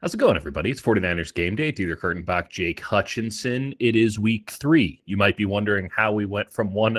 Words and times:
How's 0.00 0.14
it 0.14 0.18
going, 0.18 0.36
everybody? 0.36 0.70
It's 0.70 0.80
49ers 0.80 1.34
game 1.34 1.56
day. 1.56 1.70
Dieter 1.72 1.94
Kurtenbach, 1.98 2.48
Jake 2.48 2.80
Hutchinson. 2.80 3.74
It 3.80 3.96
is 3.96 4.18
week 4.18 4.50
three. 4.50 5.02
You 5.04 5.18
might 5.18 5.36
be 5.36 5.44
wondering 5.44 5.90
how 5.94 6.12
we 6.12 6.24
went 6.24 6.50
from 6.50 6.72
one 6.72 6.98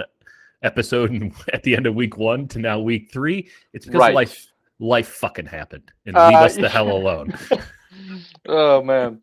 episode 0.62 1.34
at 1.54 1.64
the 1.64 1.76
end 1.76 1.88
of 1.88 1.96
week 1.96 2.18
one 2.18 2.48
to 2.50 2.60
now 2.60 2.80
week 2.80 3.10
three. 3.12 3.50
It's 3.74 3.86
because 3.86 4.00
Right. 4.00 4.14
life 4.14 4.48
life 4.80 5.08
fucking 5.08 5.48
happened. 5.48 5.92
And 6.06 6.16
Uh, 6.16 6.28
leave 6.28 6.38
us 6.38 6.56
the 6.56 6.70
hell 6.70 6.92
alone. 6.92 7.34
Oh 8.48 8.82
man. 8.82 9.22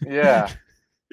Yeah. 0.00 0.48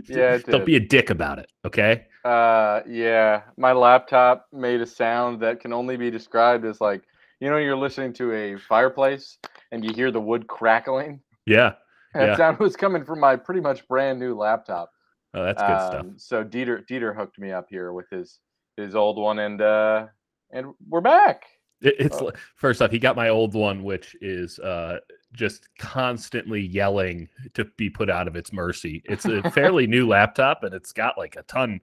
Yeah, 0.07 0.38
Don't 0.38 0.66
be 0.66 0.77
a 0.77 0.79
dick 0.79 1.09
about 1.09 1.38
it, 1.39 1.52
okay? 1.66 2.05
Uh 2.23 2.82
yeah. 2.88 3.41
My 3.57 3.71
laptop 3.71 4.48
made 4.54 4.82
a 4.82 4.86
sound 4.86 5.39
that 5.41 5.59
can 5.59 5.73
only 5.73 5.98
be 5.98 6.09
described 6.11 6.63
as 6.66 6.79
like 6.79 7.02
you 7.39 7.50
know 7.50 7.57
you're 7.57 7.75
listening 7.75 8.13
to 8.13 8.34
a 8.34 8.57
fireplace 8.57 9.38
and 9.71 9.84
you 9.84 9.93
hear 9.93 10.11
the 10.11 10.21
wood 10.21 10.48
crackling. 10.48 11.20
Yeah. 11.46 11.74
That 12.14 12.28
Yeah. 12.29 12.36
sound 12.38 12.60
was 12.60 12.75
coming 12.75 13.06
from 13.06 13.20
my 13.20 13.36
pretty 13.36 13.61
much 13.61 13.88
brand 13.88 14.20
new 14.20 14.36
laptop. 14.36 14.92
Oh, 15.34 15.43
that's 15.43 15.61
good 15.61 15.68
stuff. 15.79 16.00
Um, 16.02 16.14
So 16.18 16.43
Dieter 16.43 16.86
Dieter 16.88 17.15
hooked 17.15 17.39
me 17.39 17.52
up 17.52 17.68
here 17.70 17.93
with 17.93 18.10
his 18.10 18.39
his 18.78 18.96
old 18.96 19.18
one 19.18 19.39
and 19.39 19.62
uh 19.62 20.07
and 20.51 20.74
we're 20.89 21.01
back. 21.01 21.43
It, 21.82 21.96
it's 22.00 22.18
Oh. 22.21 22.32
first 22.57 22.82
off, 22.82 22.92
he 22.92 23.00
got 23.00 23.15
my 23.15 23.29
old 23.29 23.54
one, 23.56 23.84
which 23.84 24.15
is 24.21 24.60
uh, 24.60 25.00
just 25.34 25.68
constantly 25.79 26.62
yelling 26.62 27.28
to 27.54 27.65
be 27.78 27.89
put 27.89 28.10
out 28.10 28.28
of 28.28 28.36
its 28.36 28.51
mercy. 28.54 29.01
It's 29.06 29.26
a 29.26 29.50
fairly 29.51 29.87
new 29.87 30.07
laptop, 30.07 30.64
and 30.64 30.73
it's 30.76 30.92
got 30.92 31.18
like 31.18 31.37
a 31.37 31.43
ton. 31.43 31.79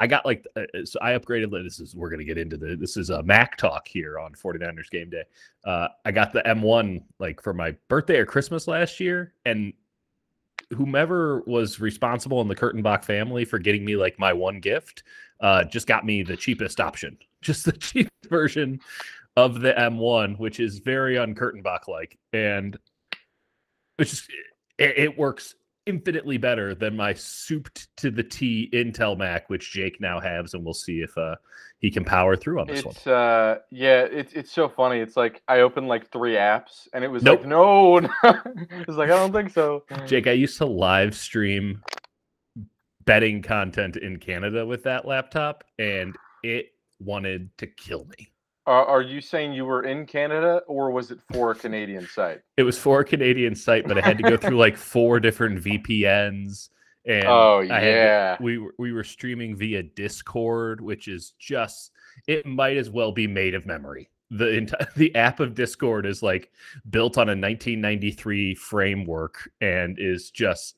I 0.00 0.06
got 0.06 0.24
like 0.24 0.46
uh, 0.56 0.62
uh, 0.74 0.84
so 0.84 0.98
I 1.02 1.12
upgraded. 1.12 1.50
This 1.62 1.78
is 1.78 1.94
we're 1.94 2.08
gonna 2.08 2.24
get 2.24 2.38
into 2.38 2.56
the 2.56 2.74
this 2.74 2.96
is 2.96 3.10
a 3.10 3.22
Mac 3.22 3.58
talk 3.58 3.86
here 3.86 4.18
on 4.18 4.32
49ers 4.32 4.90
game 4.90 5.10
day. 5.10 5.24
Uh, 5.64 5.88
I 6.06 6.10
got 6.10 6.32
the 6.32 6.40
M1 6.40 7.02
like 7.18 7.42
for 7.42 7.52
my 7.52 7.76
birthday 7.88 8.16
or 8.16 8.24
Christmas 8.24 8.66
last 8.66 8.98
year, 8.98 9.34
and 9.44 9.74
whomever 10.70 11.42
was 11.46 11.80
responsible 11.80 12.40
in 12.40 12.48
the 12.48 12.56
Kurtenbach 12.56 13.04
family 13.04 13.44
for 13.44 13.58
getting 13.58 13.84
me 13.84 13.94
like 13.94 14.18
my 14.18 14.32
one 14.32 14.58
gift, 14.58 15.02
uh, 15.40 15.64
just 15.64 15.86
got 15.86 16.06
me 16.06 16.22
the 16.22 16.36
cheapest 16.36 16.80
option, 16.80 17.18
just 17.42 17.66
the 17.66 17.72
cheapest 17.72 18.26
version 18.30 18.80
of 19.36 19.60
the 19.60 19.74
M1, 19.74 20.38
which 20.38 20.60
is 20.60 20.78
very 20.78 21.16
uncurtainbach 21.16 21.88
like, 21.88 22.18
and 22.32 22.78
which 23.96 24.14
is 24.14 24.26
it, 24.78 24.98
it 24.98 25.18
works 25.18 25.56
infinitely 25.90 26.38
better 26.38 26.74
than 26.74 26.96
my 26.96 27.12
souped 27.12 27.88
to 27.96 28.10
the 28.10 28.22
T 28.22 28.70
Intel 28.72 29.18
Mac, 29.18 29.50
which 29.50 29.72
Jake 29.72 30.00
now 30.00 30.20
has, 30.20 30.54
and 30.54 30.64
we'll 30.64 30.72
see 30.72 31.00
if 31.00 31.16
uh, 31.18 31.34
he 31.80 31.90
can 31.90 32.04
power 32.04 32.36
through 32.36 32.60
on 32.60 32.66
this 32.68 32.84
one. 32.84 32.94
Uh 33.12 33.58
yeah, 33.70 34.02
it's 34.02 34.32
it's 34.32 34.52
so 34.52 34.68
funny. 34.68 35.00
It's 35.00 35.16
like 35.16 35.42
I 35.48 35.60
opened 35.60 35.88
like 35.88 36.10
three 36.10 36.34
apps 36.34 36.86
and 36.92 37.02
it 37.04 37.08
was 37.08 37.22
Nope. 37.22 37.40
like 37.40 37.48
no, 37.48 37.98
it's 38.24 38.96
like 38.96 39.10
I 39.10 39.16
don't 39.16 39.32
think 39.32 39.50
so. 39.50 39.84
Jake, 40.06 40.26
I 40.26 40.32
used 40.32 40.56
to 40.58 40.66
live 40.66 41.14
stream 41.16 41.82
betting 43.04 43.42
content 43.42 43.96
in 43.96 44.18
Canada 44.18 44.64
with 44.64 44.84
that 44.84 45.04
laptop, 45.06 45.64
and 45.78 46.14
it 46.42 46.66
wanted 47.00 47.50
to 47.58 47.66
kill 47.66 48.06
me. 48.18 48.30
Are, 48.66 48.84
are 48.84 49.02
you 49.02 49.20
saying 49.20 49.52
you 49.52 49.64
were 49.64 49.84
in 49.84 50.06
Canada 50.06 50.62
or 50.66 50.90
was 50.90 51.10
it 51.10 51.18
for 51.32 51.52
a 51.52 51.54
Canadian 51.54 52.06
site? 52.06 52.42
It 52.56 52.62
was 52.62 52.78
for 52.78 53.00
a 53.00 53.04
Canadian 53.04 53.54
site, 53.54 53.88
but 53.88 53.98
I 53.98 54.02
had 54.02 54.18
to 54.18 54.22
go 54.22 54.36
through 54.36 54.58
like 54.58 54.76
four 54.76 55.18
different 55.18 55.62
VPNs. 55.64 56.68
And 57.06 57.26
oh 57.26 57.60
I 57.70 57.74
had 57.74 57.80
to- 57.80 57.86
yeah. 57.86 58.36
we 58.40 58.58
were 58.58 58.74
we 58.78 58.92
were 58.92 59.04
streaming 59.04 59.56
via 59.56 59.82
Discord, 59.82 60.80
which 60.80 61.08
is 61.08 61.32
just 61.38 61.92
it 62.26 62.44
might 62.44 62.76
as 62.76 62.90
well 62.90 63.12
be 63.12 63.26
made 63.26 63.54
of 63.54 63.64
memory. 63.64 64.10
The 64.30 64.50
entire 64.50 64.88
the 64.96 65.14
app 65.14 65.40
of 65.40 65.54
Discord 65.54 66.04
is 66.04 66.22
like 66.22 66.52
built 66.90 67.16
on 67.16 67.28
a 67.28 67.32
1993 67.32 68.54
framework 68.54 69.50
and 69.62 69.98
is 69.98 70.30
just 70.30 70.76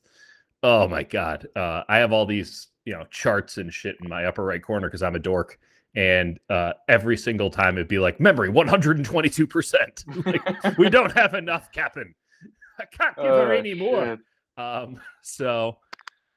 oh 0.63 0.87
my 0.87 1.03
god. 1.03 1.47
Uh, 1.55 1.83
I 1.89 1.97
have 1.97 2.13
all 2.13 2.25
these 2.25 2.69
you 2.85 2.93
know 2.93 3.03
charts 3.11 3.57
and 3.57 3.73
shit 3.73 3.97
in 4.01 4.07
my 4.09 4.25
upper 4.25 4.45
right 4.45 4.63
corner 4.63 4.87
because 4.87 5.03
I'm 5.03 5.15
a 5.15 5.19
dork. 5.19 5.59
And 5.95 6.39
uh, 6.49 6.73
every 6.89 7.17
single 7.17 7.49
time 7.51 7.75
it'd 7.75 7.87
be 7.87 7.99
like 7.99 8.19
memory 8.19 8.49
122 8.49 9.45
percent. 9.47 10.03
Like 10.25 10.77
we 10.77 10.89
don't 10.89 11.11
have 11.11 11.33
enough, 11.35 11.71
Captain. 11.71 12.13
I 12.79 12.85
can't 12.85 13.15
give 13.15 13.25
her 13.25 13.51
Oh, 13.53 13.57
any 13.57 13.73
more. 13.73 14.17
Um, 14.57 14.99
so 15.21 15.77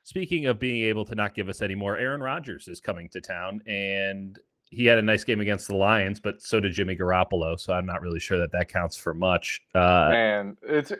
speaking 0.03 0.47
of 0.47 0.59
being 0.59 0.85
able 0.85 1.05
to 1.07 1.15
not 1.15 1.35
give 1.35 1.49
us 1.49 1.63
any 1.63 1.75
more, 1.75 1.97
Aaron 1.97 2.21
Rodgers 2.21 2.69
is 2.69 2.81
coming 2.81 3.09
to 3.11 3.21
town 3.21 3.61
and 3.67 4.39
he 4.69 4.85
had 4.85 4.99
a 4.99 5.03
nice 5.03 5.23
game 5.25 5.41
against 5.41 5.69
the 5.69 5.77
Lions, 5.77 6.19
but 6.21 6.43
so 6.43 6.59
did 6.61 6.73
Jimmy 6.73 6.97
Garoppolo. 6.97 7.59
So 7.59 7.73
I'm 7.73 7.87
not 7.87 8.03
really 8.03 8.19
sure 8.21 8.37
that 8.39 8.51
that 8.53 8.69
counts 8.69 8.97
for 8.97 9.15
much. 9.15 9.63
Uh, 9.75 10.09
Man, 10.11 10.57
it's 10.63 10.93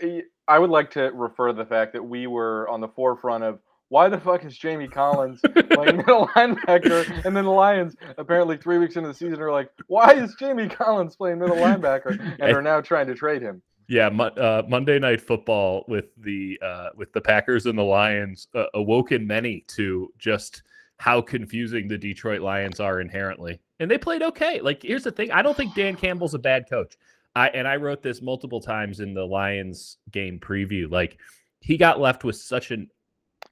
i 0.49 0.59
would 0.59 0.71
like 0.71 0.91
to 0.93 1.11
refer 1.13 1.49
to 1.49 1.53
the 1.53 1.65
fact 1.65 1.93
that 1.93 2.03
we 2.03 2.27
were 2.29 2.69
on 2.69 2.81
the 2.81 2.89
forefront 2.89 3.43
of 3.43 3.59
why 3.89 4.09
the 4.09 4.19
fuck 4.19 4.45
is 4.45 4.57
Jamie 4.57 4.89
Collins 4.89 5.41
playing 5.71 5.97
middle 5.99 6.27
linebacker? 6.29 7.25
And 7.25 7.37
then 7.37 7.45
the 7.45 7.51
Lions, 7.51 7.95
apparently 8.19 8.57
three 8.57 8.79
weeks 8.79 8.97
into 8.97 9.09
the 9.09 9.15
season, 9.15 9.41
are 9.41 9.53
like, 9.53 9.71
why 9.87 10.13
is 10.13 10.35
Jamie 10.39 10.69
Collins 10.69 11.17
playing 11.17 11.39
middle 11.39 11.57
linebacker? 11.57 12.19
And 12.41 12.57
are 12.57 12.63
now 12.63 12.81
trying 12.81 13.07
to 13.07 13.15
trade 13.15 13.43
him. 13.43 13.63
yeah, 13.89 14.09
uh, 14.09 14.63
Monday 14.69 14.99
Night 14.99 15.21
Football 15.21 15.85
with 15.87 16.07
the 16.17 16.59
uh, 16.63 16.89
with 16.97 17.13
the 17.13 17.21
Packers 17.21 17.67
and 17.67 17.79
the 17.79 17.85
Lions 17.85 18.49
uh, 18.55 18.65
awoken 18.75 19.27
many 19.27 19.61
to 19.69 20.13
just 20.19 20.63
how 20.99 21.21
confusing 21.21 21.87
the 21.87 21.99
Detroit 21.99 22.41
Lions 22.41 22.81
are 22.81 23.01
inherently, 23.01 23.61
and 23.79 23.89
they 23.91 23.99
played 23.99 24.23
okay. 24.23 24.61
Like, 24.61 24.83
here's 24.83 25.05
the 25.05 25.13
thing: 25.13 25.31
I 25.31 25.43
don't 25.43 25.57
think 25.57 25.75
Dan 25.75 25.95
Campbell's 25.95 26.35
a 26.35 26.39
bad 26.39 26.69
coach. 26.69 26.97
I 27.37 27.49
and 27.49 27.69
I 27.69 27.77
wrote 27.77 28.03
this 28.03 28.21
multiple 28.21 28.61
times 28.61 28.99
in 28.99 29.15
the 29.15 29.25
Lions 29.25 29.99
game 30.11 30.41
preview. 30.41 30.91
Like, 30.91 31.19
he 31.61 31.77
got 31.77 32.01
left 32.01 32.25
with 32.25 32.37
such 32.37 32.73
an 32.73 32.89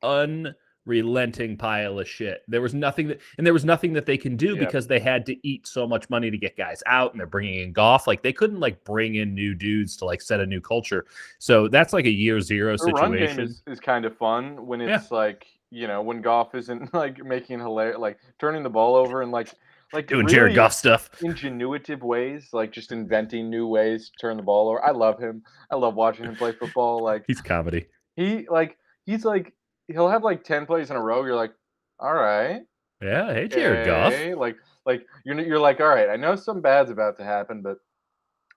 unrelenting 0.02 1.56
pile 1.56 1.98
of 1.98 2.08
shit. 2.08 2.42
There 2.48 2.60
was 2.60 2.74
nothing 2.74 3.08
that, 3.08 3.20
and 3.38 3.46
there 3.46 3.52
was 3.54 3.64
nothing 3.64 3.92
that 3.94 4.06
they 4.06 4.16
can 4.16 4.36
do 4.36 4.50
Yep. 4.54 4.58
because 4.58 4.86
they 4.86 5.00
had 5.00 5.24
to 5.26 5.48
eat 5.48 5.66
so 5.66 5.86
much 5.86 6.10
money 6.10 6.30
to 6.30 6.36
get 6.38 6.56
guys 6.56 6.82
out, 6.86 7.12
and 7.12 7.20
they're 7.20 7.26
bringing 7.26 7.60
in 7.60 7.72
Goff. 7.72 8.06
Like 8.06 8.22
they 8.22 8.32
couldn't 8.32 8.60
like 8.60 8.84
bring 8.84 9.14
in 9.16 9.34
new 9.34 9.54
dudes 9.54 9.96
to 9.98 10.04
like 10.04 10.20
set 10.22 10.40
a 10.40 10.46
new 10.46 10.60
culture. 10.60 11.06
So 11.38 11.68
that's 11.68 11.92
like 11.92 12.04
a 12.06 12.10
year 12.10 12.40
zero 12.40 12.76
The 12.76 12.92
run 12.92 13.12
game 13.12 13.20
situation. 13.28 13.44
is, 13.44 13.62
is 13.66 13.80
kind 13.80 14.04
of 14.04 14.16
fun 14.16 14.66
when 14.66 14.80
Yeah. 14.80 14.96
it's 14.96 15.10
like, 15.10 15.46
you 15.70 15.86
know, 15.86 16.02
when 16.02 16.20
Goff 16.20 16.54
isn't 16.54 16.92
like 16.94 17.22
making 17.24 17.58
hilarious, 17.60 17.98
like 17.98 18.18
turning 18.38 18.62
the 18.62 18.70
ball 18.70 18.94
over 18.94 19.22
and 19.22 19.32
like, 19.32 19.52
like 19.92 20.08
Doing 20.08 20.26
Jared 20.26 20.44
really 20.46 20.54
Goff 20.56 20.72
stuff. 20.72 21.08
ingenuitive 21.20 22.02
ways, 22.02 22.48
like 22.52 22.72
just 22.72 22.90
inventing 22.90 23.48
new 23.48 23.66
ways 23.68 24.10
to 24.10 24.12
turn 24.20 24.36
the 24.36 24.42
ball 24.42 24.68
over. 24.68 24.84
I 24.84 24.90
love 24.90 25.20
him. 25.20 25.42
I 25.70 25.76
love 25.76 25.94
watching 25.94 26.24
him 26.24 26.34
play 26.34 26.50
football. 26.52 27.02
Like 27.02 27.24
He's 27.28 27.40
comedy. 27.40 27.86
he, 28.16 28.46
like 28.50 28.76
he's 29.06 29.24
like 29.24 29.52
he'll 29.88 30.08
have 30.08 30.22
like 30.22 30.44
ten 30.44 30.66
plays 30.66 30.90
in 30.90 30.96
a 30.96 31.02
row. 31.02 31.24
You're 31.24 31.36
like, 31.36 31.52
all 32.00 32.14
right, 32.14 32.62
Yeah. 33.00 33.32
Hey, 33.32 33.48
Jared 33.48 33.86
Goff. 33.86 34.12
Like 34.38 34.56
like 34.86 35.06
you're 35.24 35.38
you're 35.40 35.58
like, 35.58 35.80
all 35.80 35.88
right. 35.88 36.08
I 36.08 36.16
know 36.16 36.36
some 36.36 36.60
bad's 36.60 36.90
about 36.90 37.16
to 37.18 37.24
happen, 37.24 37.62
but 37.62 37.78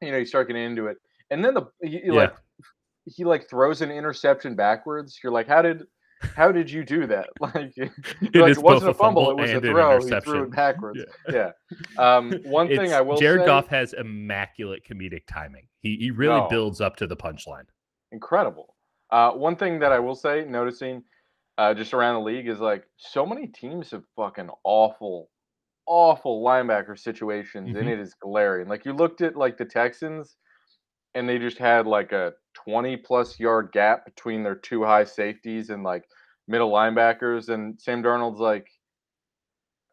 you 0.01 0.11
know 0.11 0.17
you 0.17 0.25
start 0.25 0.47
getting 0.47 0.63
into 0.63 0.87
it, 0.87 0.97
and 1.31 1.43
then 1.43 1.53
the 1.53 1.63
he, 1.81 2.01
Yeah. 2.05 2.11
like 2.13 2.35
he 3.05 3.23
like 3.23 3.49
throws 3.49 3.81
an 3.81 3.91
interception 3.91 4.55
backwards. 4.55 5.19
You're 5.23 5.31
like, 5.31 5.47
how 5.47 5.61
did 5.61 5.83
how 6.35 6.51
did 6.51 6.69
you 6.69 6.83
do 6.83 7.05
that? 7.07 7.29
Like, 7.39 7.73
It 7.77 7.91
like, 8.35 8.51
it 8.51 8.57
wasn't 8.57 8.91
a 8.91 8.93
fumble, 8.93 9.29
it 9.31 9.37
was 9.37 9.51
a 9.51 9.61
throw. 9.61 9.99
He 10.01 10.19
threw 10.21 10.43
it 10.43 10.51
backwards. 10.51 10.99
Yeah. 11.31 11.51
Um, 11.97 12.33
one 12.45 12.67
thing 12.67 12.91
I 12.91 13.01
will 13.01 13.17
say. 13.17 13.21
Jared 13.21 13.41
say, 13.41 13.45
Goff 13.45 13.67
has 13.67 13.93
immaculate 13.93 14.83
comedic 14.89 15.23
timing. 15.27 15.67
He 15.81 15.95
he 15.97 16.11
really 16.11 16.39
No. 16.41 16.47
builds 16.49 16.81
up 16.81 16.95
to 16.97 17.07
the 17.07 17.15
punchline. 17.15 17.65
incredible. 18.11 18.75
Uh, 19.11 19.31
one 19.31 19.55
thing 19.55 19.79
that 19.79 19.91
I 19.93 19.99
will 19.99 20.15
say, 20.15 20.43
noticing 20.45 21.01
uh, 21.57 21.73
just 21.73 21.93
around 21.93 22.15
the 22.15 22.21
league 22.31 22.47
is 22.47 22.59
like 22.59 22.83
so 22.97 23.25
many 23.25 23.47
teams 23.47 23.91
have 23.91 24.03
fucking 24.15 24.49
awful, 24.63 25.29
awful 25.87 26.43
linebacker 26.43 26.97
situations, 26.97 27.75
and 27.75 27.87
Mhm. 27.87 27.93
it 27.93 27.99
is 27.99 28.13
glaring. 28.15 28.67
Like 28.67 28.85
you 28.85 28.93
looked 28.93 29.21
at 29.21 29.35
like 29.35 29.57
the 29.57 29.65
Texans, 29.65 30.35
and 31.15 31.27
they 31.27 31.39
just 31.39 31.57
had 31.57 31.87
like 31.87 32.11
a 32.11 32.33
twenty 32.53 32.95
plus 32.97 33.39
yard 33.39 33.71
gap 33.71 34.05
between 34.05 34.43
their 34.43 34.55
two 34.55 34.83
high 34.83 35.03
safeties 35.03 35.69
and 35.69 35.83
like 35.83 36.07
middle 36.47 36.71
linebackers, 36.71 37.49
and 37.49 37.79
Sam 37.81 38.03
Darnold's 38.03 38.39
like 38.39 38.69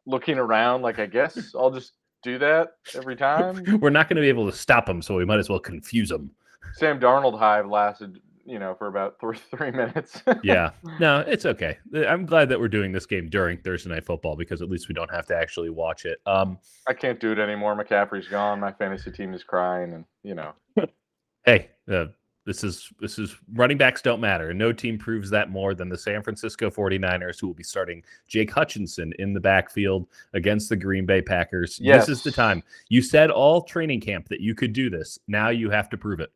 looking 0.06 0.38
around, 0.38 0.82
like 0.82 0.98
I 0.98 1.06
guess 1.06 1.54
I'll 1.54 1.70
just 1.70 1.94
do 2.22 2.38
that 2.38 2.72
every 2.94 3.16
time. 3.16 3.64
We're 3.80 3.90
not 3.90 4.08
going 4.08 4.16
to 4.16 4.22
be 4.22 4.28
able 4.28 4.50
to 4.50 4.56
stop 4.56 4.86
them, 4.86 5.00
so 5.00 5.16
we 5.16 5.24
might 5.24 5.38
as 5.38 5.48
well 5.48 5.58
confuse 5.58 6.10
them. 6.10 6.30
Sam 6.74 6.98
Darnold 7.00 7.38
hive 7.38 7.66
lasted, 7.66 8.20
you 8.46 8.58
know, 8.58 8.74
for 8.74 8.86
about 8.86 9.18
three 9.20 9.38
three 9.56 9.70
minutes. 9.70 10.22
Yeah. 10.42 10.70
No, 11.00 11.20
it's 11.20 11.44
okay. 11.44 11.76
I'm 12.06 12.24
glad 12.24 12.48
that 12.50 12.60
we're 12.60 12.68
doing 12.68 12.92
this 12.92 13.04
game 13.04 13.28
during 13.28 13.58
Thursday 13.58 13.90
night 13.90 14.04
football 14.04 14.36
because 14.36 14.62
at 14.62 14.70
least 14.70 14.88
we 14.88 14.94
don't 14.94 15.10
have 15.10 15.26
to 15.26 15.36
actually 15.36 15.70
watch 15.70 16.04
it. 16.04 16.20
Um, 16.24 16.58
I 16.86 16.92
can't 16.92 17.18
do 17.18 17.32
it 17.32 17.38
anymore. 17.38 17.74
McCaffrey's 17.74 18.28
gone. 18.28 18.60
My 18.60 18.70
fantasy 18.70 19.10
team 19.10 19.34
is 19.34 19.42
crying, 19.42 19.92
and 19.92 20.04
you 20.22 20.34
know, 20.36 20.52
hey, 21.44 21.70
uh, 21.90 22.06
this 22.46 22.62
is 22.62 22.92
this 23.00 23.18
is 23.18 23.36
running 23.54 23.76
backs 23.76 24.02
don't 24.02 24.20
matter. 24.20 24.50
And 24.50 24.58
no 24.58 24.72
team 24.72 24.98
proves 24.98 25.30
that 25.30 25.50
more 25.50 25.74
than 25.74 25.88
the 25.88 25.98
San 25.98 26.22
Francisco 26.22 26.70
49ers, 26.70 27.40
who 27.40 27.48
will 27.48 27.54
be 27.54 27.64
starting 27.64 28.02
Jake 28.28 28.52
Hutchinson 28.52 29.12
in 29.18 29.32
the 29.32 29.40
backfield 29.40 30.06
against 30.34 30.68
the 30.68 30.76
Green 30.76 31.06
Bay 31.06 31.22
Packers. 31.22 31.80
This 31.82 32.08
is 32.08 32.22
the 32.22 32.30
time. 32.30 32.62
You 32.88 33.02
said 33.02 33.30
all 33.30 33.62
training 33.62 34.00
camp 34.00 34.28
that 34.28 34.40
you 34.40 34.54
could 34.54 34.72
do 34.72 34.90
this. 34.90 35.18
Now 35.26 35.48
you 35.48 35.70
have 35.70 35.88
to 35.90 35.96
prove 35.96 36.20
it. 36.20 36.30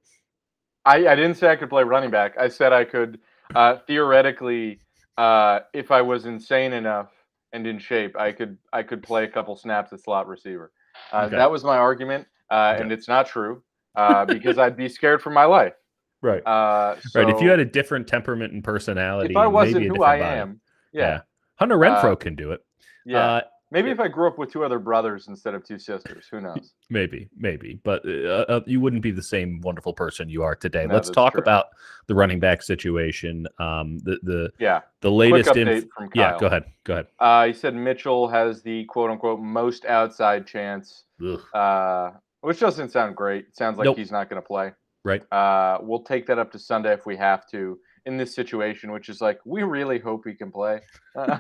I, 0.89 1.07
I 1.09 1.15
didn't 1.15 1.35
say 1.35 1.51
I 1.51 1.57
could 1.57 1.69
play 1.69 1.83
running 1.85 2.11
back. 2.11 2.37
I 2.39 2.49
said 2.49 2.73
I 2.73 2.85
could 2.85 3.21
uh, 3.55 3.77
theoretically, 3.87 4.81
uh, 5.19 5.61
if 5.75 5.91
I 5.91 6.01
was 6.03 6.25
insane 6.27 6.73
enough 6.73 7.11
and 7.53 7.67
in 7.67 7.79
shape, 7.79 8.17
I 8.17 8.33
could 8.33 8.57
I 8.73 8.83
could 8.83 9.03
play 9.03 9.25
a 9.25 9.29
couple 9.29 9.55
snaps 9.57 9.93
at 9.93 10.01
slot 10.01 10.27
receiver. 10.29 10.73
Uh, 11.13 11.25
Okay. 11.27 11.37
That 11.37 11.51
was 11.51 11.63
my 11.65 11.77
argument, 11.77 12.27
uh, 12.51 12.73
Okay. 12.75 12.83
and 12.83 12.93
it's 12.93 13.09
not 13.09 13.27
true 13.27 13.63
uh, 13.97 14.25
because 14.25 14.59
I'd 14.59 14.77
be 14.77 14.89
scared 14.89 15.21
for 15.23 15.31
my 15.31 15.45
life. 15.45 15.75
Right. 16.23 16.43
Uh, 16.47 16.97
right. 17.15 17.29
If 17.29 17.41
you 17.41 17.49
had 17.51 17.61
a 17.61 17.65
different 17.65 18.09
temperament 18.09 18.53
and 18.53 18.65
personality, 18.65 19.35
if 19.35 19.37
I 19.37 19.47
wasn't 19.47 19.87
who 19.87 20.03
I 20.03 20.19
body. 20.19 20.41
am, 20.41 20.61
yeah, 20.93 21.21
Hunter 21.57 21.77
Renfrow 21.77 22.19
can 22.19 22.35
do 22.35 22.53
it. 22.53 22.61
yeah. 23.05 23.43
Maybe 23.71 23.91
if 23.91 24.01
I 24.01 24.09
grew 24.09 24.27
up 24.27 24.39
with 24.39 24.51
two 24.51 24.65
other 24.65 24.79
brothers 24.79 25.29
instead 25.29 25.55
of 25.55 25.63
two 25.63 25.79
sisters, 25.79 26.27
who 26.31 26.41
knows? 26.41 26.73
Maybe, 26.91 27.29
maybe, 27.37 27.79
but 27.85 28.03
uh, 28.07 28.47
uh, 28.49 28.61
you 28.65 28.81
wouldn't 28.81 29.03
be 29.03 29.11
the 29.11 29.23
same 29.23 29.61
wonderful 29.61 29.93
person 29.93 30.31
you 30.31 30.43
are 30.43 30.55
today. 30.55 30.87
No, 30.87 30.95
Let's 30.95 31.11
talk 31.11 31.35
true. 31.35 31.43
about 31.43 31.67
the 32.07 32.15
running 32.15 32.41
back 32.41 32.63
situation. 32.63 33.47
Um, 33.59 33.99
the 33.99 34.19
the 34.23 34.51
Yeah. 34.59 34.81
the 35.03 35.11
latest. 35.11 35.51
update 35.51 35.67
inf- 35.69 35.85
from 35.95 36.09
Kyle. 36.09 36.33
yeah, 36.33 36.39
go 36.41 36.47
ahead. 36.47 36.65
Go 36.85 36.93
ahead. 36.95 37.07
Uh, 37.19 37.47
he 37.49 37.53
said 37.53 37.75
Mitchell 37.75 38.27
has 38.29 38.63
the 38.63 38.87
quote 38.87 39.11
unquote 39.11 39.41
most 39.41 39.85
outside 39.85 40.47
chance, 40.47 41.05
uh, 41.53 42.13
which 42.41 42.59
doesn't 42.61 42.89
sound 42.91 43.15
great. 43.17 43.49
It 43.49 43.57
sounds 43.57 43.77
like 43.77 43.85
Nope. 43.85 43.99
he's 43.99 44.11
not 44.11 44.31
going 44.31 44.41
to 44.41 44.47
play. 44.47 44.73
Right. 45.05 45.31
Uh, 45.31 45.79
we'll 45.83 46.03
take 46.05 46.25
that 46.29 46.39
up 46.39 46.51
to 46.53 46.59
Sunday 46.59 46.95
if 46.95 47.05
we 47.05 47.17
have 47.17 47.47
to 47.51 47.79
in 48.09 48.17
this 48.17 48.35
situation, 48.35 48.91
which 48.91 49.09
is 49.09 49.21
like 49.21 49.39
we 49.45 49.63
really 49.63 49.99
hope 50.01 50.27
he 50.27 50.35
can 50.35 50.51
play. 50.51 50.81
Uh, 51.17 51.39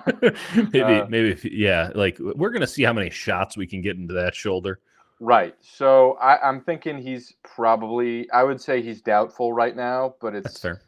maybe, 0.72 0.80
Uh, 0.82 1.06
maybe, 1.08 1.30
if, 1.30 1.44
yeah. 1.44 1.90
Like 1.94 2.18
we're 2.20 2.50
gonna 2.50 2.66
see 2.66 2.82
how 2.82 2.92
many 2.92 3.10
shots 3.10 3.56
we 3.56 3.66
can 3.66 3.80
get 3.80 3.96
into 3.96 4.14
that 4.14 4.34
shoulder. 4.34 4.80
right. 5.20 5.54
So 5.60 6.12
I, 6.20 6.38
I'm 6.48 6.60
thinking 6.62 6.98
he's 6.98 7.34
probably. 7.44 8.28
I 8.30 8.42
would 8.44 8.60
say 8.60 8.82
he's 8.82 9.02
doubtful 9.02 9.52
right 9.52 9.74
now, 9.76 10.14
but 10.20 10.34
it's 10.34 10.44
That's 10.44 10.60
fair. 10.60 10.80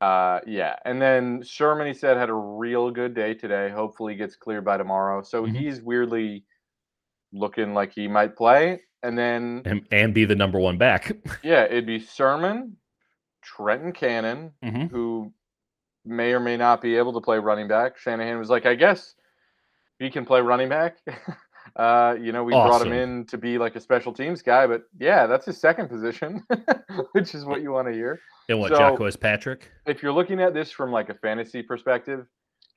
Uh, 0.00 0.40
yeah, 0.46 0.76
and 0.86 1.00
then 1.02 1.42
Sermon, 1.44 1.86
he 1.86 1.92
said, 1.92 2.16
had 2.16 2.30
a 2.30 2.34
real 2.34 2.90
good 2.90 3.12
day 3.14 3.34
today. 3.34 3.68
Hopefully, 3.68 4.14
gets 4.14 4.34
cleared 4.36 4.64
by 4.64 4.78
tomorrow. 4.78 5.20
So 5.22 5.44
Mhm. 5.44 5.54
he's 5.56 5.82
weirdly 5.82 6.44
looking 7.32 7.74
like 7.74 7.92
he 7.92 8.08
might 8.08 8.34
play. 8.36 8.80
And 9.02 9.16
then, 9.18 9.62
And, 9.66 9.86
and 9.92 10.14
be 10.14 10.24
the 10.24 10.34
number 10.36 10.58
one 10.58 10.78
back. 10.78 11.12
yeah, 11.42 11.64
it'd 11.64 11.84
be 11.86 12.00
Sermon, 12.00 12.76
Trenton 13.42 13.92
Cannon, 13.92 14.52
Mhm. 14.64 14.90
who 14.90 15.32
may 16.04 16.32
or 16.32 16.40
may 16.40 16.56
not 16.56 16.80
be 16.80 16.96
able 16.96 17.12
to 17.14 17.20
play 17.20 17.38
running 17.38 17.68
back. 17.68 17.98
Shanahan 17.98 18.38
was 18.38 18.48
like, 18.50 18.66
I 18.66 18.74
guess 18.74 19.14
he 19.98 20.10
can 20.10 20.24
play 20.24 20.40
running 20.40 20.68
back. 20.68 20.98
uh, 21.76 22.16
you 22.18 22.32
know, 22.32 22.42
we 22.42 22.52
brought 22.52 22.84
him 22.86 22.92
in 22.92 23.26
to 23.26 23.36
be 23.38 23.58
like 23.58 23.76
a 23.76 23.80
special 23.80 24.12
teams 24.12 24.42
guy, 24.42 24.66
but 24.66 24.82
yeah, 24.98 25.26
that's 25.26 25.46
his 25.46 25.58
second 25.60 25.88
position, 25.88 26.42
which 27.12 27.34
is 27.34 27.44
what 27.44 27.60
you 27.62 27.70
want 27.70 27.86
to 27.88 27.92
hear. 27.94 28.18
And 28.48 28.58
what 28.60 28.70
So- 28.72 28.78
Jocko 28.78 29.10
Patrick? 29.20 29.70
if 29.86 30.02
you're 30.02 30.12
looking 30.12 30.40
at 30.40 30.54
this 30.54 30.70
from 30.70 30.90
like 30.90 31.08
a 31.10 31.14
fantasy 31.14 31.62
perspective, 31.62 32.26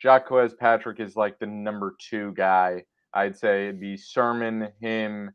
Jacquez 0.03 0.53
Patrick 0.57 0.99
is 0.99 1.15
like 1.15 1.39
the 1.39 1.45
number 1.47 1.95
two 1.99 2.33
guy. 2.33 2.83
I'd 3.13 3.37
say 3.37 3.67
it'd 3.69 3.79
be 3.79 3.95
Sermon, 3.95 4.67
him, 4.81 5.31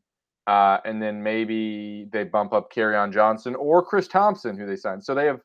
uh, 0.48 0.78
and 0.86 1.00
then 1.00 1.22
maybe 1.22 2.08
they 2.10 2.24
bump 2.24 2.54
up 2.54 2.70
on 2.76 3.12
Johnson 3.12 3.54
or 3.54 3.82
Chris 3.84 4.08
Thompson, 4.08 4.56
who 4.56 4.66
they 4.66 4.76
signed. 4.76 5.04
So 5.04 5.14
they 5.14 5.26
have 5.26 5.40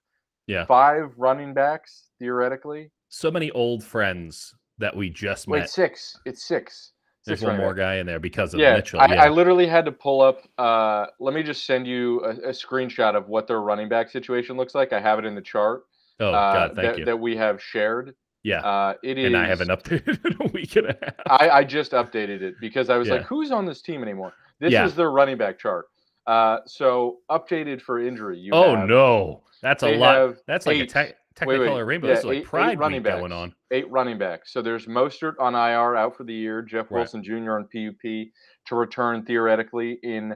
Yeah. 0.47 0.65
five 0.65 1.11
running 1.17 1.53
backs 1.53 2.09
theoretically. 2.19 2.89
So 3.09 3.29
many 3.29 3.51
old 3.51 3.83
friends 3.83 4.55
that 4.77 4.95
we 4.95 5.09
just 5.09 5.47
Wait, 5.47 5.59
met. 5.59 5.69
six. 5.69 6.17
It's 6.25 6.45
six. 6.45 6.93
There's 7.25 7.39
Six 7.39 7.47
one 7.47 7.57
more 7.57 7.73
guy 7.73 7.95
in 7.95 8.05
there 8.05 8.19
because 8.19 8.53
of 8.53 8.59
Yeah, 8.59 8.75
Mitchell. 8.75 8.99
I, 8.99 9.13
yeah. 9.13 9.23
I 9.23 9.29
literally 9.29 9.67
had 9.67 9.85
to 9.85 9.91
pull 9.91 10.21
up. 10.21 10.39
Uh, 10.57 11.05
let 11.19 11.33
me 11.33 11.43
just 11.43 11.65
send 11.65 11.85
you 11.87 12.19
a, 12.21 12.29
a 12.29 12.49
screenshot 12.51 13.15
of 13.15 13.27
what 13.29 13.47
their 13.47 13.61
running 13.61 13.87
back 13.87 14.09
situation 14.09 14.57
looks 14.57 14.73
like. 14.75 14.91
I 14.93 14.99
have 14.99 15.19
it 15.19 15.25
in 15.25 15.35
the 15.35 15.41
chart 15.41 15.83
oh 16.21 16.27
uh, 16.33 16.53
God, 16.53 16.75
thank 16.75 16.87
that, 16.87 16.97
you. 16.99 17.05
that 17.05 17.17
we 17.17 17.35
have 17.37 17.61
shared. 17.61 18.13
yeah. 18.43 18.59
Uh, 18.61 18.93
it 19.03 19.17
is. 19.17 19.25
and 19.27 19.37
I 19.37 19.47
haven't 19.47 19.69
updated 19.69 20.25
in 20.41 20.47
a 20.47 20.51
week 20.51 20.75
and 20.77 20.87
a 20.87 20.97
half. 21.01 21.13
I, 21.27 21.49
I 21.49 21.63
just 21.63 21.91
updated 21.93 22.41
it 22.41 22.55
because 22.61 22.89
I 22.89 22.97
was 22.97 23.07
Yeah. 23.07 23.15
like, 23.15 23.23
who's 23.25 23.51
on 23.51 23.65
this 23.65 23.81
team 23.81 24.01
anymore? 24.03 24.33
This 24.59 24.71
Yeah. 24.73 24.85
is 24.85 24.95
their 24.95 25.11
running 25.11 25.37
back 25.37 25.59
chart. 25.59 25.85
Uh, 26.25 26.59
so 26.65 27.17
updated 27.29 27.81
for 27.81 27.99
injury. 27.99 28.39
You 28.39 28.51
oh 28.53 28.75
have 28.75 28.87
no, 28.87 29.43
that's 29.61 29.83
a 29.83 29.95
lot. 29.97 30.35
That's 30.47 30.65
like 30.65 30.77
a 30.77 30.81
eight- 30.83 30.89
tech 30.89 31.15
wait, 31.45 31.59
wait, 31.59 31.67
Technicolor 31.69 31.85
rainbow. 31.85 32.07
yeah, 32.07 32.13
this 32.13 32.19
is 32.19 32.25
like 32.25 32.37
eight- 32.37 32.71
eight 32.71 32.77
running 32.77 33.03
backs. 33.03 33.19
going 33.19 33.31
on. 33.31 33.53
eight 33.71 33.89
running 33.91 34.17
backs. 34.17 34.53
So 34.53 34.61
there's 34.61 34.85
Mostert 34.85 35.33
on 35.39 35.53
IR 35.55 35.95
out 35.95 36.15
for 36.15 36.23
the 36.23 36.33
year, 36.33 36.61
Jeff 36.61 36.91
Right. 36.91 36.99
Wilson 36.99 37.23
Jr. 37.23 37.53
on 37.53 37.67
PUP 37.67 38.31
to 38.67 38.75
return 38.75 39.25
theoretically 39.25 39.99
in 40.03 40.35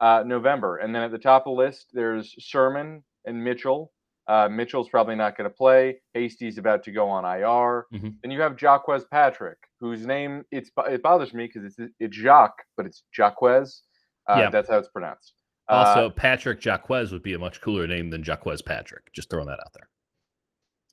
uh, 0.00 0.22
November. 0.24 0.76
And 0.78 0.94
then 0.94 1.02
at 1.02 1.10
the 1.10 1.18
top 1.18 1.42
of 1.46 1.56
the 1.56 1.62
list, 1.62 1.88
there's 1.92 2.34
Sermon 2.44 3.02
and 3.26 3.42
Mitchell. 3.44 3.92
Uh, 4.28 4.48
Mitchell's 4.48 4.88
probably 4.88 5.14
not 5.16 5.36
going 5.36 5.48
to 5.50 5.54
play. 5.54 6.00
Hasty's 6.14 6.56
about 6.58 6.82
to 6.84 6.92
go 6.92 7.08
on 7.08 7.24
IR. 7.24 7.86
Mhm. 7.92 8.14
Then 8.22 8.30
you 8.30 8.40
have 8.40 8.60
Jaquez 8.60 9.04
Patrick, 9.10 9.58
whose 9.80 10.06
name 10.06 10.44
it's 10.50 10.70
it 10.88 11.02
bothers 11.02 11.32
me 11.34 11.46
because 11.46 11.64
it's 11.64 11.92
it's 12.00 12.16
Jacques, 12.16 12.62
but 12.76 12.86
it's 12.86 13.02
Jaquez. 13.16 13.82
Uh, 14.28 14.36
Yeah. 14.38 14.50
That's 14.50 14.68
how 14.68 14.78
it's 14.78 14.88
pronounced. 14.88 15.34
Uh, 15.68 15.72
Also, 15.74 16.10
Patrick 16.10 16.64
Jaquez 16.64 17.12
would 17.12 17.22
be 17.22 17.34
a 17.34 17.38
much 17.38 17.60
cooler 17.60 17.86
name 17.86 18.10
than 18.10 18.22
Jaquez 18.22 18.62
Patrick. 18.62 19.12
Just 19.12 19.30
throwing 19.30 19.46
that 19.46 19.60
out 19.60 19.72
there. 19.74 19.88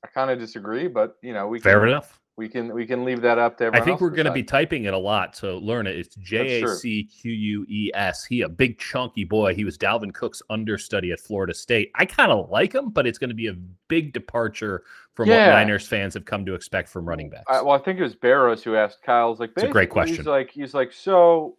I 0.04 0.08
kind 0.08 0.30
of 0.30 0.38
disagree, 0.38 0.88
but 0.88 1.16
you 1.22 1.32
know 1.32 1.48
we 1.48 1.58
Fair 1.58 1.80
can, 1.80 1.88
enough. 1.88 2.20
We 2.36 2.48
can 2.48 2.72
we 2.74 2.86
can 2.86 3.04
leave 3.04 3.22
that 3.22 3.38
up 3.38 3.56
to 3.58 3.70
I 3.72 3.80
think 3.80 4.00
we're 4.00 4.10
going 4.10 4.26
to 4.26 4.32
be 4.32 4.42
typing 4.42 4.84
it 4.84 4.92
a 4.92 4.98
lot, 4.98 5.34
so 5.34 5.56
learn 5.58 5.86
it. 5.86 5.96
It's 5.96 6.14
J 6.16 6.62
A. 6.62 6.68
C 6.68 7.04
Q 7.04 7.32
U 7.32 7.66
E 7.68 7.90
S. 7.94 8.24
He 8.24 8.42
a 8.42 8.48
big 8.48 8.78
chunky 8.78 9.24
boy. 9.24 9.54
He 9.54 9.64
was 9.64 9.78
Dalvin 9.78 10.12
Cook's 10.12 10.42
understudy 10.50 11.12
at 11.12 11.20
Florida 11.20 11.54
State. 11.54 11.90
I 11.94 12.04
kind 12.04 12.30
of 12.30 12.50
like 12.50 12.74
him, 12.74 12.90
but 12.90 13.06
it's 13.06 13.18
going 13.18 13.30
to 13.30 13.34
be 13.34 13.46
a 13.46 13.54
big 13.88 14.12
departure 14.12 14.82
from 15.14 15.28
Yeah. 15.30 15.46
what 15.48 15.54
Niners 15.54 15.88
fans 15.88 16.12
have 16.12 16.26
come 16.26 16.44
to 16.44 16.54
expect 16.54 16.90
from 16.90 17.08
running 17.08 17.30
backs. 17.30 17.44
I, 17.48 17.62
well, 17.62 17.74
I 17.74 17.78
think 17.78 17.98
it 17.98 18.02
was 18.02 18.14
Barrows 18.14 18.62
who 18.62 18.76
asked 18.76 19.02
Kyle's 19.02 19.40
like, 19.40 19.52
It's 19.56 19.62
a 19.62 19.68
great 19.68 19.88
basically, 19.88 20.08
He's 20.08 20.16
question. 20.18 20.30
like, 20.30 20.50
he's 20.50 20.74
like, 20.74 20.92
so 20.92 21.56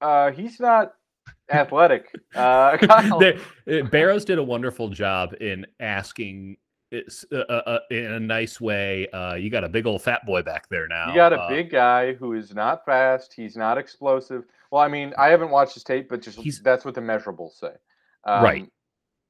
uh, 0.00 0.30
he's 0.30 0.60
not 0.60 0.94
athletic. 1.50 2.14
Uh, 2.34 2.76
Kyle, 2.80 3.20
uh, 3.24 3.82
Barrows 3.90 4.24
did 4.24 4.38
a 4.38 4.42
wonderful 4.42 4.88
job 4.88 5.34
in 5.40 5.66
asking 5.80 6.58
it's, 6.92 7.24
uh, 7.32 7.36
uh, 7.48 7.62
uh, 7.66 7.78
in 7.90 8.04
a 8.12 8.20
nice 8.20 8.60
way. 8.60 9.08
Uh, 9.08 9.34
you 9.34 9.50
got 9.50 9.64
a 9.64 9.68
big 9.68 9.86
old 9.86 10.02
fat 10.02 10.24
boy 10.26 10.42
back 10.42 10.68
there 10.68 10.86
now. 10.86 11.08
you 11.08 11.14
got 11.14 11.32
a 11.32 11.40
Uh, 11.40 11.48
big 11.48 11.70
guy 11.70 12.12
who 12.14 12.34
is 12.34 12.54
not 12.54 12.84
fast. 12.84 13.32
He's 13.34 13.56
not 13.56 13.78
explosive. 13.78 14.44
Well, 14.70 14.80
I 14.82 14.88
mean, 14.88 15.12
I 15.18 15.28
haven't 15.28 15.50
watched 15.50 15.74
his 15.74 15.84
tape, 15.84 16.08
but 16.08 16.22
just 16.22 16.38
He's- 16.38 16.60
that's 16.60 16.84
what 16.84 16.94
the 16.94 17.00
measurables 17.00 17.52
say. 17.58 17.72
Um, 18.24 18.44
Right. 18.44 18.72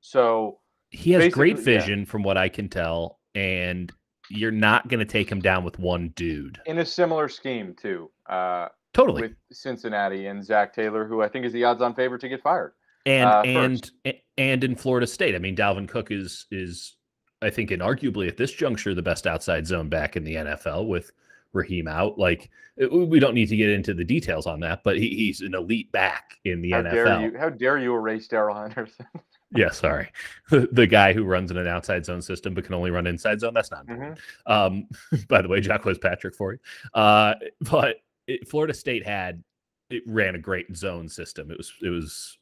So 0.01 0.59
He 0.91 1.13
has 1.13 1.33
great 1.33 1.55
basically, 1.57 1.73
yeah. 1.75 1.79
vision, 1.81 2.07
from 2.07 2.23
what 2.23 2.37
I 2.37 2.49
can 2.49 2.69
tell, 2.69 3.19
and 3.35 3.91
you're 4.29 4.51
not 4.51 4.89
going 4.89 5.01
to 5.01 5.07
take 5.07 5.31
him 5.31 5.41
down 5.41 5.65
with 5.65 5.79
one 5.79 6.09
dude. 6.17 6.61
in 6.67 6.79
a 6.79 6.85
similar 6.85 7.29
scheme 7.29 7.75
too, 7.75 8.11
uh, 8.29 8.69
Totally. 8.95 9.23
with 9.23 9.33
Cincinnati 9.53 10.27
and 10.27 10.45
Zac 10.45 10.75
Taylor, 10.75 11.07
who 11.07 11.23
I 11.23 11.29
think 11.29 11.45
is 11.47 11.53
the 11.53 11.65
odds-on 11.65 11.95
favorite 11.95 12.21
to 12.23 12.29
get 12.29 12.43
fired. 12.43 12.73
and 13.07 13.27
uh, 13.29 13.43
and 13.45 13.91
and 14.39 14.63
in 14.65 14.77
Florida 14.77 15.07
State, 15.07 15.35
I 15.35 15.39
mean, 15.39 15.57
Dalvin 15.57 15.89
Cook 15.89 16.11
is 16.13 16.47
is 16.53 16.97
I 17.43 17.51
think 17.51 17.71
inarguably 17.71 18.29
at 18.29 18.37
this 18.37 18.53
juncture 18.53 18.95
the 18.95 19.03
best 19.03 19.27
outside 19.27 19.67
zone 19.67 19.89
back 19.89 20.17
in 20.17 20.25
the 20.25 20.35
NFL 20.37 20.87
with 20.89 21.13
Raheem 21.53 21.89
out. 21.89 22.19
Like 22.19 22.51
it- 22.77 22.91
we 22.93 23.21
don't 23.21 23.35
need 23.35 23.49
to 23.51 23.57
get 23.57 23.71
into 23.71 23.93
the 23.95 24.05
details 24.05 24.47
on 24.47 24.61
that, 24.61 24.83
but 24.85 24.99
he, 24.99 25.09
he's 25.11 25.41
an 25.43 25.55
elite 25.55 25.93
back 25.93 26.39
in 26.45 26.63
the 26.63 26.71
How 26.71 26.83
NFL. 26.83 26.91
dare 26.93 27.21
you? 27.23 27.39
How 27.39 27.49
dare 27.51 27.79
you 27.79 27.95
erase 27.95 28.29
Darrell 28.29 28.57
Henderson? 28.57 29.07
Yeah, 29.55 29.69
sorry, 29.71 30.11
the, 30.51 30.67
the 30.73 30.87
guy 30.87 31.13
who 31.13 31.25
runs 31.25 31.51
in 31.51 31.59
an 31.59 31.67
outside 31.67 32.07
zone 32.07 32.23
system 32.23 32.55
but 32.55 32.65
can 32.65 32.73
only 32.73 32.91
run 32.91 33.07
inside 33.07 33.39
zone. 33.39 33.53
That's 33.53 33.71
not 33.71 33.87
important. 33.87 34.19
Mhm. 34.49 34.51
Um, 34.51 34.89
by 35.29 35.43
the 35.43 35.49
way, 35.49 35.61
Jaquez 35.61 35.99
Patrick 35.99 36.35
for 36.35 36.55
you. 36.55 36.59
Uh, 36.95 37.35
but 37.61 37.97
it, 38.27 38.49
Florida 38.49 38.73
State 38.73 39.05
had 39.07 39.45
it 39.91 40.05
ran 40.07 40.37
a 40.37 40.39
great 40.39 40.75
zone 40.75 41.07
system. 41.07 41.51
It 41.51 41.59
was 41.59 41.71
it 41.83 41.91
was 41.91 42.39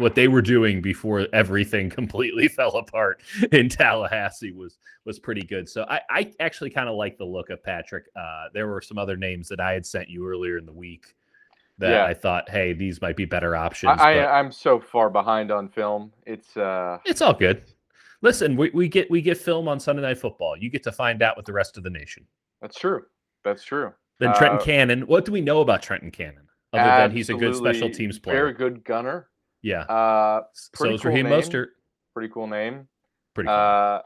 what 0.00 0.14
they 0.14 0.26
were 0.28 0.42
doing 0.42 0.80
before 0.80 1.26
everything 1.32 1.88
completely 2.00 2.48
fell 2.58 2.76
apart 2.76 3.20
in 3.52 3.68
Tallahassee 3.68 4.52
was 4.52 4.78
was 5.04 5.18
pretty 5.18 5.42
good. 5.42 5.68
So 5.68 5.84
I, 5.88 6.00
I 6.10 6.32
actually 6.40 6.70
kind 6.70 6.88
of 6.88 6.94
like 6.96 7.16
the 7.18 7.24
look 7.24 7.50
of 7.50 7.62
Patrick. 7.62 8.06
Uh, 8.16 8.46
there 8.52 8.68
were 8.68 8.80
some 8.80 8.98
other 8.98 9.16
names 9.16 9.48
that 9.48 9.60
I 9.60 9.72
had 9.72 9.86
sent 9.86 10.08
you 10.08 10.26
earlier 10.26 10.58
in 10.58 10.66
the 10.66 10.72
week 10.72 11.14
that 11.78 11.90
Yeah. 11.90 12.04
I 12.04 12.12
thought, 12.14 12.48
hey, 12.50 12.72
these 12.74 13.00
might 13.00 13.16
be 13.16 13.24
better 13.24 13.56
options. 13.56 13.98
I, 14.00 14.24
I'm 14.26 14.52
so 14.52 14.78
far 14.80 15.08
behind 15.08 15.50
on 15.50 15.68
film. 15.68 16.12
It's 16.26 16.56
uh 16.56 16.98
it's 17.06 17.22
all 17.22 17.32
good. 17.34 17.62
Listen, 18.22 18.54
we, 18.56 18.68
we 18.74 18.88
get 18.88 19.10
we 19.10 19.22
get 19.22 19.38
film 19.38 19.66
on 19.68 19.80
Sunday 19.80 20.02
Night 20.02 20.18
Football. 20.18 20.56
You 20.58 20.68
get 20.68 20.82
to 20.82 20.92
find 20.92 21.22
out 21.22 21.36
with 21.38 21.46
the 21.46 21.52
rest 21.54 21.78
of 21.78 21.82
the 21.84 21.90
nation. 21.90 22.26
that's 22.60 22.78
true. 22.78 23.04
That's 23.44 23.64
true. 23.64 23.92
Then 24.18 24.34
Trenton 24.34 24.58
Uh, 24.60 24.62
Cannon. 24.64 25.00
What 25.06 25.24
do 25.24 25.32
we 25.32 25.40
know 25.40 25.62
about 25.62 25.80
Trenton 25.82 26.10
Cannon? 26.10 26.46
Other 26.74 26.84
than 26.84 27.10
he's 27.10 27.30
a 27.30 27.34
good 27.34 27.56
special 27.56 27.88
teams 27.90 28.18
Very 28.18 28.52
player. 28.52 28.52
good 28.52 28.84
gunner. 28.84 29.28
Yeah. 29.62 29.80
Uh, 29.82 30.42
so 30.54 30.68
pretty 30.74 30.94
is 30.94 31.00
cool 31.02 31.10
Raheem 31.10 31.28
name. 31.28 31.40
Mostert. 31.40 31.66
pretty 32.14 32.32
cool 32.32 32.46
name. 32.46 32.88
Pretty 33.34 33.48
cool. 33.48 33.56
Uh, 33.56 34.00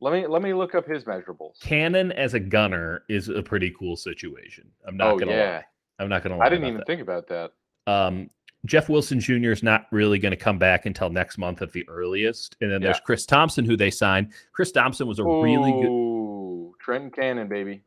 let 0.00 0.12
me 0.12 0.26
let 0.26 0.42
me 0.42 0.52
look 0.54 0.74
up 0.74 0.86
his 0.86 1.04
measurables. 1.04 1.60
Cannon 1.60 2.12
as 2.12 2.34
a 2.34 2.40
gunner 2.40 3.02
is 3.08 3.28
a 3.28 3.42
pretty 3.42 3.74
cool 3.78 3.96
situation. 3.96 4.68
I'm 4.86 4.96
not 4.96 5.12
oh 5.14 5.18
gonna 5.18 5.32
yeah, 5.32 5.50
lie. 5.56 5.64
I'm 6.00 6.08
not 6.08 6.22
gonna 6.22 6.36
lie. 6.36 6.46
I 6.46 6.48
didn't 6.48 6.66
even 6.66 6.78
that. 6.78 6.86
think 6.86 7.00
about 7.00 7.26
that. 7.28 7.52
Um, 7.86 8.30
Jeff 8.66 8.88
Wilson 8.88 9.20
Jr. 9.20 9.50
is 9.50 9.62
not 9.62 9.86
really 9.92 10.18
going 10.18 10.30
to 10.30 10.38
come 10.38 10.58
back 10.58 10.86
until 10.86 11.10
next 11.10 11.36
month 11.36 11.60
at 11.60 11.70
the 11.72 11.86
earliest. 11.86 12.56
And 12.62 12.72
then 12.72 12.80
Yeah. 12.80 12.86
there's 12.88 13.00
Chris 13.00 13.26
Thompson, 13.26 13.62
who 13.66 13.76
they 13.76 13.90
signed. 13.90 14.32
Chris 14.52 14.72
Thompson 14.72 15.06
was 15.06 15.18
a 15.18 15.24
really 15.24 15.70
good. 15.70 15.90
Ooh, 15.90 16.74
Trenton 16.80 17.10
Cannon, 17.10 17.46
baby. 17.46 17.82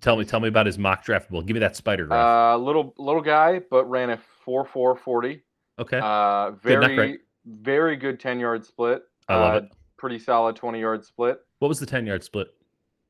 Tell 0.00 0.16
me, 0.16 0.24
tell 0.24 0.40
me 0.40 0.48
about 0.48 0.64
his 0.64 0.78
mock 0.78 1.04
draft. 1.04 1.30
Well, 1.30 1.42
give 1.42 1.52
me 1.52 1.60
that 1.60 1.76
spider 1.76 2.06
graph. 2.06 2.54
Uh, 2.54 2.56
little 2.56 2.94
little 2.98 3.20
guy, 3.20 3.60
but 3.70 3.84
ran 3.90 4.08
a 4.10 4.18
four 4.44 4.64
four 4.64 4.96
forty. 4.96 5.42
Okay, 5.82 6.00
Uh, 6.02 6.52
very 6.62 6.94
great. 6.96 7.20
very 7.46 7.96
good 7.96 8.18
ten 8.18 8.40
yard 8.40 8.64
split. 8.64 9.02
I 9.28 9.36
love 9.36 9.54
uh, 9.54 9.58
it. 9.66 9.72
Pretty 9.98 10.18
solid 10.18 10.56
twenty 10.56 10.80
yard 10.80 11.04
split. 11.04 11.40
What 11.60 11.68
was 11.68 11.78
the 11.78 11.86
ten 11.86 12.06
yard 12.06 12.24
split? 12.24 12.48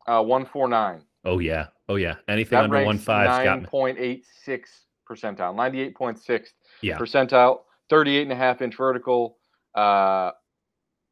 Uh, 0.06 0.22
one 0.22 0.44
four 0.44 0.68
nine. 0.68 1.02
Oh 1.24 1.38
yeah, 1.38 1.68
oh 1.88 1.96
yeah. 1.96 2.16
Anything 2.28 2.56
That 2.58 2.64
under 2.64 2.84
one 2.84 2.98
five 2.98 3.44
got 3.44 3.60
me. 3.60 3.66
point 3.66 3.98
eight 3.98 4.26
six 4.44 4.86
percentile, 5.08 5.54
ninety 5.54 5.80
eight 5.80 5.94
point 5.94 6.18
six 6.18 6.52
Yeah. 6.80 6.98
percentile, 6.98 7.60
38 7.90 8.22
and 8.22 8.32
a 8.32 8.36
half 8.36 8.60
inch 8.62 8.76
vertical, 8.76 9.38
uh, 9.74 10.32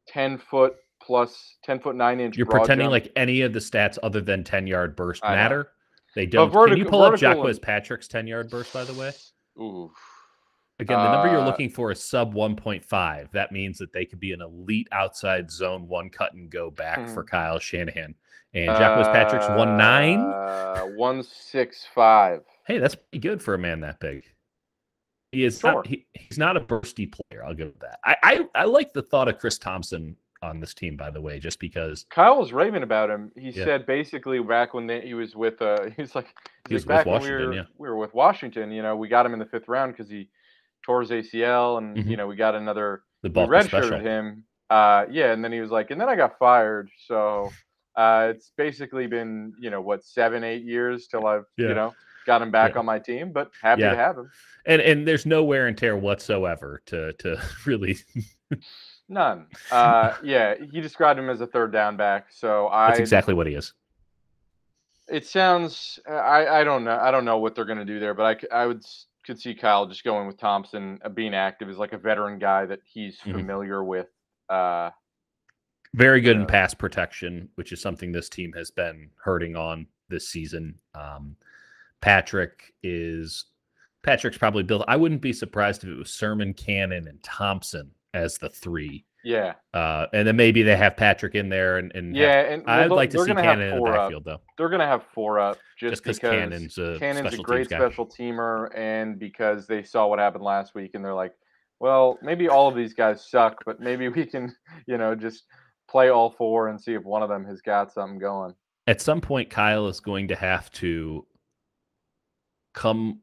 ten 0.07 0.37
foot 0.37 0.75
plus 1.01 1.55
ten 1.63 1.79
foot 1.79 1.95
nine 1.95 2.19
inch. 2.19 2.37
You're 2.37 2.45
pretending 2.45 2.85
jump. 2.85 2.91
like 2.91 3.11
any 3.15 3.41
of 3.41 3.53
the 3.53 3.59
stats 3.59 3.97
other 4.03 4.21
than 4.21 4.43
ten 4.43 4.67
yard 4.67 4.95
burst 4.95 5.23
matter. 5.23 5.71
They 6.15 6.25
don't. 6.25 6.51
Can 6.51 6.77
you 6.77 6.85
pull 6.85 7.01
up 7.03 7.13
vertical 7.19 7.47
and- 7.47 7.61
Patrick's 7.61 8.07
ten 8.07 8.27
yard 8.27 8.49
burst? 8.49 8.73
By 8.73 8.83
the 8.83 8.93
way, 8.93 9.11
Ooh. 9.59 9.91
Again, 10.81 10.97
the 10.99 11.11
number 11.11 11.31
you're 11.31 11.41
Uh, 11.41 11.45
looking 11.45 11.69
for 11.69 11.91
is 11.91 12.03
sub 12.03 12.33
one 12.33 12.55
point 12.55 12.83
five. 12.83 13.31
That 13.31 13.51
means 13.51 13.77
that 13.77 13.93
they 13.93 14.05
could 14.05 14.19
be 14.19 14.33
an 14.33 14.41
elite 14.41 14.87
outside 14.91 15.49
zone 15.51 15.87
one 15.87 16.09
cut 16.09 16.33
and 16.33 16.49
go 16.49 16.69
back 16.71 17.07
for 17.09 17.23
Kyle 17.23 17.59
Shanahan. 17.59 18.15
And 18.53 18.69
Jacquez 18.75 19.07
Patrick's 19.13 19.47
one 19.47 19.77
nine. 19.77 20.19
Uh, 20.19 20.81
one 20.97 21.23
six 21.23 21.85
five. 21.95 22.43
Hey, 22.67 22.77
that's 22.79 22.95
pretty 22.95 23.19
good 23.19 23.41
for 23.41 23.53
a 23.53 23.57
man 23.57 23.79
that 23.81 23.99
big. 23.99 24.23
He 25.31 25.45
is 25.45 25.59
Sure. 25.59 25.75
not. 25.75 25.87
He, 25.87 26.05
he's 26.13 26.37
not 26.37 26.57
a 26.57 26.59
bursty 26.59 27.09
player. 27.11 27.43
I'll 27.45 27.53
give 27.53 27.79
that. 27.79 27.99
I, 28.03 28.15
I 28.23 28.49
I 28.55 28.63
like 28.65 28.91
the 28.91 29.01
thought 29.01 29.29
of 29.29 29.37
Chris 29.39 29.57
Thompson 29.57 30.17
on 30.43 30.59
this 30.59 30.73
team. 30.73 30.97
By 30.97 31.09
the 31.09 31.21
way, 31.21 31.39
just 31.39 31.59
because 31.59 32.05
Kyle 32.09 32.37
was 32.37 32.51
raving 32.51 32.83
about 32.83 33.09
him. 33.09 33.31
He 33.37 33.51
Yeah. 33.51 33.63
said 33.63 33.85
basically 33.85 34.39
back 34.41 34.73
when 34.73 34.87
they, 34.87 34.99
he 35.01 35.13
was 35.13 35.33
with 35.35 35.61
uh 35.61 35.89
he 35.95 36.01
was 36.01 36.13
like 36.15 36.27
He 36.67 36.73
was 36.73 36.85
like 36.85 36.97
back 36.97 37.05
when 37.05 37.21
we 37.21 37.29
Washington, 37.29 37.47
were 37.47 37.53
yeah. 37.53 37.63
we 37.77 37.87
were 37.87 37.95
with 37.97 38.13
Washington, 38.13 38.71
you 38.71 38.81
know, 38.81 38.97
we 38.97 39.07
got 39.07 39.25
him 39.25 39.31
in 39.31 39.39
the 39.39 39.45
fifth 39.45 39.69
round 39.69 39.93
because 39.93 40.09
he 40.09 40.27
tore 40.83 41.01
his 41.01 41.11
ACL 41.11 41.77
and 41.77 41.97
Mhm. 41.97 42.07
you 42.07 42.17
know 42.17 42.27
we 42.27 42.35
got 42.35 42.55
another 42.55 43.03
the 43.23 43.29
we 43.29 43.35
redshirted 43.45 44.01
him. 44.01 44.43
Uh 44.69 45.05
yeah, 45.09 45.31
and 45.33 45.43
then 45.43 45.51
he 45.51 45.59
was 45.59 45.69
like, 45.71 45.91
and 45.91 45.99
then 45.99 46.07
I 46.09 46.15
got 46.15 46.37
fired. 46.39 46.89
So 47.07 47.49
uh 47.95 48.29
it's 48.33 48.51
basically 48.57 49.07
been, 49.07 49.53
you 49.59 49.69
know, 49.69 49.81
what, 49.81 50.03
seven, 50.05 50.43
eight 50.43 50.63
years 50.63 51.07
till 51.07 51.27
I've, 51.27 51.43
Yeah. 51.57 51.67
you 51.69 51.73
know, 51.75 51.93
got 52.25 52.41
him 52.41 52.51
back 52.51 52.73
Yeah. 52.73 52.79
on 52.79 52.85
my 52.85 52.99
team, 52.99 53.31
but 53.33 53.51
happy 53.61 53.81
Yeah. 53.81 53.91
to 53.91 53.95
have 53.97 54.17
him. 54.17 54.31
and 54.65 54.81
and 54.81 55.07
there's 55.07 55.25
no 55.25 55.43
wear 55.43 55.67
and 55.67 55.77
tear 55.77 55.95
whatsoever 55.97 56.81
to 56.85 57.13
to 57.13 57.37
really 57.65 57.97
None. 59.09 59.47
Uh 59.71 60.15
yeah, 60.23 60.55
he 60.71 60.79
described 60.81 61.19
him 61.19 61.29
as 61.29 61.41
a 61.41 61.47
third 61.47 61.71
down 61.73 61.97
back. 61.97 62.27
So 62.31 62.67
I 62.69 62.87
that's 62.87 62.99
exactly 62.99 63.33
what 63.33 63.47
he 63.47 63.55
is 63.55 63.73
It 65.09 65.25
sounds. 65.25 65.99
I 66.07 66.47
I 66.47 66.63
don't 66.63 66.85
know. 66.85 66.97
I 66.97 67.11
don't 67.11 67.25
know 67.25 67.39
what 67.39 67.55
they're 67.55 67.65
going 67.65 67.79
to 67.79 67.85
do 67.93 67.99
there, 67.99 68.13
but 68.13 68.47
I 68.51 68.61
I 68.61 68.65
would 68.67 68.83
could 69.25 69.39
see 69.39 69.53
Kyle 69.55 69.85
just 69.87 70.03
going 70.03 70.27
with 70.27 70.37
Thompson, 70.37 70.99
uh, 71.03 71.09
being 71.09 71.33
active 71.33 71.69
as 71.69 71.77
like 71.77 71.93
a 71.93 71.97
veteran 71.97 72.39
guy 72.39 72.65
that 72.65 72.79
he's 72.85 73.19
Mhm. 73.19 73.33
familiar 73.33 73.83
with. 73.83 74.07
Uh, 74.49 74.89
very 75.93 76.21
good 76.21 76.37
in 76.37 76.45
pass 76.45 76.73
protection 76.73 77.49
which 77.55 77.73
is 77.73 77.81
something 77.81 78.13
this 78.13 78.29
team 78.29 78.53
has 78.53 78.71
been 78.71 79.09
hurting 79.21 79.57
on 79.57 79.85
this 80.07 80.29
season 80.29 80.73
um 80.95 81.35
patrick 81.99 82.73
is 82.81 83.45
patrick's 84.01 84.37
probably 84.37 84.63
built 84.63 84.85
i 84.87 84.95
wouldn't 84.95 85.21
be 85.21 85.33
surprised 85.33 85.83
if 85.83 85.89
it 85.89 85.95
was 85.97 86.09
sermon 86.09 86.53
cannon 86.53 87.09
and 87.09 87.21
thompson 87.23 87.91
as 88.13 88.37
the 88.37 88.49
three 88.49 89.03
yeah, 89.23 89.53
uh 89.73 90.07
and 90.13 90.27
then 90.27 90.35
maybe 90.35 90.63
they 90.63 90.75
have 90.75 90.97
patrick 90.97 91.35
in 91.35 91.49
there 91.49 91.77
and, 91.77 91.91
and 91.95 92.15
have- 92.15 92.15
yeah, 92.15 92.39
and 92.53 92.63
i'd 92.67 92.89
they'll- 92.89 92.95
like 92.95 93.09
to 93.11 93.23
see 93.23 93.29
have 93.29 93.37
cannon 93.37 93.67
in 93.67 93.71
the 93.71 93.77
four 93.77 93.89
up. 93.89 93.95
backfield 93.95 94.23
though 94.25 94.41
They're 94.57 94.69
going 94.69 94.79
to 94.81 94.87
have 94.87 95.03
four 95.13 95.39
up 95.39 95.57
just 95.79 95.91
just 95.91 96.03
because 96.03 96.19
cannon's 96.19 96.77
a 96.77 96.97
Cannon's 96.99 97.33
a 97.33 97.37
great 97.37 97.67
special 97.67 98.05
teamer, 98.07 98.69
and 98.75 99.17
because 99.19 99.67
they 99.67 99.83
saw 99.83 100.07
what 100.07 100.19
happened 100.19 100.43
last 100.43 100.75
week, 100.75 100.91
and 100.93 101.03
they're 101.03 101.13
like, 101.13 101.33
well, 101.79 102.19
maybe 102.21 102.47
all 102.49 102.67
of 102.67 102.75
these 102.75 102.93
guys 102.93 103.27
suck, 103.29 103.63
but 103.65 103.79
maybe 103.79 104.07
we 104.17 104.25
can, 104.25 104.55
you 104.87 104.97
know, 104.99 105.15
just 105.15 105.43
play 105.89 106.09
all 106.09 106.29
four 106.31 106.67
and 106.69 106.79
see 106.79 106.93
if 106.93 107.03
one 107.03 107.23
of 107.23 107.29
them 107.29 107.43
has 107.45 107.61
got 107.61 107.91
something 107.91 108.19
going. 108.19 108.53
at 108.87 109.01
some 109.01 109.19
point 109.21 109.49
Kyle 109.49 109.87
is 109.87 109.99
going 109.99 110.27
to 110.27 110.35
have 110.35 110.71
to 110.71 111.25
come 112.73 113.21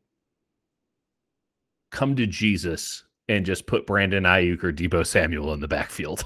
come 1.90 2.14
to 2.16 2.26
Jesus 2.26 3.04
and 3.28 3.44
just 3.44 3.66
put 3.66 3.86
Brandon 3.86 4.24
Aiyuk 4.24 4.64
or 4.64 4.72
Deebo 4.72 5.06
Samuel 5.06 5.52
in 5.52 5.60
the 5.60 5.68
backfield. 5.68 6.24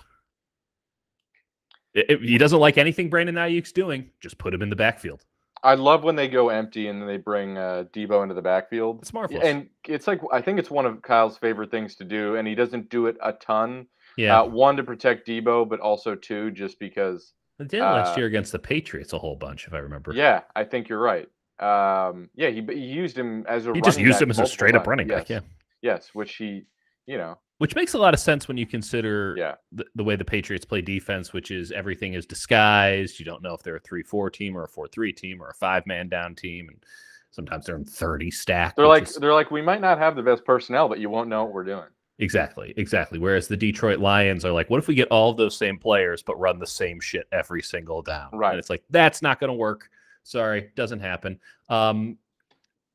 If 1.95 2.21
he 2.21 2.39
doesn't 2.39 2.59
like 2.59 2.79
anything 2.79 3.11
Brandon 3.11 3.35
Aiyuk's 3.35 3.73
doing, 3.73 4.11
just 4.21 4.39
put 4.39 4.55
him 4.55 4.63
in 4.63 4.71
the 4.71 4.77
backfield. 4.77 5.25
I 5.65 5.75
love 5.75 6.03
when 6.03 6.17
they 6.17 6.27
go 6.27 6.49
empty 6.49 6.89
and 6.89 7.01
then 7.01 7.07
they 7.07 7.19
bring 7.19 7.57
uh, 7.57 7.85
Deebo 7.93 8.23
into 8.23 8.35
the 8.35 8.43
backfield. 8.43 9.01
It's 9.03 9.13
marvelous. 9.13 9.45
And 9.45 9.69
it's 9.87 10.07
like 10.07 10.21
I 10.33 10.41
think 10.41 10.59
it's 10.59 10.71
one 10.71 10.87
of 10.87 11.03
Kyle's 11.03 11.39
favorite 11.39 11.71
things 11.71 11.95
to 11.97 12.05
do, 12.05 12.37
and 12.37 12.49
he 12.49 12.55
doesn't 12.55 12.89
do 12.89 13.07
it 13.07 13.17
a 13.23 13.33
ton. 13.35 13.87
yeah, 14.17 14.41
Uh, 14.41 14.47
one 14.47 14.77
to 14.77 14.83
protect 14.83 15.29
Deebo, 15.29 15.69
but 15.69 15.81
also 15.81 16.15
two 16.15 16.51
just 16.51 16.79
because. 16.81 17.35
they 17.59 17.67
did 17.67 17.79
it 17.79 17.83
last 17.83 18.17
uh, 18.17 18.21
year 18.21 18.27
against 18.27 18.53
the 18.53 18.59
Patriots 18.59 19.13
a 19.13 19.19
whole 19.19 19.37
bunch, 19.37 19.67
if 19.67 19.75
I 19.75 19.79
remember. 19.79 20.13
Yeah, 20.15 20.41
I 20.57 20.65
think 20.65 20.89
you're 20.89 20.99
right. 20.99 21.29
Um, 21.61 22.29
yeah, 22.35 22.49
he, 22.49 22.61
he 22.69 22.81
used 22.81 23.17
him 23.17 23.45
as 23.47 23.67
a. 23.67 23.73
he 23.73 23.81
just 23.83 24.01
used 24.01 24.21
him 24.21 24.31
as 24.31 24.41
a 24.41 24.47
straight 24.47 24.75
up 24.75 24.87
running 24.87 25.07
back. 25.07 25.29
Yeah, 25.29 25.41
Yes, 25.81 26.11
which 26.13 26.35
he, 26.37 26.65
you 27.07 27.19
know, 27.19 27.39
which 27.59 27.75
makes 27.75 27.95
a 27.95 27.99
lot 27.99 28.15
of 28.15 28.21
sense 28.21 28.49
when 28.49 28.57
you 28.57 28.67
consider 28.67 29.35
yeah, 29.39 29.55
the, 29.71 29.85
the 29.95 30.05
way 30.05 30.17
the 30.17 30.25
Patriots 30.25 30.65
play 30.65 30.81
defense, 30.81 31.33
which 31.33 31.51
is 31.51 31.73
everything 31.73 32.15
is 32.15 32.27
disguised. 32.27 33.19
You 33.19 33.25
don't 33.25 33.43
know 33.43 33.55
if 33.55 33.63
they're 33.63 33.77
a 33.77 33.81
three-four 33.81 34.31
team 34.31 34.57
or 34.57 34.65
a 34.65 34.69
four-three 34.69 35.13
team 35.13 35.43
or 35.43 35.49
a 35.49 35.55
five-man 35.55 36.09
down 36.09 36.35
team, 36.35 36.69
and 36.69 36.83
sometimes 37.31 37.67
they're 37.67 37.77
in 37.77 37.85
thirty 37.85 38.31
stack. 38.31 38.77
they're 38.77 38.87
like 38.87 39.05
is- 39.05 39.17
they're 39.17 39.35
like 39.35 39.51
we 39.51 39.63
might 39.63 39.81
not 39.81 39.99
have 39.99 40.17
the 40.17 40.23
best 40.23 40.45
personnel, 40.45 40.89
but 40.89 40.99
you 40.99 41.09
won't 41.11 41.29
know 41.29 41.45
what 41.45 41.53
we're 41.53 41.65
doing. 41.65 41.89
exactly, 42.19 42.75
exactly. 42.77 43.19
Whereas 43.19 43.49
the 43.49 43.57
Detroit 43.57 43.99
Lions 43.99 44.45
are 44.45 44.53
like, 44.53 44.71
what 44.71 44.79
if 44.79 44.87
we 44.89 44.95
get 44.95 45.09
all 45.09 45.31
of 45.31 45.37
those 45.37 45.57
same 45.57 45.79
players 45.79 46.23
but 46.23 46.39
run 46.39 46.59
the 46.59 46.67
same 46.67 47.01
shit 47.01 47.27
every 47.33 47.63
single 47.63 48.03
down? 48.03 48.31
Right. 48.33 48.51
And 48.51 48.59
it's 48.59 48.71
like 48.71 48.85
that's 48.91 49.23
not 49.23 49.41
going 49.41 49.49
to 49.49 49.55
work. 49.55 49.89
Sorry, 50.25 50.71
doesn't 50.77 51.01
happen. 51.01 51.41
Um, 51.69 52.19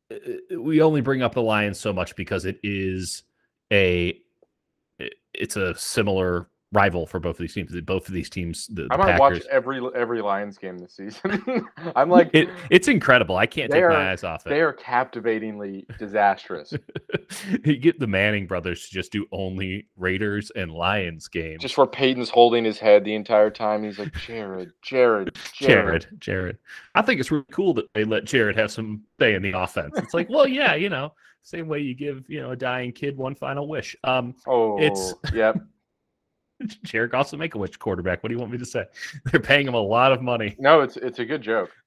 uh, 0.09 0.59
we 0.59 0.81
only 0.81 1.01
bring 1.01 1.21
up 1.21 1.33
the 1.33 1.41
Lions 1.41 1.77
so 1.79 1.91
much 1.91 2.15
because 2.15 2.45
it 2.45 2.59
is 2.63 3.23
a 3.71 4.19
it's 5.33 5.55
a 5.55 5.75
similar 5.75 6.47
rival 6.73 7.05
for 7.07 7.19
both 7.19 7.35
of 7.35 7.39
these 7.39 7.53
teams. 7.53 7.71
Both 7.81 8.07
of 8.09 8.13
these 8.13 8.29
teams, 8.29 8.67
the, 8.67 8.83
the 8.83 8.87
I 8.91 8.97
might 8.97 9.05
Packers. 9.17 9.19
watch 9.19 9.41
every 9.49 9.81
every 9.95 10.21
Lions 10.21 10.57
game 10.57 10.77
this 10.77 10.93
season. 10.95 11.65
I'm 11.95 12.09
like, 12.09 12.29
it, 12.33 12.49
it's 12.69 12.87
incredible. 12.89 13.37
I 13.37 13.45
can't 13.45 13.71
take 13.71 13.83
are- 13.83 13.89
my 13.89 14.11
eyes 14.11 14.23
off 14.23 14.45
it. 14.45 14.49
they 14.49 14.61
are 14.61 14.73
captivatingly 14.73 15.85
disastrous. 15.97 16.73
you 17.65 17.77
get 17.77 17.99
the 17.99 18.07
Manning 18.07 18.47
brothers 18.47 18.85
to 18.87 18.93
just 18.93 19.11
do 19.11 19.25
only 19.31 19.87
Raiders 19.95 20.51
and 20.55 20.71
Lions 20.71 21.27
games. 21.27 21.61
Just 21.61 21.77
where 21.77 21.87
Peyton's 21.87 22.29
holding 22.29 22.65
his 22.65 22.79
head 22.79 23.03
the 23.05 23.15
entire 23.15 23.49
time. 23.49 23.83
He's 23.83 23.99
like, 23.99 24.13
Jared, 24.25 24.71
Jared, 24.81 25.35
Jared. 25.53 25.85
Jared, 26.03 26.07
Jared. 26.19 26.57
I 26.95 27.01
think 27.01 27.19
it's 27.19 27.31
really 27.31 27.45
cool 27.51 27.73
that 27.75 27.85
they 27.93 28.03
let 28.03 28.25
Jared 28.25 28.55
have 28.57 28.71
some 28.71 29.03
say 29.19 29.35
in 29.35 29.41
the 29.41 29.57
offense. 29.57 29.93
It's 29.97 30.13
like, 30.13 30.29
well, 30.29 30.47
yeah, 30.47 30.75
you 30.75 30.89
know, 30.89 31.13
same 31.43 31.67
way 31.69 31.79
you 31.79 31.95
give 31.95 32.25
you 32.27 32.41
know 32.41 32.51
a 32.51 32.55
dying 32.57 32.91
kid 32.91 33.15
one 33.15 33.35
final 33.35 33.67
wish. 33.69 33.95
Um, 34.03 34.35
Oh, 34.45 34.77
It's- 34.81 35.13
yep. 35.33 35.57
Jared 36.83 37.11
make 37.37 37.55
a 37.55 37.57
wish 37.57 37.75
quarterback. 37.77 38.23
What 38.23 38.29
do 38.29 38.35
you 38.35 38.39
want 38.39 38.51
me 38.51 38.57
to 38.57 38.65
say? 38.65 38.85
They're 39.25 39.39
paying 39.39 39.67
him 39.67 39.73
a 39.73 39.81
lot 39.81 40.11
of 40.11 40.21
money. 40.21 40.55
No, 40.59 40.81
it's 40.81 40.97
it's 40.97 41.19
a 41.19 41.25
good 41.25 41.41
joke. 41.41 41.71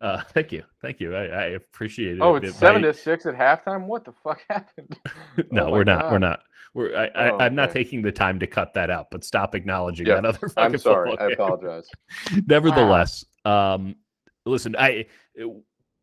Uh, 0.00 0.22
thank 0.32 0.52
you, 0.52 0.62
thank 0.80 1.00
you. 1.00 1.14
I, 1.16 1.24
I 1.24 1.44
appreciate 1.46 2.18
it. 2.18 2.20
Oh, 2.20 2.36
it's 2.36 2.54
seven 2.54 2.82
to 2.82 2.92
six 2.94 3.26
at 3.26 3.34
halftime. 3.34 3.86
What 3.86 4.04
the 4.04 4.12
fuck 4.12 4.40
happened? 4.48 4.96
No, 5.50 5.66
Oh 5.66 5.72
we're 5.72 5.84
not. 5.84 6.10
We're 6.10 6.18
not. 6.18 6.40
We're. 6.74 6.94
I, 6.96 7.06
I, 7.06 7.30
Oh, 7.30 7.38
I'm 7.38 7.54
not 7.54 7.70
okay. 7.70 7.82
taking 7.82 8.02
the 8.02 8.12
time 8.12 8.38
to 8.40 8.46
cut 8.46 8.74
that 8.74 8.90
out. 8.90 9.06
But 9.10 9.24
stop 9.24 9.54
acknowledging 9.56 10.06
Yeah, 10.06 10.16
that 10.16 10.24
other 10.24 10.48
fucking 10.48 10.74
I'm 10.74 10.78
sorry. 10.78 11.18
I 11.18 11.30
apologize. 11.30 11.88
Nevertheless, 12.46 13.24
um, 13.44 13.96
listen, 14.44 14.76
I 14.78 15.06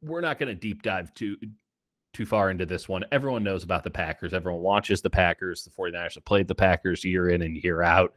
we're 0.01 0.21
not 0.21 0.39
going 0.39 0.49
to 0.49 0.55
deep 0.55 0.81
dive 0.81 1.13
too 1.13 1.37
too 2.13 2.25
far 2.25 2.49
into 2.51 2.65
this 2.65 2.87
one. 2.87 3.03
Everyone 3.11 3.43
knows 3.43 3.63
about 3.63 3.83
the 3.83 3.89
Packers. 3.89 4.33
Everyone 4.33 4.61
watches 4.61 5.01
the 5.01 5.09
Packers. 5.09 5.63
The 5.63 5.71
49ers 5.71 6.13
have 6.15 6.25
played 6.25 6.47
the 6.47 6.55
Packers 6.55 7.03
year 7.03 7.29
in 7.29 7.41
and 7.41 7.57
year 7.57 7.81
out. 7.81 8.13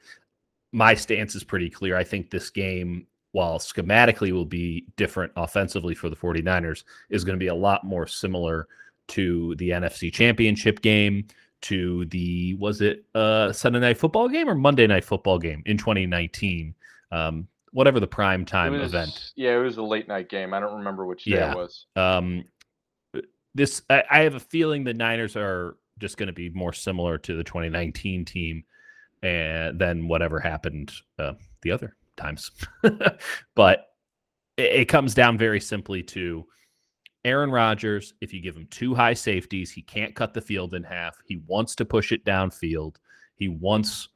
My 0.73 0.95
stance 0.95 1.35
is 1.35 1.43
pretty 1.45 1.71
clear. 1.71 1.97
I 1.97 2.05
think 2.05 2.31
this 2.31 2.51
game, 2.51 3.07
while 3.33 3.59
schematically 3.59 4.33
will 4.33 4.45
be 4.45 4.87
different 4.97 5.33
offensively 5.37 5.95
for 5.95 6.11
the 6.11 6.17
49ers, 6.17 6.85
is 7.09 7.25
going 7.25 7.37
to 7.39 7.43
be 7.43 7.47
a 7.49 7.55
lot 7.55 7.85
more 7.85 8.07
similar 8.07 8.69
to 9.09 9.55
the 9.57 9.71
NFC 9.71 10.13
Championship 10.13 10.83
game, 10.83 11.27
to 11.63 12.05
the 12.07 12.53
was 12.55 12.83
it 12.83 13.05
uh 13.15 13.51
Sunday 13.51 13.79
night 13.81 13.97
football 13.97 14.29
game 14.29 14.47
or 14.49 14.55
Monday 14.55 14.87
night 14.87 15.05
football 15.05 15.39
game 15.39 15.63
in 15.65 15.79
2019. 15.79 16.75
Um, 17.13 17.49
whatever 17.73 17.99
the 18.01 18.07
prime 18.07 18.45
time 18.45 18.73
was- 18.73 18.93
event. 18.93 19.33
Yeah, 19.37 19.57
it 19.57 19.63
was 19.63 19.79
a 19.79 19.83
late 19.83 20.07
night 20.09 20.29
game. 20.29 20.53
I 20.53 20.61
don't 20.61 20.77
remember 20.79 21.07
which 21.07 21.25
day 21.25 21.33
Yeah. 21.37 21.53
it 21.53 21.57
was. 21.57 21.87
Um, 21.97 22.45
this 23.57 23.83
I, 23.91 24.05
I 24.11 24.19
have 24.21 24.35
a 24.35 24.41
feeling 24.41 24.85
the 24.85 24.95
Niners 24.95 25.37
are 25.37 25.77
just 25.99 26.17
going 26.17 26.29
to 26.29 26.33
be 26.33 26.51
more 26.51 26.73
similar 26.73 27.19
to 27.19 27.37
the 27.37 27.45
2019 27.45 28.25
team 28.25 28.65
and 29.23 29.79
then 29.79 30.09
whatever 30.09 30.39
happened 30.39 30.93
uh, 31.19 31.33
the 31.63 31.71
other 31.71 31.97
times. 32.17 32.51
but 33.55 33.87
it, 34.57 34.73
it 34.73 34.85
comes 34.89 35.15
down 35.15 35.39
very 35.39 35.61
simply 35.61 36.03
to 36.03 36.47
Aaron 37.25 37.51
Rodgers. 37.51 38.15
If 38.21 38.33
you 38.33 38.41
give 38.41 38.57
him 38.57 38.69
two 38.71 38.95
high 38.95 39.15
safeties, 39.15 39.71
he 39.71 39.83
can't 39.83 40.15
cut 40.15 40.35
the 40.35 40.41
field 40.41 40.75
in 40.75 40.85
half. 40.85 41.17
He 41.25 41.41
wants 41.47 41.75
to 41.77 41.85
push 41.85 42.13
it 42.13 42.25
downfield. 42.25 42.97
He 43.37 43.49
wants 43.49 44.09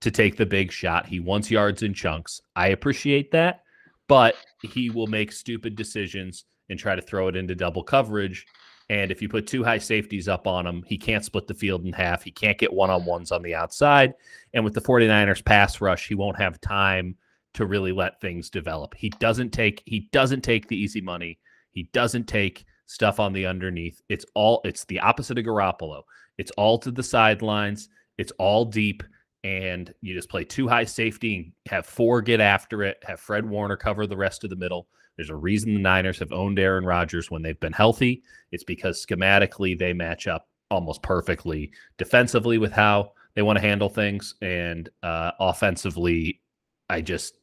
to 0.00 0.10
take 0.10 0.36
the 0.36 0.46
big 0.46 0.70
shot. 0.70 1.06
He 1.06 1.20
wants 1.20 1.50
yards 1.50 1.82
in 1.82 1.94
chunks. 1.94 2.40
I 2.56 2.68
appreciate 2.68 3.30
that, 3.32 3.62
but 4.08 4.34
he 4.62 4.90
will 4.90 5.06
make 5.06 5.32
stupid 5.32 5.76
decisions 5.76 6.44
and 6.68 6.78
try 6.78 6.94
to 6.94 7.02
throw 7.02 7.28
it 7.28 7.36
into 7.36 7.54
double 7.54 7.82
coverage. 7.82 8.44
And 8.90 9.10
if 9.10 9.20
you 9.20 9.28
put 9.28 9.46
two 9.46 9.62
high 9.62 9.78
safeties 9.78 10.28
up 10.28 10.46
on 10.46 10.66
him, 10.66 10.82
he 10.86 10.96
can't 10.96 11.24
split 11.24 11.46
the 11.46 11.54
field 11.54 11.84
in 11.84 11.92
half. 11.92 12.22
He 12.22 12.30
can't 12.30 12.56
get 12.56 12.72
one 12.72 12.88
on 12.88 13.04
ones 13.04 13.30
on 13.32 13.42
the 13.42 13.54
outside. 13.54 14.14
And 14.54 14.64
with 14.64 14.74
the 14.74 14.80
49ers 14.80 15.44
pass 15.44 15.80
rush, 15.80 16.08
he 16.08 16.14
won't 16.14 16.40
have 16.40 16.60
time 16.60 17.16
to 17.54 17.66
really 17.66 17.92
let 17.92 18.20
things 18.20 18.48
develop. 18.48 18.94
He 18.94 19.10
doesn't 19.10 19.50
take 19.50 19.82
he 19.84 20.08
doesn't 20.12 20.42
take 20.42 20.68
the 20.68 20.76
easy 20.76 21.00
money. 21.00 21.38
He 21.70 21.84
doesn't 21.92 22.28
take 22.28 22.64
stuff 22.86 23.20
on 23.20 23.32
the 23.32 23.46
underneath. 23.46 24.00
It's 24.08 24.24
all 24.34 24.60
it's 24.64 24.84
the 24.84 25.00
opposite 25.00 25.38
of 25.38 25.44
Garoppolo. 25.44 26.02
It's 26.38 26.52
all 26.52 26.78
to 26.78 26.90
the 26.90 27.02
sidelines. 27.02 27.88
It's 28.16 28.32
all 28.38 28.64
deep 28.64 29.02
and 29.44 29.92
you 30.00 30.14
just 30.14 30.28
play 30.28 30.44
two 30.44 30.66
high 30.66 30.84
safety 30.84 31.36
and 31.36 31.52
have 31.70 31.86
four 31.86 32.22
get 32.22 32.40
after 32.40 32.82
it, 32.82 32.98
have 33.04 33.20
Fred 33.20 33.48
Warner 33.48 33.76
cover 33.76 34.06
the 34.06 34.16
rest 34.16 34.44
of 34.44 34.50
the 34.50 34.56
middle. 34.56 34.88
There's 35.18 35.30
a 35.30 35.36
reason 35.36 35.74
the 35.74 35.80
Niners 35.80 36.20
have 36.20 36.32
owned 36.32 36.58
Aaron 36.58 36.86
Rodgers 36.86 37.30
when 37.30 37.42
they've 37.42 37.58
been 37.58 37.72
healthy. 37.72 38.22
It's 38.52 38.64
because 38.64 39.04
schematically 39.04 39.76
they 39.76 39.92
match 39.92 40.28
up 40.28 40.48
almost 40.70 41.02
perfectly 41.02 41.72
defensively 41.98 42.56
with 42.56 42.72
how 42.72 43.12
they 43.34 43.42
want 43.42 43.56
to 43.56 43.60
handle 43.60 43.88
things, 43.88 44.36
and 44.40 44.88
uh, 45.02 45.32
offensively, 45.40 46.40
I 46.88 47.00
just 47.00 47.36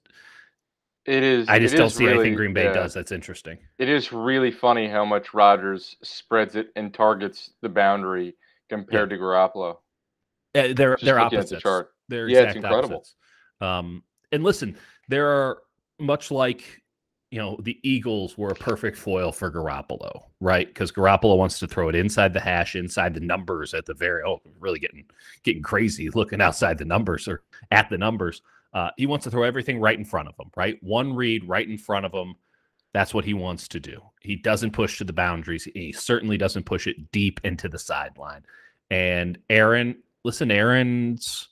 It 1.05 1.21
is. 1.21 1.47
I 1.49 1.59
just 1.59 1.75
don't 1.75 1.89
see 1.89 2.05
really, 2.05 2.19
anything 2.19 2.35
Green 2.35 2.53
Bay 2.53 2.65
yeah. 2.65 2.73
does 2.73 2.93
that's 2.93 3.11
interesting. 3.11 3.57
It 3.77 3.89
is 3.89 4.11
really 4.11 4.51
funny 4.51 4.87
how 4.87 5.05
much 5.05 5.33
Rodgers 5.33 5.97
spreads 6.01 6.55
it 6.55 6.69
and 6.75 6.93
targets 6.93 7.51
the 7.61 7.69
boundary 7.69 8.35
compared 8.69 9.09
to 9.11 9.17
Garoppolo. 9.17 9.77
Uh, 10.55 10.73
they're 10.73 10.93
Just 10.95 11.03
they're 11.05 11.19
opposites. 11.19 11.49
the 11.51 11.59
chart. 11.59 11.89
They're 12.07 12.29
Yeah, 12.29 12.43
it's 12.43 12.55
incredible. 12.55 13.05
Um, 13.61 14.03
and 14.31 14.43
listen, 14.43 14.77
there 15.09 15.27
are 15.27 15.61
much 15.99 16.31
like 16.31 16.81
you 17.31 17.39
know 17.39 17.57
the 17.63 17.79
Eagles 17.83 18.37
were 18.37 18.49
a 18.49 18.55
perfect 18.55 18.97
foil 18.97 19.31
for 19.31 19.51
Garoppolo, 19.51 20.23
right? 20.39 20.67
Because 20.67 20.91
Garoppolo 20.91 21.37
wants 21.37 21.59
to 21.59 21.67
throw 21.67 21.89
it 21.89 21.95
inside 21.95 22.33
the 22.33 22.39
hash, 22.39 22.75
inside 22.75 23.13
the 23.13 23.19
numbers 23.19 23.73
at 23.73 23.85
the 23.85 23.93
very 23.93 24.23
oh, 24.25 24.41
really 24.59 24.79
getting 24.79 25.05
getting 25.43 25.63
crazy 25.63 26.09
looking 26.09 26.41
outside 26.41 26.77
the 26.77 26.85
numbers 26.85 27.27
or 27.27 27.43
at 27.71 27.89
the 27.89 27.97
numbers. 27.97 28.41
Uh, 28.73 28.89
he 28.97 29.05
wants 29.05 29.23
to 29.23 29.31
throw 29.31 29.43
everything 29.43 29.79
right 29.79 29.97
in 29.97 30.05
front 30.05 30.27
of 30.27 30.35
him, 30.37 30.51
right? 30.57 30.81
One 30.83 31.13
read 31.13 31.47
right 31.47 31.67
in 31.67 31.77
front 31.77 32.05
of 32.05 32.13
him. 32.13 32.35
That's 32.93 33.13
what 33.13 33.25
he 33.25 33.33
wants 33.33 33.67
to 33.69 33.79
do. 33.79 34.01
He 34.21 34.35
doesn't 34.35 34.71
push 34.71 34.97
to 34.97 35.03
the 35.03 35.13
boundaries. 35.13 35.67
He 35.73 35.91
certainly 35.93 36.37
doesn't 36.37 36.65
push 36.65 36.87
it 36.87 37.11
deep 37.11 37.39
into 37.43 37.69
the 37.69 37.79
sideline. 37.79 38.43
And 38.89 39.37
Aaron, 39.49 39.97
listen, 40.23 40.51
Aaron's 40.51 41.49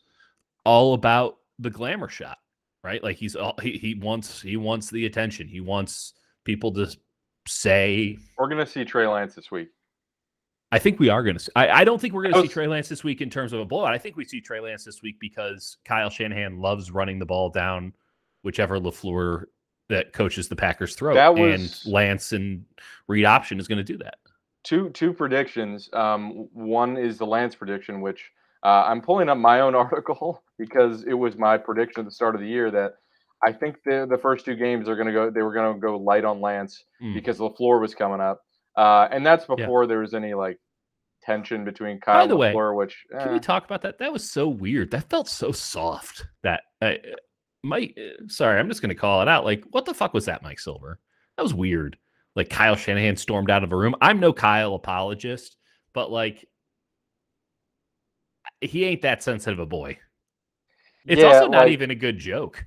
all 0.65 0.94
about 0.94 1.38
the 1.60 1.70
glamour 1.70 2.10
shot, 2.10 2.38
right? 2.84 3.04
Like 3.04 3.18
he's 3.18 3.36
all 3.36 3.56
he, 3.62 3.78
he 3.78 3.96
wants 3.96 4.42
he 4.42 4.58
wants 4.58 4.90
the 4.90 5.06
attention. 5.06 5.48
He 5.48 5.62
wants 5.62 6.13
people 6.44 6.72
to 6.74 6.88
say 7.48 8.18
We're 8.38 8.50
gonna 8.50 8.66
see 8.66 8.86
Trey 8.86 9.08
Lance 9.08 9.36
this 9.36 9.52
week. 9.52 9.70
I 10.72 10.80
think 10.80 11.00
we 11.00 11.10
are 11.10 11.22
going 11.22 11.38
to. 11.38 11.52
I, 11.56 11.70
I 11.70 11.84
don't 11.84 12.02
think 12.02 12.16
we're 12.16 12.24
going 12.24 12.34
to 12.34 12.42
see 12.42 12.48
Trey 12.48 12.66
Lance 12.66 12.90
this 12.90 13.04
week 13.04 13.22
in 13.22 13.30
terms 13.30 13.54
of 13.54 13.60
a 13.60 13.66
blowout. 13.66 13.94
I 13.94 14.00
think 14.00 14.16
we 14.18 14.25
see 14.25 14.42
Trey 14.42 14.60
Lance 14.60 14.84
this 14.84 15.04
week 15.04 15.20
because 15.20 15.78
Kyle 15.86 16.10
Shanahan 16.10 16.58
loves 16.60 16.90
running 16.90 17.20
the 17.20 17.28
ball 17.28 17.52
down 17.52 17.94
whichever 18.42 18.80
LaFleur 18.80 19.44
that 19.90 20.13
coaches 20.13 20.48
the 20.48 20.56
Packers 20.56 20.96
throw, 20.96 21.13
That 21.13 21.36
was- 21.36 21.84
and 21.86 21.94
Lance 21.94 22.31
and 22.31 22.66
read 23.07 23.25
option 23.25 23.60
is 23.60 23.68
going 23.68 23.77
to 23.77 23.84
do 23.84 24.00
that. 24.00 24.16
Two 24.64 24.90
two 24.90 25.14
predictions. 25.14 25.92
Um, 25.94 26.48
one 26.53 26.98
is 26.98 27.20
the 27.20 27.25
Lance 27.27 27.53
prediction, 27.53 28.01
which 28.01 28.31
uh, 28.64 28.86
I'm 28.88 29.00
pulling 29.00 29.29
up 29.29 29.38
my 29.38 29.60
own 29.60 29.75
article 29.75 30.42
because 30.66 31.04
it 31.04 31.14
was 31.14 31.38
my 31.38 31.58
prediction 31.58 32.02
at 32.02 32.06
the 32.06 32.12
start 32.12 32.36
of 32.36 32.42
the 32.42 32.48
year 32.48 32.72
that 32.72 32.94
I 33.46 33.52
think 33.52 33.76
the 33.86 34.08
the 34.10 34.18
first 34.18 34.46
two 34.46 34.56
games 34.56 34.88
are 34.88 34.96
going 34.96 35.08
to 35.08 35.14
go. 35.14 35.30
They 35.30 35.42
were 35.42 35.54
going 35.54 35.74
to 35.74 35.80
go 35.80 35.98
light 35.98 36.24
on 36.26 36.40
Lance 36.42 36.82
Mm. 37.02 37.14
because 37.14 37.40
LaFleur 37.40 37.82
was 37.82 37.94
coming 37.94 38.22
up, 38.22 38.40
uh, 38.78 39.08
and 39.12 39.26
that's 39.26 39.46
Yeah. 39.50 39.56
before 39.56 39.86
there 39.88 40.00
was 40.00 40.14
any 40.14 40.34
like 40.34 40.58
tension 41.24 41.66
between 41.66 42.00
Kyle 42.00 42.16
By 42.16 42.22
and 42.24 42.32
the 42.32 42.38
way, 42.38 42.54
LaFleur. 42.54 42.76
Which 42.78 42.96
Can 43.12 43.30
eh, 43.30 43.34
we 43.34 43.40
talk 43.40 43.66
about 43.66 43.82
that? 43.82 43.98
That 44.00 44.14
was 44.14 44.32
so 44.32 44.48
weird. 44.48 44.92
That 44.92 45.10
felt 45.10 45.28
so 45.28 45.52
soft. 45.52 46.26
That 46.44 46.62
uh, 46.82 46.94
Mike. 47.64 47.98
uh, 47.98 48.24
Sorry, 48.28 48.58
I'm 48.60 48.70
just 48.70 48.82
going 48.82 48.90
to 48.96 48.96
call 48.96 49.22
it 49.22 49.28
out. 49.28 49.44
Like, 49.46 49.64
what 49.72 49.84
the 49.86 49.94
fuck 49.94 50.14
was 50.14 50.26
that, 50.26 50.44
Mike 50.44 50.60
Silver? 50.60 51.00
That 51.38 51.44
was 51.44 51.54
weird. 51.54 51.98
Like 52.36 52.50
Kyle 52.50 52.76
Shanahan 52.76 53.16
stormed 53.18 53.52
out 53.52 53.64
of 53.64 53.72
a 53.74 53.76
room. 53.78 53.96
I'm 54.02 54.20
no 54.20 54.32
Kyle 54.34 54.74
apologist, 54.76 55.56
but 55.94 56.10
like, 56.12 56.48
he 58.62 58.86
ain't 58.86 59.02
that 59.02 59.22
sensitive 59.22 59.60
a 59.60 59.66
boy. 59.66 59.98
It's 61.05 61.22
yeah, 61.22 61.27
also 61.27 61.48
not 61.48 61.63
like, 61.63 61.72
even 61.72 61.92
a 61.92 61.96
good 61.96 62.18
joke. 62.18 62.66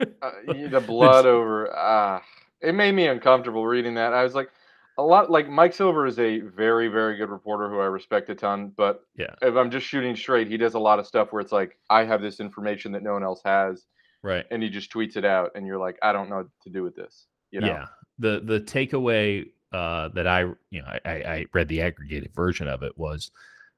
uh, 0.00 0.30
the 0.46 0.82
blood 0.86 1.26
over. 1.26 1.74
Ah, 1.74 2.22
it 2.60 2.74
made 2.74 2.92
me 2.92 3.06
uncomfortable 3.06 3.66
reading 3.66 3.94
that. 3.94 4.12
I 4.12 4.22
was 4.22 4.34
like, 4.34 4.50
a 4.98 5.02
lot 5.02 5.30
like 5.30 5.48
Mike 5.48 5.72
Silver 5.74 6.06
is 6.06 6.18
a 6.18 6.40
very 6.40 6.88
very 6.88 7.16
good 7.16 7.30
reporter 7.30 7.68
who 7.70 7.78
I 7.78 7.86
respect 7.86 8.28
a 8.30 8.34
ton, 8.34 8.72
but 8.76 9.04
Yeah. 9.16 9.34
if 9.42 9.54
I'm 9.54 9.70
just 9.70 9.86
shooting 9.86 10.16
straight, 10.16 10.48
he 10.48 10.56
does 10.56 10.74
a 10.74 10.78
lot 10.78 10.98
of 10.98 11.06
stuff 11.06 11.32
where 11.32 11.40
it's 11.40 11.52
like 11.52 11.78
I 11.88 12.04
have 12.04 12.20
this 12.20 12.40
information 12.40 12.92
that 12.92 13.02
no 13.02 13.12
one 13.12 13.22
else 13.22 13.40
has, 13.44 13.86
Right. 14.22 14.44
and 14.50 14.62
he 14.62 14.68
just 14.68 14.92
tweets 14.92 15.16
it 15.16 15.24
out, 15.24 15.52
and 15.54 15.66
you're 15.66 15.78
like, 15.78 15.98
I 16.02 16.12
don't 16.12 16.28
know 16.28 16.38
what 16.38 16.48
to 16.64 16.70
do 16.70 16.82
with 16.82 16.96
this. 16.96 17.26
You 17.52 17.60
know? 17.60 17.68
Yeah. 17.68 17.86
The 18.18 18.40
the 18.44 18.60
takeaway 18.60 19.46
uh, 19.72 20.08
that 20.08 20.26
I 20.26 20.40
you 20.70 20.82
know 20.82 20.86
I, 20.88 21.00
I 21.04 21.12
I 21.12 21.46
read 21.54 21.68
the 21.68 21.80
aggregated 21.82 22.34
version 22.34 22.66
of 22.66 22.82
it 22.82 22.98
was 22.98 23.30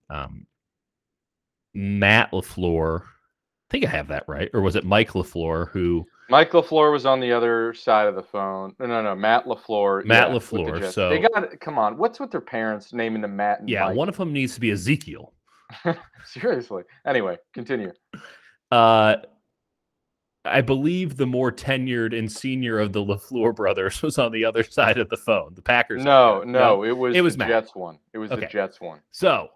um, 0.08 0.46
Matt 1.74 2.32
LaFleur. 2.32 3.02
I 3.70 3.72
think 3.72 3.84
I 3.84 3.88
have 3.88 4.08
that 4.08 4.24
right, 4.26 4.50
or 4.52 4.62
was 4.62 4.74
it 4.74 4.84
Mike 4.84 5.10
LaFleur 5.12 5.70
who 5.70 6.04
Mike 6.28 6.50
LaFleur 6.50 6.90
was 6.90 7.06
on 7.06 7.20
the 7.20 7.32
other 7.32 7.72
side 7.74 8.08
of 8.08 8.14
the 8.16 8.22
phone. 8.22 8.74
No, 8.80 8.86
no, 8.86 9.00
no. 9.02 9.14
Matt 9.14 9.46
LaFleur. 9.46 10.04
Matt 10.04 10.28
yeah, 10.28 10.34
with 10.34 10.50
the 10.50 10.90
so- 10.90 11.08
they 11.08 11.20
got. 11.20 11.60
Come 11.60 11.78
on, 11.78 11.96
what's 11.96 12.18
with 12.18 12.32
their 12.32 12.40
parents 12.40 12.92
naming 12.92 13.22
them 13.22 13.36
Matt 13.36 13.60
and 13.60 13.68
yeah 13.68 13.84
Mike? 13.86 13.96
one 13.96 14.08
of 14.08 14.16
them 14.16 14.32
needs 14.32 14.54
to 14.54 14.60
be 14.60 14.72
Ezekiel. 14.72 15.34
Seriously. 16.24 16.82
Anyway, 17.06 17.36
continue. 17.54 17.92
Uh, 18.72 19.16
I 20.44 20.62
believe 20.62 21.16
the 21.16 21.26
more 21.26 21.52
tenured 21.52 22.16
and 22.18 22.30
senior 22.30 22.80
of 22.80 22.92
the 22.92 23.04
LaFleur 23.04 23.54
brothers 23.54 24.02
was 24.02 24.18
on 24.18 24.32
the 24.32 24.44
other 24.44 24.64
side 24.64 24.98
of 24.98 25.08
the 25.10 25.16
phone. 25.16 25.54
The 25.54 25.62
Packers. 25.62 26.02
No, 26.02 26.40
side. 26.40 26.48
no, 26.48 26.82
it 26.82 26.96
was 26.96 27.14
It 27.14 27.20
was 27.20 27.34
the 27.34 27.40
Matt. 27.40 27.48
Jets 27.48 27.74
one. 27.76 27.98
It 28.14 28.18
was 28.18 28.32
Okay. 28.32 28.40
the 28.40 28.46
Jets 28.46 28.80
one. 28.80 29.00
So 29.12 29.48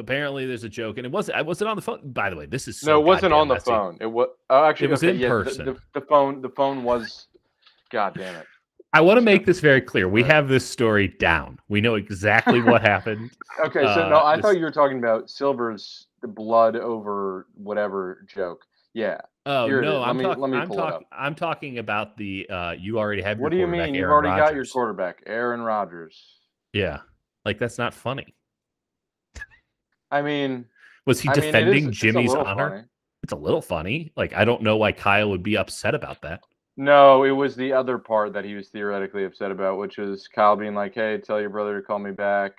apparently 0.00 0.46
there's 0.46 0.64
a 0.64 0.68
joke, 0.68 0.96
and 0.96 1.06
it 1.06 1.12
wasn't. 1.12 1.38
I 1.38 1.42
wasn't 1.42 1.70
on 1.70 1.76
the 1.76 1.82
phone. 1.82 2.10
By 2.12 2.30
the 2.30 2.36
way, 2.36 2.46
this 2.46 2.66
is 2.66 2.80
so 2.80 2.92
no, 2.92 3.00
it 3.00 3.04
wasn't 3.04 3.32
on 3.32 3.46
the 3.46 3.54
messy. 3.54 3.70
phone. 3.70 3.96
It 4.00 4.06
was 4.06 4.28
oh, 4.50 4.64
actually 4.64 4.88
It 4.88 4.90
was 4.90 5.04
okay, 5.04 5.10
in 5.14 5.18
yeah, 5.20 5.28
the- 5.28 5.44
person. 5.44 5.64
The, 5.66 5.76
the 6.00 6.06
phone. 6.06 6.42
The 6.42 6.48
phone 6.50 6.82
was. 6.82 7.28
God 7.92 8.14
damn 8.16 8.34
it. 8.36 8.46
I 8.92 9.00
want 9.00 9.18
to 9.18 9.20
make 9.20 9.46
this 9.46 9.60
very 9.60 9.80
clear. 9.80 10.08
We 10.08 10.24
have 10.24 10.48
this 10.48 10.68
story 10.68 11.06
down. 11.06 11.60
We 11.68 11.80
know 11.80 11.94
exactly 11.94 12.60
what 12.60 12.82
happened. 12.82 13.30
Okay, 13.66 13.82
so 13.84 14.08
no, 14.08 14.16
Uh, 14.16 14.22
I 14.22 14.36
this- 14.36 14.42
thought 14.42 14.56
you 14.56 14.62
were 14.64 14.70
talking 14.70 14.98
about 14.98 15.28
Silver's 15.28 16.06
the 16.22 16.28
blood 16.28 16.76
over 16.76 17.46
whatever 17.54 18.24
joke. 18.32 18.64
Yeah. 18.94 19.18
Oh 19.46 19.66
Here 19.66 19.80
no, 19.82 20.02
I'm 20.02 20.16
me- 20.16 20.22
talking. 20.24 20.40
let 20.40 20.50
me 20.50 20.56
I'm 20.58 20.72
up. 20.72 21.02
I'm 21.12 21.34
talking 21.34 21.78
about 21.78 22.16
the. 22.16 22.48
Uh, 22.48 22.72
you 22.78 22.98
already 22.98 23.22
have. 23.22 23.38
Your 23.38 23.42
What 23.44 23.50
do 23.52 23.58
you 23.58 23.66
mean? 23.66 23.94
You've 23.94 24.04
Aaron 24.04 24.24
already 24.26 24.40
got 24.40 24.54
your 24.54 24.64
quarterback, 24.64 25.22
Aaron 25.26 25.60
Rodgers. 25.62 26.38
Yeah, 26.72 26.98
like 27.44 27.58
that's 27.58 27.76
not 27.78 27.92
funny. 27.94 28.34
I 30.10 30.22
mean, 30.22 30.64
Was 31.06 31.20
he 31.20 31.28
I 31.28 31.32
mean, 31.32 31.38
is- 31.38 31.44
defending 31.46 31.88
it's 31.88 31.98
a 31.98 32.00
Jimmy's 32.00 32.34
honor? 32.34 32.70
funny. 32.70 32.82
It's 33.22 33.32
a 33.32 33.36
little 33.36 33.62
funny. 33.62 34.12
Like 34.16 34.32
I 34.34 34.44
don't 34.44 34.62
know 34.62 34.76
why 34.76 34.92
Kyle 34.92 35.30
would 35.30 35.42
be 35.42 35.56
upset 35.56 35.94
about 35.94 36.22
that. 36.22 36.42
No, 36.76 37.24
it 37.24 37.32
was 37.32 37.54
the 37.54 37.72
other 37.72 37.98
part 37.98 38.32
that 38.32 38.44
he 38.44 38.54
was 38.54 38.68
theoretically 38.70 39.24
upset 39.24 39.50
about, 39.50 39.78
which 39.78 39.98
is 39.98 40.26
Kyle 40.28 40.56
being 40.56 40.74
like, 40.74 40.94
"Hey, 40.94 41.18
tell 41.18 41.40
your 41.40 41.50
brother 41.50 41.80
to 41.80 41.86
call 41.86 41.98
me 41.98 42.12
back." 42.12 42.52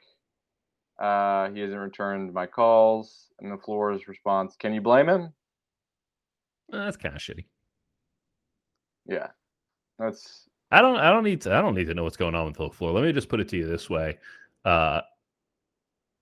Uh, 1.00 1.50
he 1.50 1.62
hasn't 1.62 1.80
returned 1.80 2.32
my 2.32 2.46
calls, 2.46 3.32
and 3.40 3.52
the 3.52 3.58
floor's 3.58 4.08
response, 4.08 4.56
"Can 4.56 4.74
you 4.74 4.82
blame 4.82 5.10
him?" 5.10 5.34
Uh, 6.72 6.86
that's 6.86 6.98
kind 6.98 7.16
of 7.16 7.22
shitty. 7.22 7.46
Yeah, 9.08 9.28
that's 9.98 10.48
I 10.72 10.82
don't. 10.82 10.98
I 10.98 11.10
don't 11.10 11.24
need 11.24 11.42
to. 11.42 11.56
I 11.56 11.62
don't 11.62 11.74
need 11.76 11.88
to 11.88 11.94
know 11.96 12.04
what's 12.04 12.18
going 12.18 12.36
on 12.36 12.46
with 12.46 12.58
the 12.58 12.70
floor. 12.70 12.92
Let 12.92 13.04
me 13.04 13.12
just 13.14 13.30
put 13.30 13.40
it 13.40 13.50
to 13.50 13.58
you 13.58 13.66
this 13.68 13.90
way. 13.90 14.20
Uh, 14.64 15.02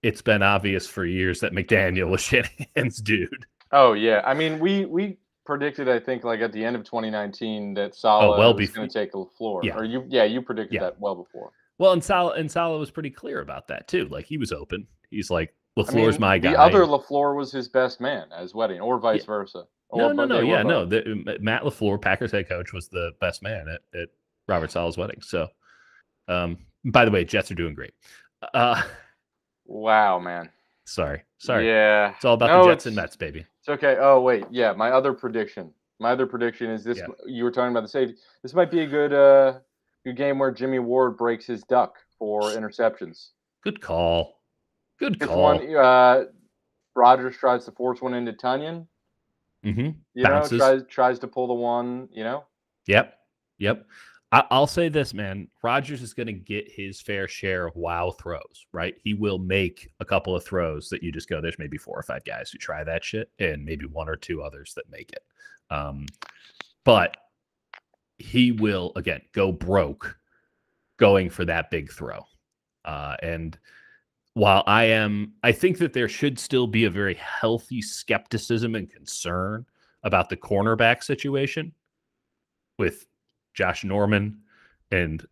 it's 0.04 0.22
been 0.22 0.42
obvious 0.42 0.88
for 0.88 1.06
years 1.06 1.40
that 1.42 1.54
McDaniel 1.54 2.10
was 2.10 2.22
Shanahan's 2.76 3.02
dude. 3.02 3.46
Oh 3.72 3.94
yeah, 3.94 4.22
I 4.26 4.34
mean 4.34 4.60
we 4.60 4.86
we 4.86 5.18
predicted 5.46 5.90
I 5.90 6.00
think 6.00 6.24
like 6.24 6.42
at 6.42 6.52
the 6.52 6.64
end 6.64 6.76
of 6.76 6.84
2019 6.84 7.74
that 7.76 7.96
Saleh 7.96 8.38
well 8.38 8.54
was 8.56 8.70
going 8.70 8.88
to 8.88 8.94
take 8.94 9.12
the 9.12 9.26
floor. 9.38 9.62
Yeah. 9.64 9.78
Or 9.78 9.84
you 9.84 10.06
yeah 10.08 10.24
you 10.24 10.42
predicted 10.42 10.76
Yeah. 10.76 10.82
that 10.82 11.00
well 11.00 11.16
before. 11.16 11.52
Well, 11.78 11.94
and 11.94 12.04
Saleh 12.04 12.38
and 12.38 12.52
Saleh 12.52 12.80
was 12.80 12.92
pretty 12.92 13.10
clear 13.10 13.40
about 13.42 13.68
that 13.70 13.88
too. 13.88 14.08
Like 14.10 14.26
he 14.26 14.38
was 14.38 14.52
open. 14.52 14.86
He's 15.10 15.30
like 15.30 15.54
I 15.78 15.82
LaFleur's 15.82 16.16
mean, 16.16 16.22
my 16.22 16.38
guy. 16.38 16.52
The 16.52 16.60
other 16.60 16.82
LaFleur 16.82 17.36
was 17.36 17.52
his 17.52 17.68
best 17.70 18.02
man 18.02 18.26
at 18.36 18.42
his 18.42 18.54
wedding, 18.54 18.82
or 18.82 19.00
vice 19.00 19.24
versa. 19.24 19.64
no, 19.94 20.10
Or 20.10 20.14
no, 20.14 20.26
no, 20.26 20.38
were 20.38 20.44
yeah, 20.44 20.62
no. 20.62 20.86
The, 20.86 21.38
Matt 21.40 21.62
LaFleur, 21.64 22.02
Packers 22.02 22.32
head 22.34 22.50
coach, 22.50 22.74
was 22.74 22.90
the 22.90 23.12
best 23.22 23.42
man 23.42 23.68
at, 23.70 23.82
at 24.00 24.10
Robert 24.48 24.72
Saleh's 24.72 24.98
wedding. 24.98 25.22
So, 25.22 25.48
um, 26.28 26.58
by 26.84 27.06
the 27.06 27.12
way, 27.12 27.24
Jets 27.24 27.50
are 27.52 27.56
doing 27.56 27.76
great. 27.76 27.94
Uh, 28.54 28.82
Wow, 29.70 30.18
man. 30.20 30.50
sorry, 30.86 31.22
sorry. 31.38 31.68
Yeah. 31.68 32.14
It's 32.16 32.26
all 32.26 32.34
about 32.34 32.48
No, 32.48 32.64
the 32.66 32.72
Jets 32.72 32.88
and 32.88 32.96
Mets, 32.96 33.16
baby. 33.16 33.46
It's 33.60 33.70
okay. 33.70 33.98
Oh 34.00 34.20
wait, 34.22 34.46
yeah. 34.50 34.74
My 34.74 34.90
other 34.90 35.14
prediction. 35.14 35.72
My 36.00 36.12
other 36.12 36.26
prediction 36.26 36.72
is 36.72 36.84
this. 36.84 36.98
Yeah. 36.98 37.06
You 37.28 37.44
were 37.44 37.52
talking 37.52 37.72
about 37.72 37.82
the 37.84 37.88
safety. 37.90 38.16
This 38.42 38.54
might 38.56 38.72
be 38.72 38.80
a 38.82 38.88
good, 38.88 39.14
uh, 39.14 39.60
good 40.06 40.16
game 40.18 40.40
where 40.40 40.50
Jimmy 40.52 40.80
Ward 40.80 41.18
breaks 41.18 41.46
his 41.46 41.62
duck 41.64 41.96
for 42.18 42.42
interceptions. 42.58 43.30
Good 43.64 43.80
call. 43.80 44.42
Good 44.98 45.20
call. 45.20 45.42
one. 45.44 45.76
Uh, 45.76 46.24
Rodgers 46.96 47.38
tries 47.38 47.66
to 47.66 47.72
force 47.72 48.02
one 48.02 48.14
into 48.16 48.34
Tonyan. 48.34 48.88
hmm 49.64 49.90
You 50.16 50.24
Bounces. 50.24 50.54
know, 50.54 50.58
tries 50.58 50.84
tries 50.90 51.20
to 51.20 51.28
pull 51.28 51.48
the 51.48 51.54
one. 51.54 52.10
You 52.12 52.24
know. 52.24 52.46
Yep. 52.88 53.14
Yep. 53.60 53.86
I, 54.32 54.44
I'll 54.52 54.68
say 54.68 54.90
this, 54.90 55.14
man. 55.14 55.48
Rodgers 55.64 56.02
is 56.02 56.14
going 56.14 56.28
to 56.28 56.34
get 56.34 56.72
his 56.72 57.02
fair 57.02 57.28
share 57.28 57.66
of 57.66 57.76
wow 57.76 58.12
throws, 58.12 58.68
right? 58.72 58.96
He 59.04 59.14
will 59.14 59.40
make 59.40 59.92
a 60.00 60.06
couple 60.06 60.36
of 60.36 60.44
throws 60.44 60.90
that 60.90 61.02
you 61.02 61.12
just 61.12 61.30
go, 61.30 61.42
there's 61.42 61.60
maybe 61.60 61.78
four 61.78 61.98
or 61.98 62.04
five 62.04 62.24
guys 62.26 62.52
who 62.52 62.58
try 62.58 62.84
that 62.84 63.04
shit, 63.04 63.32
and 63.40 63.66
maybe 63.66 63.86
one 63.86 64.08
or 64.10 64.16
two 64.16 64.42
others 64.42 64.74
that 64.76 64.90
make 64.90 65.12
it. 65.12 65.24
Um, 65.72 66.06
but 66.84 67.18
he 68.18 68.52
will, 68.52 68.92
again, 68.96 69.22
go 69.34 69.52
broke 69.52 70.18
going 70.98 71.30
for 71.30 71.46
that 71.46 71.72
big 71.72 71.92
throw. 71.92 72.24
Uh, 72.86 73.16
and 73.22 73.58
while 74.34 74.64
I 74.68 74.86
am, 74.86 75.34
I 75.44 75.52
think 75.52 75.80
that 75.80 75.94
there 75.94 76.10
should 76.10 76.38
still 76.38 76.68
be 76.68 76.86
a 76.86 76.90
very 76.90 77.16
healthy 77.16 77.82
skepticism 77.82 78.76
and 78.76 78.90
concern 78.90 79.66
about 80.04 80.30
the 80.30 80.38
cornerback 80.38 81.04
situation 81.04 81.74
with 82.78 83.06
Josh 83.60 83.84
Norman 83.84 84.38
and 84.90 85.28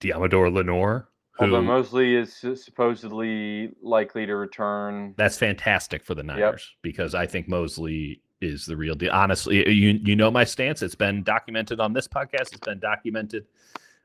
Deommodore 0.00 0.52
Lenoir. 0.52 1.08
Although 1.40 1.62
Who, 1.62 1.66
Moseley 1.66 2.14
is 2.14 2.32
supposedly 2.54 3.70
likely 3.82 4.24
to 4.24 4.36
return. 4.36 5.14
that's 5.16 5.36
fantastic 5.36 6.04
for 6.04 6.14
the 6.14 6.22
Niners 6.22 6.70
because 6.82 7.16
I 7.16 7.26
think 7.26 7.48
Moseley 7.48 8.22
is 8.40 8.66
the 8.66 8.76
real 8.76 8.94
deal. 8.94 9.10
Honestly, 9.12 9.68
you 9.68 9.98
you 10.04 10.14
know 10.14 10.30
my 10.30 10.44
stance. 10.44 10.80
It's 10.80 10.94
been 10.94 11.24
documented 11.24 11.80
on 11.80 11.92
this 11.92 12.06
podcast. 12.06 12.52
It's 12.52 12.60
been 12.60 12.78
documented. 12.78 13.46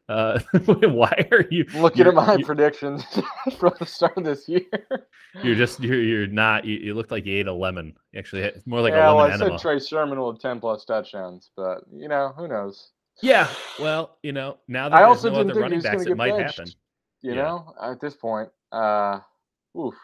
Uh, 0.09 0.39
why 0.65 1.27
are 1.31 1.45
you 1.51 1.65
Looking 1.75 2.07
at 2.07 2.15
my 2.15 2.35
you- 2.35 2.45
predictions 2.45 3.03
from 3.59 3.73
the 3.77 3.85
start 3.85 4.17
of 4.17 4.23
this 4.23 4.49
year. 4.49 4.63
You're 5.43 5.55
just 5.55 5.79
you're 5.81 6.01
you're 6.01 6.27
not. 6.27 6.65
You, 6.65 6.77
you 6.77 6.93
look 6.95 7.11
like 7.11 7.27
you 7.27 7.37
ate 7.37 7.47
a 7.47 7.53
lemon. 7.53 7.95
Actually, 8.15 8.43
it's 8.43 8.65
more 8.65 8.81
like 8.81 8.93
yeah, 8.93 9.11
a 9.11 9.13
well, 9.13 9.25
lemon 9.25 9.31
I 9.41 9.43
enema. 9.43 9.59
said 9.59 9.61
Trey 9.61 9.79
Sermon 9.79 10.17
will 10.17 10.31
have 10.31 10.41
ten 10.41 10.59
plus 10.59 10.85
touchdowns, 10.85 11.51
but 11.55 11.81
you 11.93 12.07
know 12.07 12.33
who 12.35 12.47
knows. 12.47 12.93
Yeah. 13.21 13.47
Well, 13.79 14.17
you 14.23 14.31
know 14.31 14.57
now 14.67 14.89
that 14.89 14.95
I 14.95 14.99
there's 15.05 15.17
also 15.17 15.29
no 15.29 15.37
didn't 15.37 15.51
other 15.51 15.61
running 15.61 15.81
backs, 15.81 16.03
it 16.05 16.15
might 16.17 16.31
benched. 16.37 16.57
happen. 16.57 16.71
You 17.21 17.33
Yeah. 17.33 17.43
know, 17.43 17.73
at 17.81 17.99
this 17.99 18.15
point, 18.15 18.49
uh, 18.71 19.19
oof. 19.77 19.95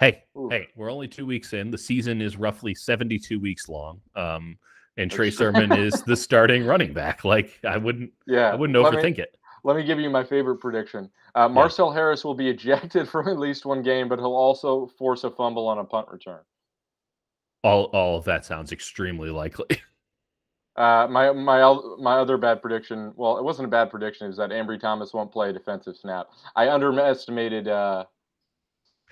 Hey, 0.00 0.24
Oof. 0.36 0.50
hey, 0.52 0.68
we're 0.76 0.90
only 0.90 1.06
two 1.08 1.24
weeks 1.24 1.52
in. 1.52 1.70
The 1.70 1.78
season 1.78 2.20
is 2.20 2.36
roughly 2.36 2.74
72 2.74 3.38
weeks 3.40 3.68
long. 3.68 4.00
Um, 4.16 4.58
and 4.96 5.10
Trey. 5.10 5.30
Sermon 5.30 5.72
is 5.72 6.02
the 6.06 6.16
starting 6.16 6.66
running 6.66 6.92
back. 6.92 7.24
Like 7.24 7.58
I 7.64 7.76
wouldn't, 7.76 8.12
Yeah, 8.26 8.50
I 8.50 8.54
wouldn't 8.56 8.76
overthink 8.76 9.16
me, 9.18 9.22
it. 9.22 9.36
Let 9.62 9.76
me 9.76 9.84
give 9.84 9.98
you 10.00 10.10
my 10.10 10.22
favorite 10.24 10.56
prediction. 10.56 11.10
Uh, 11.34 11.48
Marcel 11.48 11.90
Harris 11.92 12.24
will 12.24 12.34
be 12.34 12.48
ejected 12.50 13.08
from 13.12 13.28
at 13.28 13.38
least 13.38 13.64
one 13.66 13.82
game, 13.82 14.08
but 14.08 14.18
he'll 14.18 14.34
also 14.34 14.86
force 14.98 15.24
a 15.24 15.30
fumble 15.30 15.66
on 15.68 15.78
a 15.78 15.84
punt 15.84 16.08
return. 16.10 16.40
All, 17.62 17.84
all 17.84 18.18
of 18.18 18.24
that 18.24 18.44
sounds 18.44 18.72
extremely 18.72 19.30
likely. 19.30 19.66
Uh, 20.76 21.06
my 21.08 21.30
my 21.32 21.60
my 22.00 22.16
other 22.18 22.36
bad 22.36 22.60
prediction. 22.60 23.12
Well, 23.16 23.38
it 23.38 23.44
wasn't 23.44 23.66
a 23.66 23.70
bad 23.70 23.90
prediction. 23.90 24.28
Is 24.28 24.36
that 24.38 24.50
Ambry 24.50 24.80
Thomas 24.80 25.12
won't 25.12 25.30
play 25.32 25.50
a 25.50 25.52
defensive 25.52 25.96
snap? 25.96 26.26
I 26.56 26.68
underestimated 26.68 27.68
uh, 27.68 28.06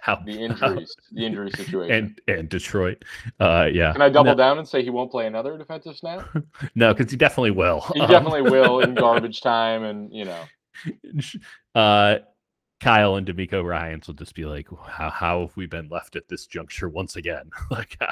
How 0.00 0.16
the 0.16 0.32
injuries, 0.44 0.96
the 1.12 1.24
injury 1.24 1.52
situation. 1.52 2.18
and 2.26 2.38
and 2.38 2.48
Detroit. 2.48 3.04
Uh, 3.38 3.68
yeah. 3.72 3.92
Can 3.92 4.02
I 4.02 4.08
double 4.08 4.32
no, 4.32 4.34
down 4.34 4.58
and 4.58 4.66
say 4.66 4.82
he 4.82 4.90
won't 4.90 5.10
play 5.12 5.26
another 5.26 5.56
defensive 5.56 5.96
snap? 5.96 6.28
No, 6.74 6.92
because 6.94 7.10
he 7.12 7.16
definitely 7.16 7.52
will. 7.52 7.80
He 7.94 8.00
Um, 8.00 8.10
definitely 8.10 8.42
will 8.42 8.80
in 8.80 8.94
garbage 8.98 9.40
time, 9.40 9.84
and 9.84 10.12
you 10.12 10.24
know. 10.24 10.48
uh, 11.74 12.18
Kyle 12.80 13.14
and 13.16 13.26
DeMeco 13.26 13.64
Ryans 13.64 14.08
will 14.08 14.14
just 14.14 14.34
be 14.34 14.44
like, 14.44 14.66
how, 14.88 15.10
how 15.10 15.40
have 15.42 15.56
we 15.56 15.66
been 15.66 15.88
left 15.88 16.16
at 16.16 16.28
this 16.28 16.46
juncture 16.46 16.88
once 16.88 17.14
again? 17.16 17.50
like, 17.70 17.96
how, 18.00 18.08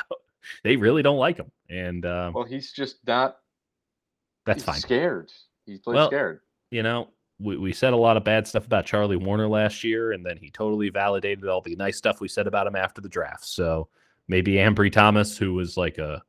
they 0.63 0.77
really 0.77 1.03
don't 1.03 1.19
like 1.19 1.37
him, 1.37 1.51
and 1.69 2.07
um, 2.07 2.33
Well, 2.33 2.45
he's 2.45 2.73
just 2.73 3.05
not. 3.07 3.39
That's 4.47 4.63
fine. 4.63 4.75
he's 4.77 4.83
fine. 4.85 4.89
Scared. 4.89 5.33
He's 5.67 5.79
played 5.81 5.95
Well, 5.97 6.09
scared. 6.09 6.41
you 6.71 6.83
know, 6.83 7.09
we, 7.39 7.57
we 7.57 7.73
said 7.73 7.93
a 7.93 7.97
lot 7.97 8.17
of 8.17 8.25
bad 8.25 8.47
stuff 8.47 8.67
about 8.67 8.85
Charlie 8.87 9.17
Warner 9.17 9.49
last 9.49 9.83
year, 9.85 10.13
and 10.13 10.25
then 10.25 10.37
he 10.37 10.51
totally 10.51 10.91
validated 10.91 11.47
all 11.49 11.61
the 11.63 11.77
nice 11.77 11.97
stuff 11.97 12.21
we 12.21 12.29
said 12.29 12.47
about 12.47 12.67
him 12.67 12.77
after 12.77 13.01
the 13.01 13.09
draft. 13.09 13.47
So 13.47 13.89
maybe 14.29 14.55
Ambry 14.55 14.93
Thomas, 14.93 15.37
who 15.39 15.55
was 15.55 15.77
like 15.77 15.99
a, 15.99 16.23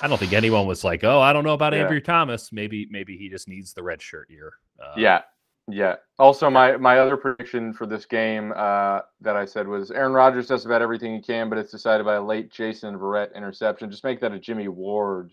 I 0.00 0.06
don't 0.08 0.18
think 0.18 0.32
anyone 0.32 0.66
was 0.66 0.84
like, 0.84 1.02
oh, 1.02 1.20
I 1.20 1.32
don't 1.32 1.44
know 1.44 1.54
about 1.54 1.72
Yeah. 1.72 1.88
Ambry 1.88 2.04
Thomas. 2.04 2.52
Maybe 2.52 2.86
maybe 2.90 3.16
he 3.16 3.28
just 3.28 3.48
needs 3.48 3.72
the 3.72 3.82
red 3.82 4.00
shirt 4.02 4.28
year. 4.30 4.52
Uh, 4.80 4.92
Yeah, 4.96 5.22
yeah. 5.66 5.96
Also, 6.18 6.48
my 6.50 6.76
my 6.76 6.98
other 6.98 7.16
prediction 7.16 7.72
for 7.72 7.86
this 7.86 8.04
game 8.06 8.52
uh, 8.54 9.00
that 9.20 9.34
I 9.36 9.44
said 9.44 9.66
was 9.66 9.90
Aaron 9.90 10.12
Rodgers 10.12 10.46
does 10.46 10.66
about 10.66 10.82
everything 10.82 11.14
he 11.14 11.20
can, 11.22 11.48
but 11.48 11.58
it's 11.58 11.72
decided 11.72 12.04
by 12.04 12.14
a 12.16 12.22
late 12.22 12.50
Jason 12.52 12.96
Verrett 12.98 13.34
interception. 13.34 13.90
Just 13.90 14.04
make 14.04 14.20
that 14.20 14.32
a 14.32 14.38
Jimmy 14.38 14.68
Ward 14.68 15.32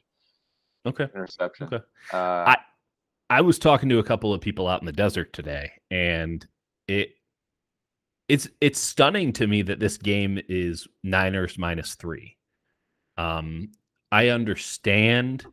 Okay. 0.86 1.08
interception. 1.16 1.68
Okay. 1.68 1.84
Uh, 2.12 2.56
I 3.30 3.42
was 3.42 3.58
talking 3.58 3.90
to 3.90 4.00
a 4.00 4.04
couple 4.04 4.34
of 4.34 4.42
people 4.42 4.68
out 4.68 4.82
in 4.82 4.86
the 4.86 4.92
desert 4.92 5.34
today, 5.34 5.72
and 5.90 6.46
it 6.88 7.16
it's 8.28 8.48
it's 8.62 8.80
stunning 8.80 9.34
to 9.34 9.48
me 9.48 9.62
that 9.64 9.80
this 9.80 9.98
game 9.98 10.40
is 10.48 10.88
Niners 11.04 11.58
minus 11.58 11.96
three. 11.96 12.38
Um, 13.18 13.72
I 14.12 14.30
understand 14.30 15.46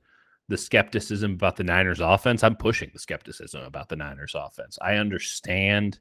the 0.49 0.59
skepticism 0.59 1.33
about 1.33 1.57
the 1.57 1.65
Niners 1.65 2.01
offense. 2.01 2.45
I'm 2.45 2.57
pushing 2.57 2.91
the 2.93 2.99
skepticism 2.99 3.63
about 3.63 3.89
the 3.89 3.97
Niners 3.97 4.35
offense. 4.35 4.79
I 4.83 4.97
understand 4.97 5.99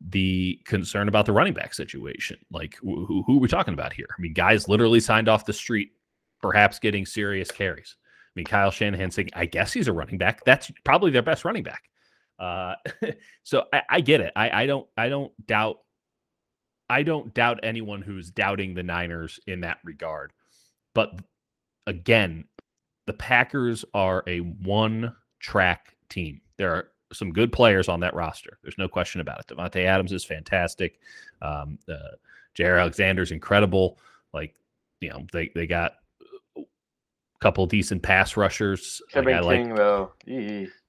the 0.00 0.60
concern 0.66 1.08
about 1.08 1.24
the 1.24 1.32
running 1.32 1.54
back 1.54 1.72
situation. 1.72 2.36
Like, 2.50 2.76
who, 2.82 3.06
who, 3.06 3.22
who 3.22 3.36
are 3.38 3.40
we 3.40 3.48
talking 3.48 3.72
about 3.72 3.94
here? 3.94 4.08
I 4.16 4.20
mean, 4.20 4.34
guys 4.34 4.68
literally 4.68 5.00
signed 5.00 5.28
off 5.28 5.46
the 5.46 5.52
street, 5.54 5.92
perhaps 6.42 6.78
getting 6.78 7.06
serious 7.06 7.50
carries. 7.50 7.96
I 8.36 8.40
mean, 8.40 8.44
Kyle 8.44 8.70
Shanahan 8.70 9.10
saying, 9.10 9.30
I 9.32 9.46
guess 9.46 9.72
he's 9.72 9.88
a 9.88 9.92
running 9.92 10.18
back. 10.18 10.44
That's 10.44 10.70
probably 10.84 11.10
their 11.10 11.22
best 11.22 11.44
running 11.44 11.62
back. 11.62 11.84
Uh, 12.38 12.74
so 13.44 13.64
I, 13.72 13.82
I 13.88 14.00
get 14.02 14.20
it. 14.20 14.32
I, 14.36 14.62
I 14.62 14.66
don't 14.66 14.86
I 14.96 15.08
don't 15.08 15.32
doubt 15.46 15.78
I 16.90 17.02
don't 17.02 17.32
doubt 17.32 17.60
anyone 17.62 18.02
who's 18.02 18.30
doubting 18.30 18.74
the 18.74 18.82
Niners 18.82 19.40
in 19.46 19.62
that 19.62 19.78
regard. 19.84 20.32
But 20.94 21.18
again, 21.86 22.44
the 23.06 23.14
Packers 23.14 23.84
are 23.94 24.22
a 24.26 24.38
one 24.38 25.14
track 25.40 25.96
team. 26.10 26.42
There 26.58 26.74
are 26.74 26.88
some 27.12 27.32
good 27.32 27.52
players 27.52 27.88
on 27.88 28.00
that 28.00 28.14
roster. 28.14 28.58
There's 28.62 28.78
no 28.78 28.88
question 28.88 29.20
about 29.22 29.40
it. 29.40 29.46
Davante 29.46 29.84
Adams 29.84 30.12
is 30.12 30.24
fantastic. 30.24 30.98
Um, 31.40 31.78
uh, 31.88 32.16
Jaire 32.56 32.80
Alexander's 32.80 33.32
incredible. 33.32 33.98
Like, 34.34 34.54
you 35.00 35.10
know, 35.10 35.24
they, 35.32 35.50
they 35.54 35.66
got 35.66 35.94
couple 37.40 37.66
decent 37.66 38.02
pass 38.02 38.36
rushers. 38.36 39.02
Kevin 39.10 39.34
like, 39.34 39.42
I 39.42 39.46
like 39.46 39.64
King, 39.64 39.74
though. 39.74 40.12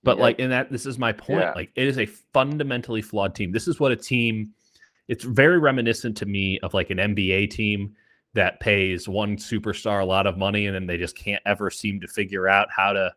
But 0.03 0.17
yeah. 0.17 0.23
like 0.23 0.39
in 0.39 0.49
that 0.51 0.71
this 0.71 0.85
is 0.85 0.97
my 0.97 1.11
point 1.11 1.41
Yeah. 1.41 1.51
like 1.55 1.71
it 1.75 1.87
is 1.87 1.97
a 1.97 2.05
fundamentally 2.05 3.01
flawed 3.01 3.35
team 3.35 3.51
this 3.51 3.67
is 3.67 3.79
what 3.79 3.91
a 3.91 3.95
team 3.95 4.53
it's 5.09 5.23
very 5.23 5.59
reminiscent 5.59 6.15
to 6.17 6.25
me 6.25 6.59
of 6.61 6.73
like 6.73 6.89
an 6.91 6.97
nba 6.97 7.49
team 7.49 7.93
that 8.33 8.59
pays 8.61 9.09
one 9.09 9.35
superstar 9.35 10.01
a 10.01 10.05
lot 10.05 10.27
of 10.27 10.37
money 10.37 10.67
and 10.67 10.75
then 10.75 10.85
they 10.85 10.97
just 10.97 11.17
can't 11.17 11.41
ever 11.45 11.69
seem 11.69 11.99
to 11.99 12.07
figure 12.07 12.47
out 12.47 12.69
how 12.73 12.93
to 12.93 13.11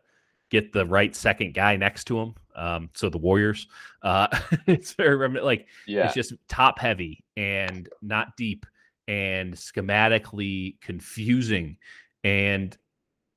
get 0.49 0.73
the 0.73 0.85
right 0.85 1.15
second 1.15 1.53
guy 1.53 1.77
next 1.77 2.05
to 2.05 2.19
him 2.19 2.33
um, 2.55 2.89
so 2.93 3.09
the 3.09 3.17
warriors 3.17 3.67
uh, 4.03 4.27
it's 4.67 4.91
very 4.93 5.15
remi- 5.15 5.39
like 5.39 5.67
yeah, 5.87 6.05
it's 6.05 6.13
just 6.15 6.33
top 6.49 6.77
heavy 6.77 7.23
and 7.37 7.87
not 8.01 8.35
deep 8.35 8.65
and 9.07 9.53
schematically 9.53 10.79
confusing 10.81 11.77
and 12.25 12.77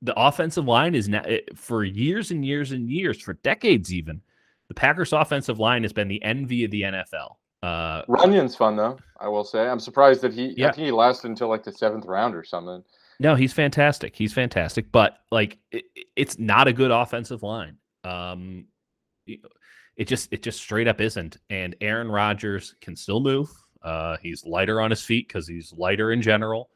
the 0.01 0.13
offensive 0.19 0.65
line 0.65 0.93
is 0.95 1.07
now 1.07 1.23
for 1.55 1.83
years 1.83 2.31
and 2.31 2.45
years 2.45 2.71
and 2.71 2.89
years 2.89 3.21
for 3.21 3.33
decades 3.35 3.93
even 3.93 4.21
the 4.67 4.73
packers 4.73 5.13
offensive 5.13 5.59
line 5.59 5.83
has 5.83 5.93
been 5.93 6.07
the 6.07 6.21
envy 6.23 6.63
of 6.65 6.71
the 6.71 6.81
nfl 6.81 7.35
uh, 7.63 8.03
Runyan's 8.07 8.55
fun 8.55 8.75
though. 8.75 8.99
I 9.19 9.27
will 9.27 9.43
say. 9.43 9.67
I'm 9.67 9.79
surprised 9.79 10.21
that 10.21 10.31
he. 10.33 10.53
Yeah. 10.55 10.67
I 10.67 10.71
think 10.71 10.85
he 10.85 10.91
lasted 10.91 11.29
until 11.29 11.47
like 11.47 11.63
the 11.63 11.71
seventh 11.71 12.05
round 12.05 12.35
or 12.35 12.43
something. 12.43 12.83
no 13.19 13.33
he's 13.33 13.53
fantastic 13.53 14.15
he's 14.15 14.33
fantastic 14.33 14.91
but 14.91 15.19
like 15.31 15.57
it, 15.71 15.85
it's 16.15 16.37
not 16.37 16.67
a 16.67 16.73
good 16.73 16.91
offensive 16.91 17.41
line 17.41 17.77
um 18.03 18.65
it 19.25 19.39
it 19.95 20.05
just 20.07 20.31
it 20.31 20.43
just 20.43 20.59
straight 20.59 20.87
up 20.87 21.01
isn't 21.01 21.37
and 21.49 21.75
aaron 21.81 22.11
rodgers 22.11 22.75
can 22.81 22.95
still 22.95 23.21
move 23.21 23.49
Uh, 23.81 24.17
he's 24.21 24.43
lighter 24.45 24.81
on 24.81 24.89
his 24.89 25.01
feet 25.03 25.27
because 25.27 25.47
he's 25.47 25.71
lighter 25.77 26.11
in 26.11 26.21
general. 26.21 26.69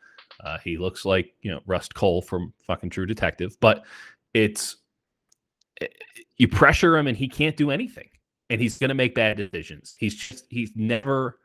Uh, 0.43 0.57
he 0.63 0.77
looks 0.77 1.05
like 1.05 1.33
you 1.41 1.51
know 1.51 1.61
Rust 1.65 1.93
Cohle 1.93 2.21
from 2.21 2.53
fucking 2.65 2.89
True 2.89 3.05
Detective, 3.05 3.57
but 3.59 3.85
it's 4.33 4.77
eh, 5.81 5.87
you 6.37 6.47
pressure 6.47 6.97
him 6.97 7.07
and 7.07 7.17
he 7.17 7.27
can't 7.27 7.57
do 7.57 7.71
anything, 7.71 8.09
and 8.49 8.61
he's 8.61 8.77
going 8.77 8.89
to 8.89 8.95
make 8.95 9.15
bad 9.15 9.37
decisions. 9.37 9.95
He's 9.97 10.15
just 10.15 10.45
he's 10.49 10.71
never 10.75 11.39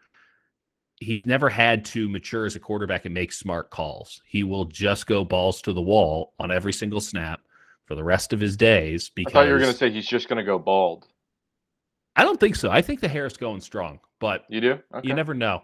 he's 1.00 1.26
never 1.26 1.48
had 1.48 1.84
to 1.84 2.08
mature 2.08 2.46
as 2.46 2.56
a 2.56 2.60
quarterback 2.60 3.04
and 3.04 3.14
make 3.14 3.32
smart 3.32 3.70
calls. 3.70 4.20
He 4.26 4.42
will 4.42 4.64
just 4.66 5.06
go 5.06 5.24
balls 5.24 5.60
to 5.62 5.72
the 5.72 5.82
wall 5.82 6.34
on 6.38 6.50
every 6.50 6.72
single 6.72 7.00
snap 7.00 7.40
for 7.86 7.94
the 7.94 8.04
rest 8.04 8.32
of 8.32 8.40
his 8.40 8.56
days. 8.56 9.10
Because 9.10 9.32
I 9.32 9.34
thought 9.34 9.46
you 9.46 9.52
were 9.52 9.58
going 9.58 9.72
to 9.72 9.76
say 9.76 9.90
he's 9.90 10.06
just 10.06 10.28
going 10.28 10.38
to 10.38 10.44
go 10.44 10.58
bald. 10.58 11.06
I 12.16 12.24
don't 12.24 12.38
think 12.38 12.56
so. 12.56 12.70
I 12.70 12.80
think 12.80 13.00
the 13.00 13.08
hair 13.08 13.26
is 13.26 13.36
going 13.36 13.60
strong, 13.60 13.98
but 14.20 14.44
you 14.48 14.60
do. 14.60 14.78
Okay. 14.94 15.08
You 15.08 15.14
never 15.14 15.34
know. 15.34 15.62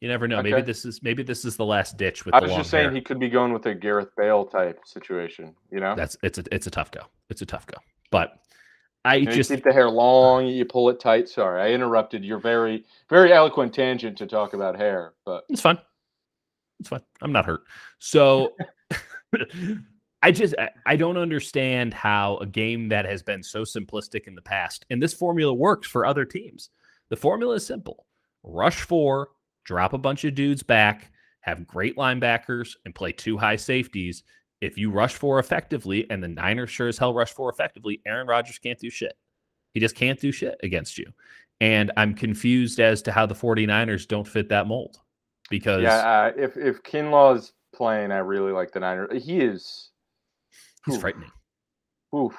You 0.00 0.08
never 0.08 0.28
know. 0.28 0.38
Okay. 0.38 0.50
Maybe 0.50 0.62
this 0.62 0.84
is 0.84 1.02
maybe 1.02 1.22
this 1.22 1.44
is 1.44 1.56
the 1.56 1.64
last 1.64 1.96
ditch 1.96 2.24
with. 2.24 2.34
I 2.34 2.40
was 2.40 2.52
just 2.52 2.70
saying 2.70 2.86
hair. 2.86 2.94
he 2.94 3.00
could 3.00 3.18
be 3.18 3.28
going 3.28 3.52
with 3.52 3.66
a 3.66 3.74
Gareth 3.74 4.10
Bale 4.16 4.44
type 4.44 4.80
situation. 4.84 5.54
You 5.70 5.80
know, 5.80 5.96
that's 5.96 6.16
it's 6.22 6.38
a 6.38 6.44
it's 6.52 6.66
a 6.66 6.70
tough 6.70 6.90
go. 6.90 7.00
It's 7.30 7.42
a 7.42 7.46
tough 7.46 7.66
go. 7.66 7.78
But 8.10 8.38
I 9.04 9.16
you 9.16 9.26
just 9.26 9.50
you 9.50 9.56
keep 9.56 9.64
the 9.64 9.72
hair 9.72 9.90
long. 9.90 10.46
You 10.46 10.64
pull 10.64 10.88
it 10.90 11.00
tight. 11.00 11.28
Sorry, 11.28 11.60
I 11.60 11.74
interrupted 11.74 12.24
your 12.24 12.38
very 12.38 12.84
very 13.10 13.32
eloquent 13.32 13.74
tangent 13.74 14.16
to 14.18 14.26
talk 14.26 14.54
about 14.54 14.76
hair, 14.76 15.14
but 15.24 15.44
it's 15.48 15.60
fun. 15.60 15.78
It's 16.78 16.88
fun. 16.88 17.02
I'm 17.20 17.32
not 17.32 17.44
hurt. 17.44 17.62
So 17.98 18.52
I 20.22 20.30
just 20.30 20.54
I 20.86 20.94
don't 20.94 21.16
understand 21.16 21.92
how 21.92 22.36
a 22.36 22.46
game 22.46 22.88
that 22.90 23.04
has 23.04 23.22
been 23.22 23.42
so 23.42 23.62
simplistic 23.62 24.28
in 24.28 24.36
the 24.36 24.42
past 24.42 24.86
and 24.90 25.02
this 25.02 25.14
formula 25.14 25.52
works 25.52 25.88
for 25.88 26.06
other 26.06 26.24
teams. 26.24 26.70
The 27.08 27.16
formula 27.16 27.54
is 27.54 27.66
simple. 27.66 28.06
Rush 28.42 28.82
4, 28.82 29.28
drop 29.68 29.92
a 29.92 29.98
bunch 29.98 30.24
of 30.24 30.34
dudes 30.34 30.62
back, 30.62 31.12
have 31.40 31.66
great 31.66 31.96
linebackers 31.96 32.70
and 32.86 32.94
play 32.94 33.12
two 33.12 33.36
high 33.36 33.56
safeties. 33.56 34.24
If 34.62 34.78
you 34.78 34.90
rush 34.90 35.14
4 35.14 35.38
effectively 35.38 36.10
and 36.10 36.22
the 36.22 36.28
Niners 36.28 36.70
sure 36.70 36.88
as 36.88 36.96
hell 36.96 37.12
rush 37.12 37.32
4 37.32 37.50
effectively, 37.50 38.00
Aaron 38.06 38.26
Rodgers 38.26 38.58
can't 38.58 38.78
do 38.78 38.88
shit. 38.88 39.12
He 39.74 39.80
just 39.80 39.94
can't 39.94 40.18
do 40.18 40.32
shit 40.32 40.58
against 40.62 40.96
you. 40.96 41.12
And 41.60 41.92
I'm 41.98 42.14
confused 42.14 42.80
as 42.80 43.02
to 43.02 43.12
how 43.12 43.26
the 43.26 43.34
49ers 43.34 44.08
don't 44.08 44.26
fit 44.26 44.48
that 44.48 44.66
mold. 44.66 44.96
Because 45.50 45.82
Yeah, 45.82 45.98
uh, 45.98 46.32
if 46.36 46.56
if 46.56 46.82
Kinlaw 46.82 47.36
is 47.36 47.52
playing, 47.74 48.10
I 48.10 48.18
really 48.18 48.52
like 48.52 48.72
the 48.72 48.80
Niners. 48.80 49.22
He 49.22 49.40
is 49.40 49.90
he's 50.86 50.94
oof, 50.94 51.00
frightening. 51.00 51.30
Oof. 52.14 52.36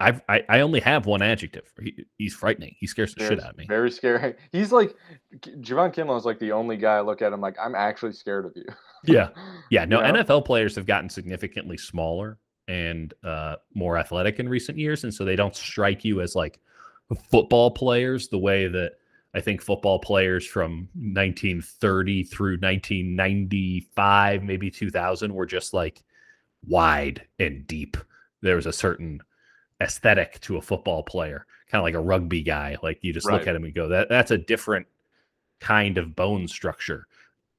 I've, 0.00 0.20
I 0.28 0.42
I 0.48 0.60
only 0.60 0.80
have 0.80 1.06
one 1.06 1.22
adjective. 1.22 1.72
He, 1.82 2.04
he's 2.18 2.34
frightening. 2.34 2.74
He 2.78 2.86
scares 2.86 3.14
the 3.14 3.26
shit 3.26 3.42
out 3.42 3.50
of 3.50 3.56
me. 3.56 3.66
very 3.66 3.90
scary. 3.90 4.34
He's 4.52 4.72
like 4.72 4.94
Javon 5.40 5.94
Kinlaw 5.94 6.18
is 6.18 6.24
like 6.24 6.38
the 6.38 6.52
only 6.52 6.76
guy 6.76 6.96
I 6.96 7.00
look 7.00 7.22
at. 7.22 7.32
him 7.32 7.40
like 7.40 7.56
I'm 7.60 7.74
actually 7.74 8.12
scared 8.12 8.46
of 8.46 8.52
you. 8.54 8.64
Yeah, 9.04 9.30
yeah. 9.70 9.84
No, 9.84 10.04
You 10.04 10.12
know? 10.12 10.22
NFL 10.22 10.44
players 10.44 10.74
have 10.76 10.86
gotten 10.86 11.08
significantly 11.08 11.76
smaller 11.76 12.38
and 12.68 13.12
uh, 13.24 13.56
more 13.74 13.96
athletic 13.98 14.38
in 14.38 14.48
recent 14.48 14.78
years, 14.78 15.04
and 15.04 15.12
so 15.12 15.24
they 15.24 15.36
don't 15.36 15.56
strike 15.56 16.04
you 16.04 16.20
as 16.20 16.34
like 16.36 16.60
football 17.30 17.70
players 17.70 18.28
the 18.28 18.38
way 18.38 18.68
that 18.68 18.92
I 19.34 19.40
think 19.40 19.62
football 19.62 19.98
players 20.00 20.46
from 20.46 20.88
1930 20.94 22.24
through 22.24 22.58
1995, 22.58 24.42
maybe 24.42 24.70
2000, 24.70 25.32
were 25.32 25.46
just 25.46 25.72
like 25.72 26.02
wide 26.66 27.22
and 27.38 27.66
deep. 27.66 27.96
There 28.42 28.56
was 28.56 28.66
a 28.66 28.72
certain 28.72 29.20
aesthetic 29.80 30.40
to 30.42 30.56
a 30.56 30.62
football 30.62 31.02
player, 31.02 31.46
kind 31.70 31.80
of 31.80 31.84
like 31.84 31.94
a 31.94 32.00
rugby 32.00 32.42
guy. 32.42 32.76
Like 32.82 32.98
you 33.02 33.12
just 33.12 33.30
look 33.30 33.46
at 33.46 33.56
him 33.56 33.64
and 33.64 33.74
go, 33.74 33.88
that 33.88 34.08
that's 34.08 34.30
a 34.30 34.38
different 34.38 34.86
kind 35.60 35.98
of 35.98 36.16
bone 36.16 36.48
structure. 36.48 37.06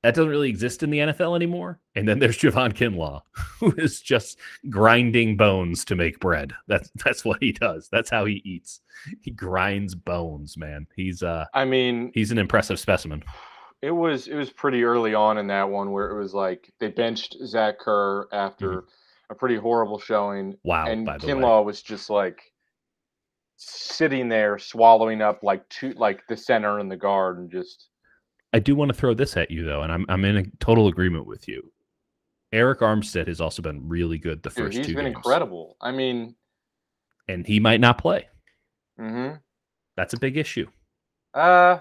That 0.03 0.15
doesn't 0.15 0.31
really 0.31 0.49
exist 0.49 0.81
in 0.81 0.89
the 0.89 0.97
NFL 0.97 1.35
anymore. 1.35 1.79
And 1.93 2.07
then 2.07 2.17
there's 2.17 2.39
Javon 2.39 2.73
Kinlaw, 2.73 3.21
who 3.59 3.71
is 3.77 4.01
just 4.01 4.39
grinding 4.67 5.37
bones 5.37 5.85
to 5.85 5.95
make 5.95 6.19
bread. 6.19 6.53
That's 6.67 6.89
that's 6.95 7.23
what 7.23 7.37
he 7.41 7.51
does. 7.51 7.87
That's 7.91 8.09
how 8.09 8.25
he 8.25 8.41
eats. 8.43 8.81
He 9.21 9.31
grinds 9.31 9.93
bones, 9.93 10.57
man. 10.57 10.87
He's 10.95 11.21
uh 11.21 11.45
I 11.53 11.65
mean, 11.65 12.11
he's 12.15 12.31
an 12.31 12.39
impressive 12.39 12.79
specimen. 12.79 13.23
it 13.83 13.91
was 13.91 14.27
it 14.27 14.35
was 14.35 14.49
pretty 14.49 14.83
early 14.83 15.13
on 15.13 15.37
in 15.37 15.47
that 15.47 15.69
one 15.69 15.91
where 15.91 16.09
it 16.09 16.19
was 16.19 16.33
like 16.33 16.71
they 16.79 16.87
benched 16.87 17.37
Zach 17.45 17.77
Kerr 17.79 18.27
after 18.31 18.85
a 19.31 19.35
pretty 19.35 19.55
horrible 19.55 19.97
showing, 19.97 20.51
Mm-hmm. 20.51 20.67
Wow, 20.69 20.85
and 20.85 21.07
the 21.07 21.11
way. 21.11 21.17
Kinlaw 21.17 21.65
was 21.65 21.81
just 21.81 22.09
like 22.11 22.39
sitting 23.57 24.27
there 24.27 24.57
swallowing 24.59 25.21
up 25.21 25.41
like 25.43 25.67
two 25.69 25.93
like 25.93 26.21
the 26.27 26.35
center 26.37 26.79
and 26.79 26.91
the 26.91 26.97
guard 26.97 27.37
and 27.37 27.51
just 27.51 27.89
I 28.53 28.59
do 28.59 28.75
want 28.75 28.89
to 28.89 28.97
throw 28.97 29.13
this 29.13 29.37
at 29.37 29.49
you 29.49 29.63
though, 29.63 29.81
and 29.83 29.91
I'm 29.91 30.05
I'm 30.09 30.25
in 30.25 30.37
a 30.37 30.43
total 30.59 30.87
agreement 30.87 31.25
with 31.25 31.47
you. 31.47 31.71
Arik 32.53 32.79
Armstead 32.79 33.27
has 33.27 33.39
also 33.39 33.61
been 33.61 33.87
really 33.87 34.17
good 34.17 34.43
the 34.43 34.49
dude, 34.49 34.57
first 34.57 34.77
he's 34.77 34.87
two 34.87 34.95
been 34.95 35.05
games, 35.05 35.15
incredible. 35.15 35.77
I 35.79 35.91
mean, 35.91 36.35
and 37.29 37.47
he 37.47 37.59
might 37.61 37.79
not 37.79 37.97
play. 37.97 38.27
hmm 38.99 39.31
That's 39.95 40.13
a 40.13 40.19
big 40.19 40.35
issue. 40.37 40.67
uh, 41.33 41.79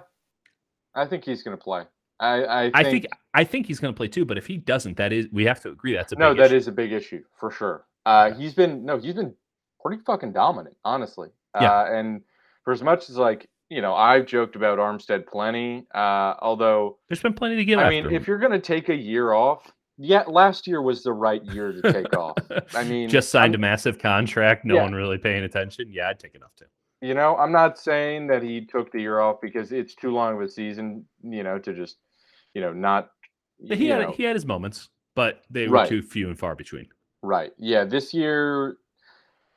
I 0.94 1.06
think 1.06 1.24
he's 1.24 1.42
gonna 1.42 1.56
play. 1.56 1.84
I 2.20 2.64
I 2.66 2.70
think, 2.70 2.74
I 2.76 2.84
think 2.90 3.06
I 3.34 3.44
think 3.44 3.66
he's 3.66 3.80
going 3.80 3.92
to 3.94 3.96
play 3.96 4.08
too, 4.08 4.24
but 4.24 4.36
if 4.38 4.46
he 4.46 4.56
doesn't, 4.58 4.96
that 4.98 5.12
is 5.12 5.26
we 5.32 5.44
have 5.46 5.60
to 5.62 5.70
agree 5.70 5.94
that's 5.94 6.12
a 6.12 6.16
no, 6.16 6.30
big 6.30 6.38
that 6.38 6.46
issue. 6.46 6.56
is 6.56 6.68
a 6.68 6.72
big 6.72 6.92
issue 6.92 7.22
for 7.38 7.50
sure. 7.50 7.86
Uh, 8.06 8.32
he's 8.32 8.54
been 8.54 8.84
no, 8.84 8.98
he's 8.98 9.14
been 9.14 9.34
pretty 9.82 10.02
fucking 10.04 10.32
dominant, 10.32 10.76
honestly. 10.84 11.28
Yeah. 11.60 11.72
Uh, 11.72 11.84
and 11.92 12.22
for 12.64 12.72
as 12.72 12.82
much 12.82 13.08
as 13.10 13.16
like 13.16 13.48
you 13.70 13.80
know, 13.80 13.94
I've 13.94 14.26
joked 14.26 14.56
about 14.56 14.78
Armstead 14.78 15.26
plenty. 15.26 15.86
Uh, 15.94 16.34
although 16.42 16.98
There's 17.08 17.22
been 17.22 17.34
plenty 17.34 17.56
to 17.56 17.64
give. 17.64 17.78
I 17.78 17.88
mean, 17.88 18.04
him. 18.06 18.14
if 18.14 18.26
you're 18.26 18.38
gonna 18.38 18.58
take 18.60 18.88
a 18.88 18.94
year 18.96 19.32
off, 19.32 19.70
yeah, 19.96 20.24
last 20.26 20.66
year 20.66 20.82
was 20.82 21.02
the 21.02 21.12
right 21.12 21.44
year 21.46 21.72
to 21.72 21.92
take 21.92 22.16
off. 22.16 22.36
I 22.74 22.84
mean, 22.84 23.08
just 23.08 23.30
signed 23.30 23.54
I'm- 23.54 23.60
a 23.60 23.66
massive 23.68 23.98
contract, 23.98 24.64
no 24.64 24.74
Yeah. 24.74 24.82
one 24.82 24.92
really 24.94 25.18
paying 25.18 25.44
attention. 25.44 25.86
Yeah, 25.92 26.08
I'd 26.08 26.18
take 26.18 26.34
it 26.34 26.42
off 26.42 26.54
too. 26.56 26.66
You 27.02 27.14
know, 27.14 27.36
I'm 27.36 27.52
not 27.52 27.78
saying 27.78 28.26
that 28.26 28.42
he 28.42 28.66
took 28.66 28.92
the 28.92 29.00
year 29.00 29.20
off 29.20 29.40
because 29.40 29.72
it's 29.72 29.94
too 29.94 30.10
long 30.10 30.34
of 30.34 30.40
a 30.42 30.48
season. 30.50 31.06
You 31.22 31.42
know, 31.44 31.58
to 31.58 31.72
just 31.72 31.96
you 32.54 32.60
know 32.60 32.72
not. 32.72 33.10
He 33.62 33.88
had 33.88 34.00
know, 34.02 34.12
he 34.12 34.22
had 34.24 34.34
his 34.36 34.46
moments, 34.46 34.88
but 35.14 35.42
they 35.50 35.66
were 35.68 35.74
Right. 35.74 35.88
too 35.88 36.02
few 36.02 36.28
and 36.28 36.38
far 36.38 36.54
between. 36.54 36.88
Right. 37.22 37.52
Yeah. 37.58 37.84
This 37.84 38.14
year, 38.14 38.78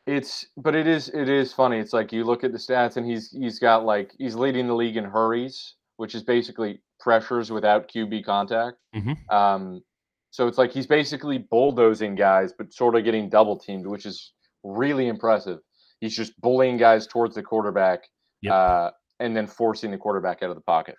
it's 0.06 0.46
but 0.58 0.76
it 0.76 0.88
is 0.88 1.10
it 1.10 1.30
is 1.30 1.54
funny. 1.54 1.78
It's 1.80 1.94
like 1.94 2.12
you 2.12 2.24
look 2.26 2.44
at 2.44 2.52
the 2.52 2.58
stats 2.58 2.98
and 2.98 3.06
he's 3.10 3.32
he's 3.32 3.60
got 3.60 3.86
like 3.86 4.14
he's 4.18 4.36
leading 4.36 4.68
the 4.68 4.74
league 4.76 4.98
in 4.98 5.06
hurries, 5.06 5.76
which 5.98 6.14
is 6.16 6.24
basically 6.24 6.82
pressures 7.00 7.52
without 7.52 7.88
QB 7.90 8.26
contact. 8.26 8.78
Mhm. 8.96 9.16
Um, 9.34 9.82
so 10.32 10.48
it's 10.48 10.58
like 10.58 10.72
he's 10.72 10.88
basically 10.88 11.38
bulldozing 11.38 12.16
guys, 12.16 12.54
but 12.58 12.74
sort 12.74 12.96
of 12.96 13.04
getting 13.06 13.30
double 13.30 13.58
teamed, 13.58 13.88
which 13.88 14.06
is 14.06 14.34
really 14.64 15.08
impressive. 15.08 15.60
He's 16.02 16.16
just 16.18 16.40
bullying 16.42 16.76
guys 16.78 17.08
towards 17.08 17.36
the 17.36 17.44
quarterback, 17.44 18.02
Yep. 18.42 18.54
uh, 18.54 18.92
and 19.22 19.38
then 19.38 19.48
forcing 19.48 19.92
the 19.92 19.98
quarterback 19.98 20.44
out 20.44 20.50
of 20.50 20.56
the 20.56 20.62
pocket. 20.64 20.96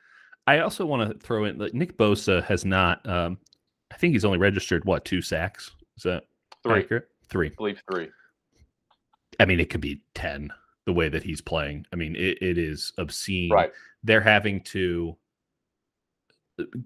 I 0.46 0.61
also 0.61 0.85
want 0.85 1.11
to 1.11 1.18
throw 1.18 1.44
in 1.44 1.59
that 1.59 1.74
Nick 1.74 1.96
Bosa 1.96 2.42
has 2.44 2.64
not. 2.64 3.07
Um, 3.09 3.38
I 3.92 3.96
think 3.96 4.12
he's 4.12 4.24
only 4.24 4.38
registered 4.38 4.85
what 4.85 5.04
two 5.04 5.22
sacks? 5.22 5.70
Is 5.96 6.02
that 6.02 6.24
Three, 6.62 6.80
accurate? 6.80 7.09
Three. 7.28 7.48
I 7.48 7.54
believe 7.57 7.83
three. 7.90 8.09
I 9.40 9.44
mean, 9.44 9.61
it 9.61 9.70
could 9.70 9.80
be 9.80 10.02
ten. 10.14 10.52
The 10.87 10.92
way 10.92 11.09
that 11.09 11.22
he's 11.22 11.40
playing, 11.40 11.87
I 11.94 11.96
mean, 11.96 12.14
it, 12.14 12.42
it 12.42 12.59
is 12.59 12.92
obscene. 12.98 13.50
Right. 13.50 13.72
They're 14.02 14.20
having 14.20 14.61
to 14.64 15.16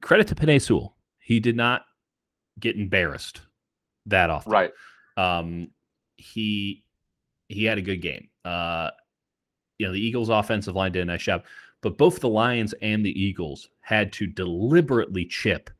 credit 0.01 0.29
to 0.29 0.37
Penei 0.37 0.63
Sewell. 0.63 0.97
He 1.19 1.41
did 1.41 1.57
not 1.57 1.85
get 2.61 2.77
embarrassed 2.77 3.41
that 4.07 4.31
often. 4.31 4.53
Right. 4.53 4.71
Um, 5.17 5.71
he 6.17 6.85
he 7.49 7.65
had 7.65 7.79
a 7.79 7.83
good 7.83 8.01
game. 8.01 8.29
Uh, 8.45 8.91
you 9.79 9.87
know, 9.87 9.93
the 9.93 10.01
Eagles' 10.01 10.29
offensive 10.29 10.77
line 10.77 10.93
did 10.93 11.03
a 11.03 11.05
nice 11.05 11.23
job, 11.23 11.45
but 11.81 11.99
both 11.99 12.21
the 12.21 12.29
Lions 12.29 12.75
and 12.83 13.05
the 13.05 13.21
Eagles 13.21 13.69
had 13.81 14.13
to 14.15 14.27
deliberately 14.27 15.25
chip 15.25 15.71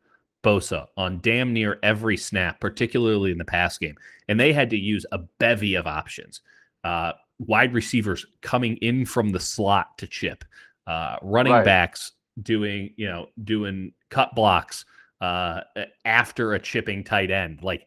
Bosa 0.45 0.87
on 0.97 1.19
damn 1.21 1.53
near 1.53 1.79
every 1.83 2.17
snap, 2.17 2.61
particularly 2.61 3.33
in 3.33 3.39
the 3.39 3.45
pass 3.45 3.77
game, 3.79 3.97
and 4.29 4.39
they 4.39 4.53
had 4.53 4.71
to 4.71 4.77
use 4.79 5.05
a 5.13 5.19
bevy 5.39 5.75
of 5.75 5.87
options. 5.87 6.41
Uh, 6.85 7.13
wide 7.41 7.75
receivers 7.75 8.25
coming 8.41 8.77
in 8.79 9.05
from 9.05 9.31
the 9.31 9.41
slot 9.41 9.99
to 9.99 10.07
chip, 10.07 10.45
uh, 10.87 11.17
running 11.23 11.53
Right. 11.53 11.65
backs 11.65 12.13
doing 12.43 12.95
you 12.97 13.09
know 13.09 13.27
doing 13.43 13.93
cut 14.11 14.33
blocks 14.35 14.85
uh, 15.21 15.61
after 16.05 16.55
a 16.55 16.59
chipping 16.61 17.03
tight 17.03 17.33
end, 17.33 17.61
like 17.63 17.85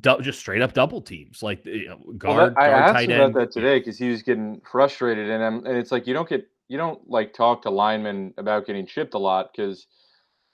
du- 0.00 0.20
just 0.20 0.38
straight 0.38 0.60
up 0.60 0.74
double 0.74 1.00
teams, 1.00 1.42
like 1.42 1.64
you 1.64 1.88
know, 1.88 1.98
Well, 2.04 2.16
guard 2.18 2.54
I 2.58 2.66
guard 2.68 2.82
asked 2.84 2.92
tight 2.94 3.10
him 3.10 3.16
about 3.16 3.24
end. 3.24 3.34
that 3.36 3.50
today 3.52 3.78
because 3.78 3.96
he 3.98 4.10
was 4.10 4.22
getting 4.22 4.60
frustrated, 4.60 5.30
and 5.30 5.42
I'm, 5.42 5.64
and 5.64 5.78
it's 5.78 5.90
like 5.90 6.06
you 6.06 6.12
don't 6.12 6.28
get 6.28 6.46
you 6.68 6.76
don't 6.76 7.00
like 7.08 7.32
talk 7.32 7.62
to 7.62 7.70
linemen 7.70 8.34
about 8.38 8.66
getting 8.66 8.86
chipped 8.86 9.14
a 9.14 9.18
lot 9.18 9.50
because 9.52 9.86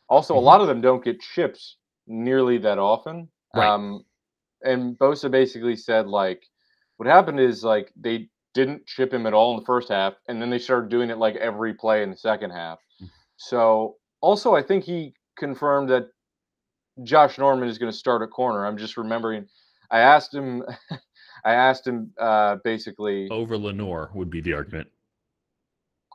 also 0.08 0.34
Mhm. 0.34 0.38
a 0.38 0.40
lot 0.40 0.60
of 0.60 0.66
them 0.68 0.80
don't 0.80 1.04
get 1.04 1.20
chips 1.20 1.76
nearly 2.06 2.58
that 2.58 2.78
often. 2.78 3.28
Right. 3.54 3.66
Um, 3.66 4.04
and 4.62 4.98
Bosa 4.98 5.30
basically 5.30 5.76
said 5.76 6.06
like 6.06 6.42
what 6.96 7.08
happened 7.08 7.40
is 7.40 7.64
like 7.64 7.92
they 7.96 8.28
didn't 8.54 8.86
chip 8.86 9.12
him 9.12 9.26
at 9.26 9.34
all 9.34 9.52
in 9.54 9.60
the 9.60 9.66
first 9.66 9.88
half, 9.88 10.14
and 10.28 10.40
then 10.40 10.48
they 10.48 10.60
started 10.60 10.88
doing 10.88 11.10
it 11.10 11.18
like 11.18 11.34
every 11.36 11.74
play 11.74 12.02
in 12.04 12.10
the 12.10 12.16
second 12.16 12.50
half. 12.50 12.78
Mm. 13.02 13.10
So 13.36 13.96
also, 14.20 14.54
I 14.54 14.62
think 14.62 14.84
he 14.84 15.12
confirmed 15.36 15.88
that 15.90 16.08
Josh 17.02 17.36
Norman 17.38 17.68
is 17.68 17.78
going 17.78 17.90
to 17.90 17.98
start 17.98 18.22
at 18.22 18.30
corner. 18.30 18.64
I'm 18.64 18.78
just 18.78 18.96
remembering. 18.96 19.48
I 19.90 19.98
asked 20.00 20.32
him. 20.32 20.62
I 21.44 21.52
asked 21.54 21.86
him 21.86 22.12
uh, 22.18 22.56
basically 22.64 23.28
over 23.30 23.58
Lenoir 23.58 24.10
would 24.14 24.30
be 24.30 24.40
the 24.40 24.54
argument. 24.54 24.88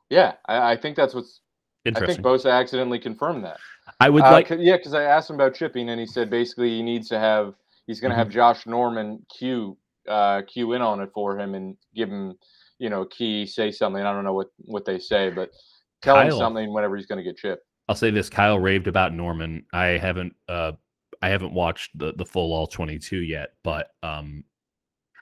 Yeah, 0.10 0.34
I, 0.48 0.72
I 0.74 0.76
think 0.78 0.96
that's 0.96 1.14
what's. 1.14 1.42
I 1.88 2.06
think 2.06 2.20
Bosa 2.20 2.52
accidentally 2.52 3.00
confirmed 3.00 3.44
that. 3.46 3.58
I 4.00 4.10
would 4.10 4.24
Uh, 4.24 4.32
like 4.32 4.48
'cause- 4.48 4.60
yeah, 4.62 4.78
because 4.78 4.94
I 4.94 5.04
asked 5.04 5.30
him 5.30 5.36
about 5.36 5.56
chipping, 5.56 5.90
and 5.90 6.00
he 6.00 6.06
said 6.06 6.30
basically 6.30 6.70
he 6.70 6.84
needs 6.84 7.08
to 7.10 7.20
have. 7.20 7.56
He's 7.88 8.00
going 8.00 8.12
to 8.12 8.16
Mm-hmm. 8.16 8.20
have 8.20 8.30
Josh 8.30 8.68
Norman 8.68 9.26
cue 9.36 9.78
uh, 10.08 10.42
cue 10.44 10.74
in 10.74 10.82
on 10.82 11.02
it 11.02 11.10
for 11.14 11.38
him 11.40 11.54
and 11.56 11.76
give 11.96 12.10
him, 12.10 12.34
you 12.80 12.90
know, 12.90 13.06
key, 13.06 13.46
say 13.46 13.72
something. 13.72 14.04
I 14.04 14.12
don't 14.12 14.24
know 14.24 14.34
what 14.34 14.48
what 14.66 14.86
they 14.86 15.00
say, 15.00 15.30
but 15.30 15.52
tell 16.02 16.16
him 16.20 16.28
something 16.38 16.74
whenever 16.74 16.96
he's 16.98 17.06
going 17.06 17.18
to 17.18 17.24
get 17.24 17.38
chipped. 17.38 17.64
I'll 17.88 17.96
say 17.96 18.12
this: 18.12 18.30
Kyle 18.30 18.60
raved 18.60 18.88
about 18.88 19.14
Norman. 19.14 19.66
I 19.74 19.86
haven't 19.98 20.36
uh 20.48 20.74
I 21.22 21.30
haven't 21.30 21.54
watched 21.54 21.98
the 21.98 22.14
the 22.14 22.26
full 22.26 22.54
all 22.54 22.68
twenty 22.68 23.00
two 23.00 23.20
yet, 23.22 23.54
but 23.64 23.92
um 24.04 24.44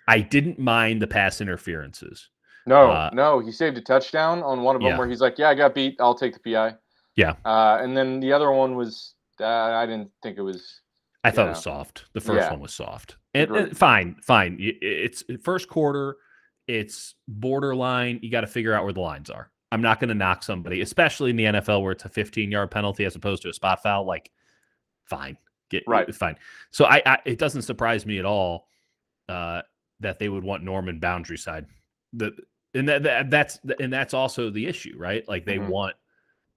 I 0.08 0.20
didn't 0.22 0.58
mind 0.60 1.02
the 1.02 1.08
pass 1.08 1.40
interferences. 1.42 2.30
No, 2.68 2.92
Uh, 2.92 3.10
no, 3.14 3.40
he 3.40 3.52
saved 3.52 3.78
a 3.78 3.82
touchdown 3.82 4.44
on 4.44 4.62
one 4.62 4.76
of 4.76 4.82
them 4.82 4.92
Yeah. 4.92 4.98
where 4.98 5.08
he's 5.08 5.22
like, 5.22 5.38
"Yeah, 5.40 5.50
I 5.50 5.56
got 5.56 5.74
beat. 5.74 5.96
I'll 6.00 6.14
take 6.16 6.34
the 6.34 6.40
PI." 6.40 6.76
Yeah. 7.16 7.34
Uh, 7.46 7.80
and 7.82 7.96
then 7.98 8.20
the 8.20 8.32
other 8.34 8.52
one 8.52 8.76
was 8.76 9.16
uh, 9.40 9.46
I 9.46 9.86
didn't 9.86 10.12
think 10.24 10.38
it 10.38 10.42
was. 10.42 10.82
I 11.24 11.30
thought 11.32 11.46
it 11.48 11.50
was 11.50 11.64
soft. 11.64 12.06
The 12.14 12.22
first 12.22 12.46
Yeah. 12.46 12.52
one 12.52 12.60
was 12.60 12.74
soft. 12.74 13.18
And, 13.34 13.52
and 13.56 13.78
fine, 13.78 14.16
fine. 14.22 14.58
It's 14.60 15.24
first 15.44 15.68
quarter. 15.70 16.18
It's 16.68 17.16
borderline. 17.28 18.20
You 18.24 18.32
got 18.32 18.42
to 18.42 18.48
figure 18.48 18.74
out 18.74 18.84
where 18.84 18.94
the 18.94 19.02
lines 19.02 19.30
are. 19.30 19.52
I'm 19.72 19.82
not 19.82 20.00
going 20.00 20.10
to 20.10 20.16
knock 20.16 20.42
somebody, 20.44 20.82
especially 20.82 21.30
in 21.32 21.36
the 21.36 21.44
NFL 21.46 21.82
where 21.84 21.92
it's 21.92 22.06
a 22.06 22.10
15 22.10 22.50
yard 22.52 22.72
penalty 22.72 23.06
as 23.06 23.16
opposed 23.16 23.44
to 23.44 23.50
a 23.50 23.54
spot 23.54 23.84
foul. 23.84 24.06
Like, 24.06 24.32
fine, 25.06 25.38
get 25.70 25.84
Right. 25.88 26.14
fine. 26.16 26.38
So 26.72 26.86
I, 26.86 27.02
I 27.06 27.20
it 27.26 27.38
doesn't 27.38 27.62
surprise 27.64 28.06
me 28.06 28.18
at 28.20 28.26
all 28.26 28.68
uh, 29.30 29.62
that 30.00 30.18
they 30.20 30.30
would 30.30 30.44
want 30.44 30.64
Norman 30.64 31.00
boundary 31.00 31.38
side. 31.38 31.66
The 32.14 32.32
and 32.78 32.88
that, 32.90 33.04
that 33.04 33.30
that's 33.30 33.60
and 33.80 33.92
that's 33.92 34.14
also 34.14 34.50
the 34.50 34.66
issue, 34.68 34.96
right? 34.98 35.28
Like 35.28 35.46
they 35.46 35.58
Mhm. 35.58 35.70
want 35.70 35.96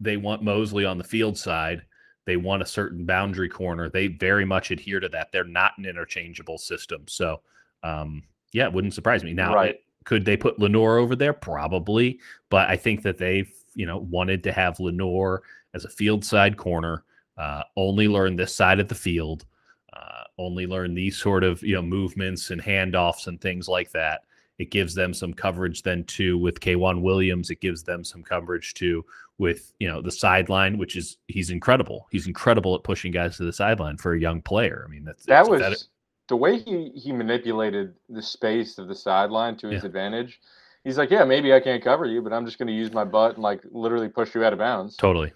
they 0.00 0.16
want 0.16 0.42
Moseley 0.42 0.84
on 0.84 0.98
the 0.98 1.04
field 1.04 1.36
side. 1.36 1.82
They 2.26 2.36
want 2.36 2.62
a 2.62 2.66
certain 2.66 3.04
boundary 3.04 3.48
corner. 3.48 3.88
They 3.88 4.06
very 4.06 4.44
much 4.44 4.70
adhere 4.70 5.00
to 5.00 5.08
that. 5.10 5.32
They're 5.32 5.44
not 5.44 5.76
an 5.78 5.84
interchangeable 5.84 6.58
system. 6.58 7.04
So, 7.08 7.40
um, 7.82 8.22
yeah, 8.52 8.64
it 8.66 8.72
wouldn't 8.72 8.94
surprise 8.94 9.24
me. 9.24 9.32
Now, 9.32 9.54
Right. 9.54 9.70
it- 9.70 9.84
could 10.04 10.24
they 10.24 10.36
put 10.36 10.58
Lenoir 10.58 10.96
over 10.98 11.14
there? 11.14 11.32
Probably, 11.34 12.18
but 12.48 12.68
I 12.70 12.76
think 12.76 13.02
that 13.02 13.18
they've 13.18 13.52
you 13.74 13.86
know 13.86 13.98
wanted 13.98 14.42
to 14.44 14.52
have 14.52 14.80
Lenoir 14.80 15.42
as 15.74 15.84
a 15.84 15.88
field 15.90 16.24
side 16.24 16.56
corner. 16.56 17.04
Uh, 17.36 17.62
only 17.76 18.08
learn 18.08 18.36
this 18.36 18.54
side 18.54 18.80
of 18.80 18.88
the 18.88 18.94
field. 18.94 19.44
Uh, 19.92 20.24
only 20.38 20.66
learn 20.66 20.94
these 20.94 21.16
sort 21.16 21.44
of 21.44 21.62
you 21.62 21.74
know 21.74 21.82
movements 21.82 22.50
and 22.50 22.62
handoffs 22.62 23.26
and 23.26 23.40
things 23.40 23.68
like 23.68 23.90
that. 23.92 24.22
It 24.60 24.70
gives 24.70 24.94
them 24.94 25.14
some 25.14 25.32
coverage 25.32 25.82
then 25.84 26.04
too 26.04 26.36
with 26.36 26.60
K'Waun 26.60 27.00
Williams. 27.00 27.48
It 27.48 27.60
gives 27.62 27.82
them 27.82 28.04
some 28.04 28.22
coverage 28.22 28.74
too 28.74 29.04
with 29.38 29.72
you 29.80 29.88
know 29.88 30.02
the 30.02 30.10
sideline, 30.12 30.76
which 30.76 30.96
is 30.96 31.16
he's 31.28 31.48
incredible. 31.48 32.06
He's 32.10 32.26
incredible 32.26 32.74
at 32.74 32.82
pushing 32.84 33.10
guys 33.10 33.38
to 33.38 33.44
the 33.44 33.54
sideline 33.54 33.96
for 33.96 34.12
a 34.12 34.20
young 34.20 34.42
player. 34.42 34.84
I 34.86 34.90
mean 34.90 35.02
that's 35.04 35.24
That 35.24 35.48
was 35.48 35.88
the 36.28 36.36
way 36.36 36.58
he 36.58 36.90
he 36.94 37.10
manipulated 37.10 37.94
the 38.10 38.20
space 38.22 38.76
of 38.76 38.86
the 38.86 38.94
sideline 38.94 39.56
to 39.56 39.68
his 39.68 39.82
Yeah. 39.82 39.86
advantage. 39.86 40.40
He's 40.84 40.98
like, 40.98 41.10
"Yeah, 41.10 41.24
maybe 41.24 41.52
I 41.54 41.60
can't 41.60 41.82
cover 41.82 42.04
you, 42.04 42.20
but 42.22 42.32
I'm 42.32 42.44
just 42.44 42.58
going 42.58 42.68
to 42.68 42.72
use 42.74 42.92
my 42.92 43.04
butt 43.04 43.34
and 43.36 43.42
like 43.42 43.62
literally 43.70 44.08
push 44.08 44.34
you 44.34 44.44
out 44.44 44.52
of 44.52 44.58
bounds." 44.58 44.94
totally 44.96 45.32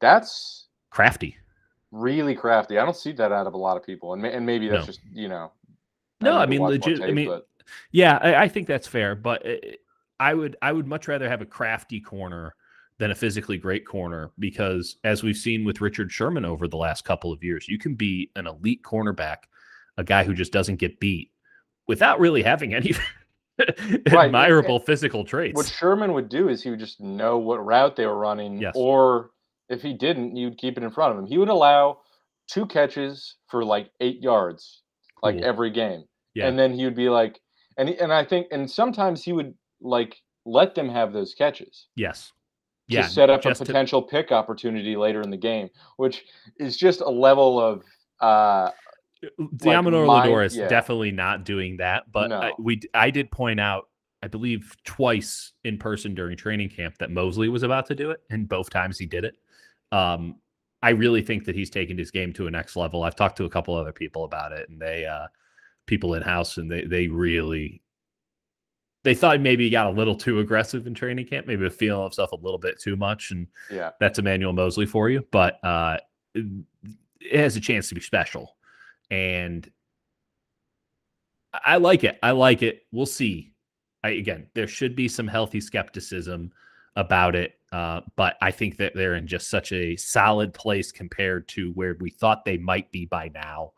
That's 0.00 0.66
crafty. 0.90 1.36
really 1.92 2.34
crafty. 2.34 2.78
I 2.78 2.84
don't 2.84 2.96
see 2.96 3.12
that 3.12 3.30
out 3.32 3.46
of 3.46 3.54
a 3.54 3.56
lot 3.56 3.76
of 3.76 3.84
people, 3.84 4.12
and 4.14 4.26
and 4.26 4.44
maybe 4.44 4.68
that's 4.68 4.82
No. 4.82 4.86
just 4.86 5.00
you 5.12 5.28
know. 5.28 5.52
No, 6.20 6.36
I 6.36 6.46
mean, 6.46 6.62
legit- 6.62 7.02
I 7.02 7.12
mean, 7.12 7.28
but- 7.28 7.46
Yeah, 7.92 8.18
I, 8.22 8.44
I 8.44 8.48
think 8.48 8.66
that's 8.66 8.86
fair, 8.86 9.14
but 9.14 9.46
uh, 9.46 9.54
I 10.20 10.34
would 10.34 10.56
I 10.62 10.72
would 10.72 10.86
much 10.86 11.08
rather 11.08 11.28
have 11.28 11.42
a 11.42 11.46
crafty 11.46 12.00
corner 12.00 12.54
than 12.98 13.10
a 13.10 13.14
physically 13.14 13.58
great 13.58 13.86
corner 13.86 14.30
because 14.38 14.96
as 15.04 15.22
we've 15.22 15.36
seen 15.36 15.64
with 15.64 15.80
Richard 15.82 16.10
Sherman 16.10 16.44
over 16.46 16.66
the 16.66 16.78
last 16.78 17.04
couple 17.04 17.32
of 17.32 17.44
years, 17.44 17.68
you 17.68 17.78
can 17.78 17.94
be 17.94 18.30
an 18.36 18.46
elite 18.46 18.82
cornerback, 18.82 19.38
a 19.98 20.04
guy 20.04 20.24
who 20.24 20.32
just 20.32 20.52
doesn't 20.52 20.76
get 20.76 20.98
beat 20.98 21.30
without 21.86 22.18
really 22.20 22.42
having 22.42 22.72
any 22.74 22.94
Right, 24.12 24.26
admirable 24.26 24.78
physical 24.80 25.24
traits. 25.24 25.56
what. 25.56 25.66
Sherman 25.66 26.12
would 26.12 26.28
do 26.28 26.48
is 26.48 26.62
he 26.62 26.70
would 26.70 26.78
just 26.78 27.00
know 27.00 27.38
what 27.38 27.64
route 27.64 27.96
they 27.96 28.06
were 28.06 28.18
running, 28.18 28.60
Yes. 28.60 28.72
or 28.76 29.30
if 29.70 29.80
he 29.82 29.94
didn't, 29.94 30.36
you'd 30.36 30.58
keep 30.58 30.76
it 30.76 30.82
in 30.84 30.90
front 30.90 31.12
of 31.12 31.18
him. 31.18 31.26
He 31.26 31.38
would 31.38 31.48
allow 31.48 31.98
two 32.48 32.66
catches 32.66 33.36
for 33.48 33.64
like 33.64 33.90
eight 34.00 34.22
yards, 34.22 34.82
like 35.22 35.36
Cool. 35.36 35.44
every 35.46 35.70
game, 35.70 36.04
Yeah. 36.34 36.48
and 36.48 36.58
then 36.58 36.72
he 36.72 36.84
would 36.84 36.94
be 36.94 37.08
like, 37.08 37.40
and 37.76 37.88
he- 37.88 37.98
and 37.98 38.12
I 38.12 38.24
think, 38.24 38.48
and 38.50 38.70
sometimes 38.70 39.22
he 39.22 39.32
would 39.32 39.54
like 39.80 40.20
let 40.44 40.74
them 40.74 40.88
have 40.88 41.12
those 41.12 41.34
catches 41.34 41.88
Yes. 41.96 42.32
to 42.88 42.94
Yeah. 42.96 43.06
set 43.06 43.30
up 43.30 43.40
a 43.40 43.42
just 43.50 43.60
to- 43.60 43.66
potential 43.66 44.02
pick 44.02 44.32
opportunity 44.32 44.96
later 44.96 45.20
in 45.20 45.30
the 45.30 45.36
game, 45.36 45.68
which 45.96 46.24
is 46.58 46.76
just 46.76 47.00
a 47.00 47.10
level 47.10 47.60
of 47.60 47.82
uh 48.20 48.70
Deommodore 49.40 50.06
Lenoir 50.06 50.44
is 50.44 50.56
yeah. 50.56 50.68
definitely 50.68 51.10
not 51.10 51.44
doing 51.44 51.78
that, 51.78 52.10
but 52.12 52.30
I, 52.32 52.52
we 52.58 52.80
I 52.94 53.10
did 53.10 53.30
point 53.30 53.58
out, 53.58 53.88
I 54.22 54.28
believe 54.28 54.76
twice 54.84 55.52
in 55.64 55.78
person 55.78 56.14
during 56.14 56.36
training 56.36 56.68
camp 56.70 56.98
that 56.98 57.10
Moseley 57.10 57.48
was 57.48 57.62
about 57.62 57.86
to 57.86 57.94
do 57.94 58.10
it, 58.10 58.20
and 58.30 58.48
both 58.48 58.70
times 58.70 58.98
he 58.98 59.06
did 59.06 59.24
it. 59.24 59.34
Um, 59.90 60.36
I 60.82 60.90
really 60.90 61.22
think 61.22 61.44
that 61.46 61.54
he's 61.56 61.70
taken 61.70 61.96
his 61.98 62.10
game 62.10 62.32
to 62.34 62.46
a 62.46 62.50
next 62.50 62.76
level. 62.76 63.02
I've 63.02 63.16
talked 63.16 63.36
to 63.38 63.44
a 63.46 63.50
couple 63.50 63.74
other 63.74 63.92
people 63.92 64.24
about 64.24 64.52
it, 64.52 64.68
and 64.68 64.80
they 64.80 65.06
uh, 65.06 65.26
people 65.86 66.14
in 66.14 66.22
house, 66.22 66.58
and 66.58 66.70
they 66.70 66.84
they 66.84 67.08
really 67.08 67.82
they 69.06 69.14
thought 69.14 69.40
maybe 69.40 69.64
he 69.64 69.70
got 69.70 69.86
a 69.86 69.90
little 69.90 70.16
too 70.16 70.40
aggressive 70.40 70.86
in 70.86 70.92
training 70.92 71.26
camp, 71.26 71.46
maybe 71.46 71.68
feeling 71.70 72.02
himself 72.02 72.32
a 72.32 72.36
little 72.36 72.58
bit 72.58 72.80
too 72.80 72.96
much, 72.96 73.30
and 73.30 73.46
yeah. 73.70 73.90
that's 74.00 74.18
Emmanuel 74.18 74.52
Moseley 74.52 74.84
for 74.84 75.08
you, 75.08 75.24
but 75.30 75.64
uh, 75.64 75.96
it 76.34 76.44
it 77.20 77.38
has 77.38 77.56
a 77.56 77.60
chance 77.60 77.88
to 77.88 77.94
be 77.94 78.00
special. 78.00 78.56
And 79.10 79.70
I 81.52 81.60
I 81.64 81.76
like 81.76 82.02
it. 82.04 82.18
I 82.22 82.32
like 82.32 82.62
it. 82.62 82.82
We'll 82.90 83.06
see. 83.06 83.52
I, 84.02 84.10
again, 84.10 84.48
there 84.54 84.66
should 84.66 84.96
be 84.96 85.08
some 85.08 85.28
healthy 85.28 85.60
skepticism 85.60 86.50
about 86.96 87.36
it, 87.36 87.60
uh, 87.72 88.00
but 88.16 88.36
I 88.40 88.50
think 88.50 88.76
that 88.78 88.94
they're 88.94 89.14
in 89.14 89.26
just 89.26 89.50
such 89.50 89.70
a 89.72 89.96
solid 89.96 90.52
place 90.52 90.90
compared 90.90 91.46
to 91.50 91.70
where 91.72 91.96
we 92.00 92.10
thought 92.10 92.44
they 92.44 92.58
might 92.58 92.90
be 92.90 93.06
by 93.06 93.30
now 93.32 93.72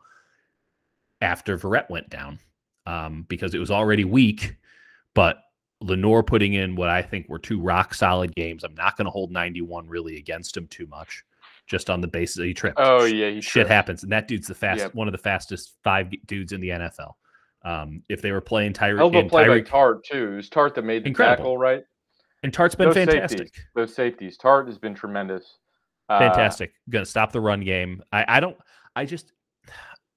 after 1.21 1.57
Verrett 1.57 1.89
went 1.89 2.09
down 2.09 2.39
um, 2.85 3.25
because 3.27 3.53
it 3.53 3.59
was 3.59 3.71
already 3.71 4.05
weak. 4.05 4.55
But 5.15 5.37
Lenoir 5.81 6.23
putting 6.23 6.53
in 6.53 6.75
what 6.75 6.89
I 6.89 7.01
think 7.01 7.27
were 7.29 7.39
two 7.39 7.59
rock 7.59 7.93
solid 7.93 8.35
games. 8.35 8.63
I'm 8.63 8.75
not 8.75 8.97
going 8.97 9.05
to 9.05 9.11
hold 9.11 9.31
91 9.31 9.87
really 9.87 10.17
against 10.17 10.55
him 10.55 10.67
too 10.67 10.87
much, 10.87 11.23
just 11.67 11.89
on 11.89 12.01
the 12.01 12.07
basis 12.07 12.35
that 12.37 12.45
he 12.45 12.53
tripped. 12.53 12.77
Oh 12.79 13.05
yeah, 13.05 13.29
he 13.29 13.41
shit 13.41 13.51
tripped. 13.51 13.69
happens, 13.69 14.03
and 14.03 14.11
that 14.11 14.27
dude's 14.27 14.47
the 14.47 14.55
fast, 14.55 14.79
Yep. 14.79 14.95
one 14.95 15.07
of 15.07 15.11
the 15.13 15.17
fastest 15.17 15.75
five 15.83 16.11
dudes 16.27 16.51
in 16.51 16.61
the 16.61 16.69
NFL. 16.69 17.13
Um, 17.63 18.03
if 18.07 18.21
they 18.21 18.31
were 18.31 18.39
playing 18.41 18.73
Tyreek, 18.73 18.97
Hell 18.97 19.07
of 19.07 19.15
a 19.15 19.27
play 19.27 19.47
by 19.47 19.61
Tartt 19.61 20.03
too. 20.03 20.33
It 20.33 20.35
was 20.37 20.49
Tartt 20.49 20.75
that 20.75 20.83
made 20.85 21.03
the 21.03 21.09
Incredible. 21.09 21.43
tackle, 21.43 21.57
right? 21.57 21.83
and 22.43 22.53
Tartt's 22.53 22.75
been 22.75 22.87
Those 22.87 22.95
fantastic. 22.95 23.39
safeties, 23.39 23.63
those 23.75 23.93
safeties. 23.93 24.37
Tartt 24.37 24.67
has 24.67 24.77
been 24.77 24.95
tremendous. 24.95 25.57
Uh, 26.07 26.19
fantastic. 26.19 26.71
Going 26.89 27.03
to 27.03 27.09
stop 27.09 27.31
the 27.33 27.41
run 27.41 27.59
game. 27.61 28.01
I, 28.13 28.25
I 28.27 28.39
don't. 28.39 28.55
I 28.95 29.03
just 29.05 29.33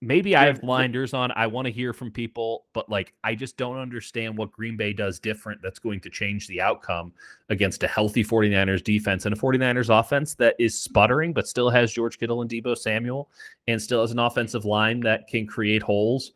maybe 0.03 0.37
I 0.37 0.45
have 0.45 0.57
the- 0.61 0.67
blinders 0.67 1.15
on. 1.15 1.33
I 1.37 1.47
want 1.47 1.65
to 1.67 1.73
hear 1.73 1.93
from 1.93 2.11
people, 2.11 2.67
but 2.75 2.91
like 2.91 3.15
I 3.25 3.35
just 3.35 3.57
don't 3.57 3.79
understand 3.79 4.37
what 4.37 4.53
Green 4.53 4.77
Bay 4.77 4.93
does 4.93 5.19
different 5.19 5.63
that's 5.63 5.79
going 5.79 6.01
to 6.01 6.11
change 6.11 6.47
the 6.49 6.61
outcome 6.61 7.13
against 7.49 7.83
a 7.83 7.89
healthy 7.89 8.23
49ers 8.25 8.83
defense 8.85 9.25
and 9.25 9.35
a 9.35 9.39
49ers 9.39 9.97
offense 9.97 10.35
that 10.35 10.57
is 10.59 10.79
sputtering 10.79 11.33
but 11.33 11.47
still 11.49 11.71
has 11.71 11.93
George 11.93 12.19
Kittle 12.19 12.43
and 12.43 12.51
Deebo 12.51 12.77
Samuel 12.77 13.31
and 13.69 13.81
still 13.81 14.01
has 14.03 14.11
an 14.11 14.19
offensive 14.19 14.65
line 14.65 15.01
that 15.01 15.29
can 15.29 15.47
create 15.47 15.83
holes 15.83 16.33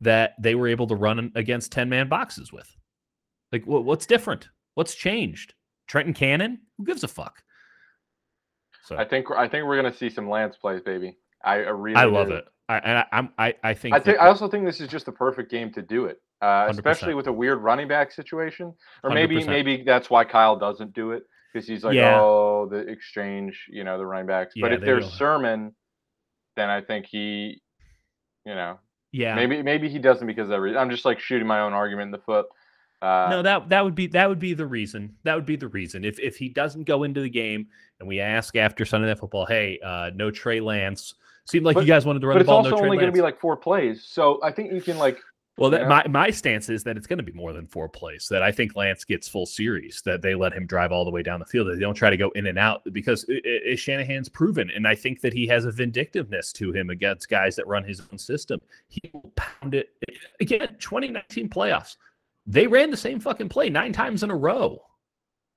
that 0.00 0.34
they 0.40 0.54
were 0.54 0.66
able 0.66 0.86
to 0.86 0.94
run 0.96 1.30
against 1.34 1.70
10 1.72 1.88
man 1.88 2.08
boxes 2.08 2.52
with. 2.52 2.74
Like 3.52 3.66
wha- 3.66 3.80
what's 3.80 4.06
different? 4.06 4.48
What's 4.74 4.94
changed? 4.94 5.54
Trenton 5.86 6.14
Cannon? 6.14 6.60
Who 6.78 6.84
gives 6.84 7.04
a 7.04 7.08
fuck? 7.08 7.42
So 8.84 8.96
I 8.96 9.04
think 9.04 9.26
I 9.30 9.46
think 9.46 9.66
we're 9.66 9.76
gonna 9.76 9.94
see 9.94 10.10
some 10.10 10.28
Lance 10.28 10.56
plays, 10.56 10.80
baby. 10.82 11.16
I, 11.44 11.54
I 11.54 11.56
really 11.70 11.96
I 11.96 12.04
love 12.04 12.28
do. 12.28 12.34
it. 12.34 12.48
I, 12.70 12.78
and 12.78 12.98
I, 12.98 13.06
I'm, 13.10 13.28
I, 13.36 13.54
I 13.64 13.74
think, 13.74 13.96
I 13.96 13.98
think 13.98 14.18
I 14.18 14.28
also 14.28 14.48
think 14.48 14.64
this 14.64 14.80
is 14.80 14.86
just 14.86 15.04
the 15.04 15.12
perfect 15.12 15.50
game 15.50 15.72
to 15.72 15.82
do 15.82 16.04
it, 16.04 16.20
uh, 16.40 16.68
especially 16.70 17.14
with 17.14 17.26
a 17.26 17.32
weird 17.32 17.60
running 17.62 17.88
back 17.88 18.12
situation. 18.12 18.72
Or 19.02 19.10
maybe 19.10 19.38
100%. 19.38 19.46
maybe 19.46 19.82
that's 19.82 20.08
why 20.08 20.24
Kyle 20.24 20.56
doesn't 20.56 20.92
do 20.92 21.10
it 21.10 21.24
because 21.52 21.66
he's 21.66 21.82
like, 21.82 21.96
Yeah. 21.96 22.20
oh, 22.20 22.68
the 22.70 22.78
exchange, 22.78 23.66
you 23.70 23.82
know, 23.82 23.98
the 23.98 24.06
running 24.06 24.28
backs. 24.28 24.54
but 24.60 24.72
if 24.72 24.80
there's 24.82 25.12
Sermon, 25.12 25.74
then 26.54 26.70
I 26.70 26.80
think 26.80 27.06
he, 27.06 27.60
you 28.46 28.54
know, 28.54 28.78
yeah, 29.10 29.34
maybe 29.34 29.62
maybe 29.62 29.88
he 29.88 29.98
doesn't 29.98 30.26
because 30.28 30.50
of. 30.50 30.62
I'm 30.76 30.90
just 30.90 31.04
like 31.04 31.18
shooting 31.18 31.48
my 31.48 31.60
own 31.60 31.72
argument 31.72 32.06
in 32.06 32.12
the 32.12 32.18
foot. 32.18 32.46
Uh, 33.02 33.26
no, 33.30 33.42
that 33.42 33.68
that 33.70 33.82
would 33.82 33.96
be 33.96 34.06
that 34.08 34.28
would 34.28 34.38
be 34.38 34.54
the 34.54 34.66
reason. 34.66 35.16
That 35.24 35.34
would 35.34 35.46
be 35.46 35.56
the 35.56 35.66
reason. 35.66 36.04
If 36.04 36.20
if 36.20 36.36
he 36.36 36.48
doesn't 36.48 36.84
go 36.84 37.02
into 37.02 37.20
the 37.20 37.30
game 37.30 37.66
and 37.98 38.08
we 38.08 38.20
ask 38.20 38.54
after 38.54 38.84
Sunday 38.84 39.08
Night 39.08 39.18
Football, 39.18 39.46
hey, 39.46 39.80
uh, 39.84 40.10
no 40.14 40.30
Trey 40.30 40.60
Lance. 40.60 41.14
Seemed 41.50 41.64
like 41.66 41.74
But- 41.74 41.80
you 41.82 41.86
guys 41.86 42.06
wanted 42.06 42.20
to 42.20 42.26
run 42.28 42.34
but 42.34 42.38
the 42.38 42.42
it's 42.42 42.46
ball. 42.48 42.56
also 42.58 42.70
no 42.70 42.76
Trey 42.78 42.86
only 42.86 42.96
going 42.96 43.08
to 43.10 43.12
be 43.16 43.22
like 43.22 43.38
four 43.40 43.56
plays, 43.56 44.04
so 44.04 44.40
I 44.42 44.50
think 44.52 44.72
you 44.72 44.80
can 44.80 44.98
like 44.98 45.18
Well, 45.56 45.68
that, 45.70 45.82
Yeah. 45.82 45.88
my 45.88 46.06
my 46.08 46.30
stance 46.30 46.70
is 46.70 46.84
that 46.84 46.96
it's 46.96 47.06
going 47.06 47.18
to 47.18 47.22
be 47.24 47.32
more 47.32 47.52
than 47.52 47.66
four 47.66 47.86
plays. 47.88 48.28
That 48.30 48.42
I 48.42 48.50
think 48.50 48.76
Lance 48.76 49.04
gets 49.04 49.28
full 49.28 49.44
series. 49.44 50.00
That 50.06 50.22
they 50.22 50.34
let 50.34 50.54
him 50.54 50.64
drive 50.66 50.90
all 50.90 51.04
the 51.04 51.10
way 51.10 51.22
down 51.22 51.38
the 51.38 51.44
field. 51.44 51.66
That 51.68 51.74
they 51.74 51.80
don't 51.80 51.92
try 51.94 52.08
to 52.08 52.16
go 52.16 52.30
in 52.30 52.46
and 52.46 52.56
out 52.58 52.80
because 52.92 53.26
i 53.28 53.40
i- 53.72 53.74
Shanahan's 53.74 54.28
proven, 54.30 54.70
and 54.70 54.88
I 54.88 54.94
think 54.94 55.20
that 55.20 55.34
he 55.34 55.46
has 55.48 55.66
a 55.66 55.70
vindictiveness 55.72 56.52
to 56.54 56.72
him 56.72 56.88
against 56.88 57.28
guys 57.28 57.56
that 57.56 57.66
run 57.66 57.84
his 57.84 58.00
own 58.10 58.16
system. 58.16 58.58
He 58.88 59.02
will 59.12 59.32
pound 59.36 59.74
it 59.74 59.90
again. 60.40 60.76
2019 60.78 61.50
playoffs. 61.50 61.96
They 62.46 62.66
ran 62.66 62.90
the 62.90 62.96
same 62.96 63.20
fucking 63.20 63.50
play 63.50 63.68
nine 63.68 63.92
times 63.92 64.22
in 64.22 64.30
a 64.30 64.36
row. 64.36 64.80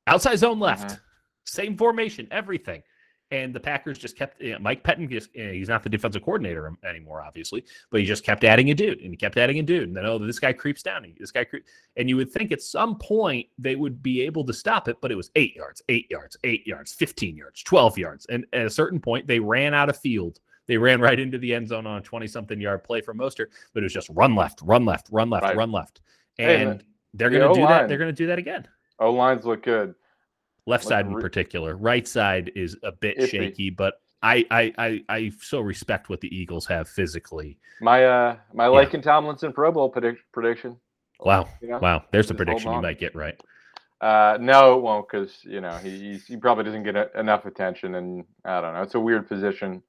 Outside 0.07 0.35
zone 0.35 0.59
left, 0.59 0.95
Mhm. 0.95 0.99
same 1.45 1.77
formation, 1.77 2.27
everything. 2.29 2.83
And 3.31 3.51
the 3.53 3.59
Packers 3.59 3.97
just 3.97 4.15
kept 4.15 4.39
you 4.39 4.51
know, 4.51 4.59
Mike 4.59 4.83
Pettine. 4.83 5.09
Just 5.09 5.33
you 5.33 5.45
know, 5.47 5.53
he's 5.53 5.69
not 5.69 5.81
the 5.81 5.89
defensive 5.89 6.21
coordinator 6.21 6.71
anymore, 6.87 7.23
obviously, 7.23 7.65
but 7.89 7.99
he 7.99 8.05
just 8.05 8.23
kept 8.23 8.43
adding 8.43 8.69
a 8.69 8.75
dude, 8.75 8.99
and 8.99 9.09
he 9.09 9.17
kept 9.17 9.37
adding 9.37 9.57
a 9.57 9.63
dude. 9.63 9.87
And 9.87 9.97
then 9.97 10.05
oh, 10.05 10.19
this 10.19 10.37
guy 10.39 10.53
creeps 10.53 10.83
down. 10.83 11.03
and 11.03 11.15
This 11.17 11.31
guy 11.31 11.43
creeps, 11.43 11.67
and 11.97 12.07
you 12.07 12.15
would 12.17 12.31
think 12.31 12.51
at 12.51 12.61
some 12.61 12.97
point 12.99 13.47
they 13.57 13.75
would 13.75 14.03
be 14.03 14.21
able 14.21 14.45
to 14.45 14.53
stop 14.53 14.87
it, 14.87 14.97
but 15.01 15.11
it 15.11 15.15
was 15.15 15.31
eight 15.35 15.55
yards, 15.55 15.81
eight 15.89 16.11
yards, 16.11 16.37
eight 16.43 16.67
yards, 16.67 16.93
fifteen 16.93 17.35
yards, 17.35 17.63
twelve 17.63 17.97
yards, 17.97 18.27
and 18.27 18.45
at 18.53 18.67
a 18.67 18.69
certain 18.69 18.99
point 18.99 19.25
they 19.25 19.39
ran 19.39 19.73
out 19.73 19.89
of 19.89 19.97
field. 19.97 20.39
They 20.67 20.77
ran 20.77 21.01
right 21.01 21.19
into 21.19 21.39
the 21.39 21.53
end 21.55 21.67
zone 21.69 21.87
on 21.87 21.97
a 21.97 22.01
twenty-something 22.01 22.61
yard 22.61 22.83
play 22.83 23.01
from 23.01 23.17
Mostert, 23.17 23.47
but 23.73 23.81
it 23.81 23.85
was 23.85 23.93
just 23.93 24.09
run 24.09 24.35
left, 24.35 24.61
run 24.61 24.85
left, 24.85 25.07
run 25.11 25.29
left, 25.31 25.43
Right. 25.43 25.57
run 25.57 25.71
left, 25.71 26.01
and 26.37 26.69
man, 26.69 26.83
they're 27.15 27.29
the 27.31 27.39
going 27.39 27.53
to 27.55 27.61
do 27.61 27.67
that. 27.67 27.87
They're 27.87 27.97
going 27.97 28.09
to 28.09 28.13
do 28.15 28.27
that 28.27 28.37
again. 28.37 28.67
O 28.99 29.11
lines 29.11 29.43
look 29.43 29.63
good. 29.63 29.95
Left 30.65 30.85
Like 30.85 30.89
side 30.89 31.05
in 31.07 31.13
re- 31.15 31.21
particular, 31.21 31.75
right 31.75 32.07
side 32.07 32.51
is 32.55 32.77
a 32.83 32.91
bit 32.93 33.17
Iffy. 33.17 33.29
shaky, 33.29 33.69
but 33.69 33.95
I, 34.21 34.45
I 34.49 34.73
I 34.77 35.03
I 35.09 35.31
so 35.41 35.59
respect 35.59 36.07
what 36.09 36.21
the 36.21 36.33
Eagles 36.33 36.65
have 36.67 36.87
physically. 36.87 37.57
My 37.81 38.05
uh 38.05 38.37
my 38.53 38.65
Yeah. 38.67 38.85
Laken 38.85 39.03
Tomlinson 39.03 39.51
Pro 39.51 39.71
Bowl 39.73 39.89
predict- 39.89 40.21
prediction. 40.31 40.77
Wow, 41.19 41.47
You 41.61 41.67
know? 41.69 41.79
wow, 41.79 42.03
there's 42.11 42.31
a 42.31 42.33
prediction 42.33 42.71
you 42.71 42.81
might 42.81 42.99
get 42.99 43.13
right. 43.15 43.39
Uh, 44.01 44.37
no, 44.41 44.75
it 44.77 44.81
won't 44.81 45.07
because 45.09 45.37
you 45.43 45.59
know 45.61 45.71
he 45.77 45.89
he's, 45.99 46.25
he 46.25 46.37
probably 46.37 46.63
doesn't 46.63 46.83
get 46.83 46.95
a, 46.95 47.09
enough 47.19 47.45
attention, 47.45 47.95
and 47.95 48.23
I 48.45 48.61
don't 48.61 48.73
know. 48.73 48.81
It's 48.81 48.95
a 48.95 48.99
weird 48.99 49.27
position, 49.27 49.81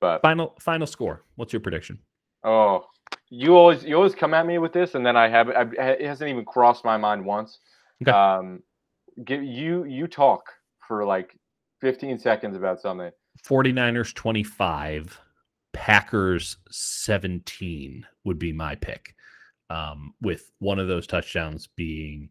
but 0.00 0.22
Final 0.22 0.54
final 0.60 0.86
score. 0.86 1.24
What's 1.36 1.52
your 1.52 1.60
prediction? 1.60 1.98
oh, 2.44 2.84
you 3.30 3.56
always 3.56 3.84
you 3.84 3.96
always 3.96 4.14
come 4.14 4.32
at 4.34 4.46
me 4.46 4.58
with 4.58 4.72
this, 4.72 4.94
and 4.94 5.04
then 5.04 5.16
I 5.16 5.28
have 5.28 5.48
I, 5.48 5.62
it 5.92 6.06
hasn't 6.06 6.30
even 6.30 6.44
crossed 6.44 6.84
my 6.84 6.96
mind 6.96 7.24
once. 7.24 7.58
Okay. 8.02 8.10
Um, 8.12 8.62
give 9.24 9.42
you 9.42 9.84
you 9.84 10.06
talk 10.06 10.42
for 10.86 11.04
like 11.04 11.36
15 11.80 12.18
seconds 12.18 12.56
about 12.56 12.80
something. 12.80 13.10
49ers 13.46 14.14
25, 14.14 15.20
Packers 15.72 16.56
17 16.70 18.06
would 18.24 18.38
be 18.38 18.52
my 18.52 18.74
pick. 18.74 19.14
Um, 19.70 20.14
with 20.20 20.52
one 20.58 20.78
of 20.78 20.88
those 20.88 21.06
touchdowns 21.06 21.68
being 21.74 22.28